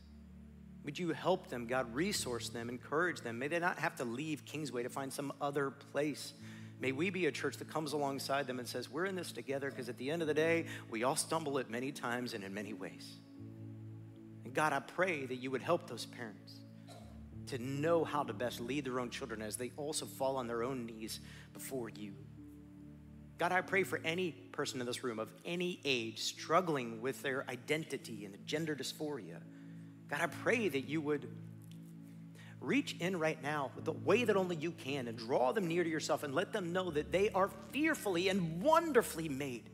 Would 0.84 0.98
you 0.98 1.12
help 1.12 1.48
them, 1.48 1.66
God, 1.66 1.94
resource 1.94 2.50
them, 2.50 2.68
encourage 2.68 3.20
them? 3.20 3.38
May 3.38 3.48
they 3.48 3.58
not 3.58 3.78
have 3.78 3.96
to 3.96 4.04
leave 4.04 4.44
Kingsway 4.44 4.82
to 4.82 4.90
find 4.90 5.12
some 5.12 5.32
other 5.40 5.70
place. 5.70 6.34
May 6.84 6.92
we 6.92 7.08
be 7.08 7.24
a 7.24 7.32
church 7.32 7.56
that 7.56 7.72
comes 7.72 7.94
alongside 7.94 8.46
them 8.46 8.58
and 8.58 8.68
says, 8.68 8.90
We're 8.90 9.06
in 9.06 9.14
this 9.16 9.32
together 9.32 9.70
because 9.70 9.88
at 9.88 9.96
the 9.96 10.10
end 10.10 10.20
of 10.20 10.28
the 10.28 10.34
day, 10.34 10.66
we 10.90 11.02
all 11.02 11.16
stumble 11.16 11.58
at 11.58 11.70
many 11.70 11.90
times 11.90 12.34
and 12.34 12.44
in 12.44 12.52
many 12.52 12.74
ways. 12.74 13.10
And 14.44 14.52
God, 14.52 14.74
I 14.74 14.80
pray 14.80 15.24
that 15.24 15.36
you 15.36 15.50
would 15.50 15.62
help 15.62 15.88
those 15.88 16.04
parents 16.04 16.52
to 17.46 17.56
know 17.56 18.04
how 18.04 18.22
to 18.22 18.34
best 18.34 18.60
lead 18.60 18.84
their 18.84 19.00
own 19.00 19.08
children 19.08 19.40
as 19.40 19.56
they 19.56 19.72
also 19.78 20.04
fall 20.04 20.36
on 20.36 20.46
their 20.46 20.62
own 20.62 20.84
knees 20.84 21.20
before 21.54 21.88
you. 21.88 22.12
God, 23.38 23.50
I 23.50 23.62
pray 23.62 23.84
for 23.84 23.98
any 24.04 24.32
person 24.52 24.78
in 24.78 24.86
this 24.86 25.02
room 25.02 25.18
of 25.18 25.30
any 25.42 25.80
age 25.86 26.20
struggling 26.20 27.00
with 27.00 27.22
their 27.22 27.46
identity 27.48 28.26
and 28.26 28.34
the 28.34 28.38
gender 28.44 28.76
dysphoria. 28.76 29.40
God, 30.10 30.20
I 30.20 30.26
pray 30.26 30.68
that 30.68 30.86
you 30.86 31.00
would 31.00 31.30
reach 32.66 32.96
in 33.00 33.18
right 33.18 33.40
now 33.42 33.70
with 33.76 33.84
the 33.84 33.92
way 33.92 34.24
that 34.24 34.36
only 34.36 34.56
you 34.56 34.72
can 34.72 35.08
and 35.08 35.16
draw 35.16 35.52
them 35.52 35.66
near 35.66 35.84
to 35.84 35.90
yourself 35.90 36.22
and 36.22 36.34
let 36.34 36.52
them 36.52 36.72
know 36.72 36.90
that 36.90 37.12
they 37.12 37.30
are 37.30 37.50
fearfully 37.70 38.28
and 38.28 38.62
wonderfully 38.62 39.28
made. 39.28 39.70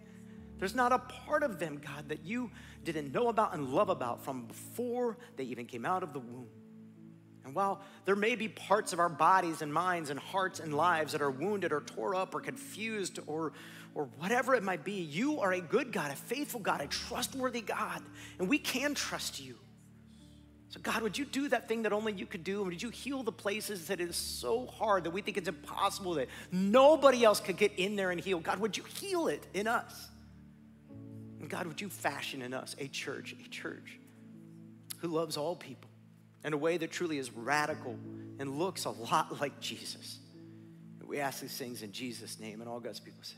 There's 0.59 0.74
not 0.74 0.93
a 0.93 0.99
part 0.99 1.43
of 1.43 1.59
them, 1.59 1.80
God, 1.84 2.09
that 2.09 2.24
you 2.24 2.51
didn't 2.84 3.12
know 3.12 3.28
about 3.28 3.55
and 3.55 3.72
love 3.72 3.88
about 3.88 4.22
from 4.22 4.45
before 4.45 5.16
they 5.36 5.45
even 5.45 5.66
came 5.66 5.86
out 5.86 6.03
of 6.03 6.12
the 6.12 6.18
womb. 6.18 6.49
And 7.45 7.55
while 7.55 7.80
there 8.05 8.16
may 8.16 8.36
be 8.36 8.49
parts 8.49 8.93
of 8.93 8.99
our 8.99 9.09
bodies 9.09 9.62
and 9.62 9.72
minds 9.72 10.11
and 10.11 10.20
hearts 10.20 10.61
and 10.61 10.74
lives 10.74 11.12
that 11.12 11.22
are 11.22 11.30
wounded 11.30 11.72
or 11.72 11.80
tore 11.80 12.14
up 12.14 12.34
or 12.34 12.41
confused 12.41 13.18
or, 13.26 13.55
or 13.95 14.05
whatever 14.18 14.55
it 14.55 14.62
might 14.62 14.84
be, 14.84 15.01
you 15.01 15.41
are 15.41 15.53
a 15.53 15.61
good 15.61 15.93
God, 15.93 16.11
a 16.11 16.16
faithful 16.16 16.61
God, 16.61 16.82
a 16.82 16.86
trustworthy 16.86 17.62
God, 17.62 18.03
and 18.38 18.49
we 18.49 18.59
can 18.59 18.95
trust 18.95 19.41
you. 19.41 19.57
So, 20.71 20.81
God, 20.81 21.03
would 21.03 21.18
you 21.18 21.25
do 21.25 21.49
that 21.49 21.68
thing 21.68 21.83
that 21.83 21.93
only 21.93 22.12
you 22.12 22.27
could 22.27 22.45
do? 22.45 22.62
Would 22.62 22.81
you 22.81 22.91
heal 22.91 23.23
the 23.23 23.33
places 23.33 23.89
that 23.89 24.01
is 24.01 24.16
so 24.16 24.66
hard 24.66 25.05
that 25.05 25.11
we 25.11 25.21
think 25.21 25.37
it's 25.37 25.49
impossible 25.49 26.14
that 26.14 26.29
nobody 26.53 27.25
else 27.25 27.41
could 27.41 27.57
get 27.57 27.73
in 27.77 27.97
there 27.97 28.11
and 28.11 28.21
heal? 28.21 28.39
God, 28.39 28.61
would 28.61 28.77
you 28.77 28.85
heal 28.85 29.27
it 29.29 29.45
in 29.53 29.66
us? 29.66 30.09
And 31.41 31.51
God, 31.51 31.66
would 31.66 31.81
you 31.81 31.89
fashion 31.89 32.41
in 32.41 32.55
us 32.55 32.77
a 32.79 32.87
church, 32.87 33.35
a 33.45 33.49
church 33.49 33.99
who 34.99 35.09
loves 35.09 35.37
all 35.37 35.57
people? 35.57 35.91
in 36.45 36.53
a 36.53 36.57
way 36.57 36.77
that 36.77 36.91
truly 36.91 37.18
is 37.18 37.31
radical 37.33 37.97
and 38.39 38.59
looks 38.59 38.85
a 38.85 38.91
lot 38.91 39.41
like 39.41 39.61
Jesus. 39.61 40.18
We 41.05 41.18
ask 41.18 41.41
these 41.41 41.57
things 41.57 41.83
in 41.83 41.91
Jesus' 41.91 42.39
name, 42.39 42.61
and 42.61 42.71
all 42.71 42.79
God's 42.79 43.01
people 43.01 43.25
say. 43.25 43.35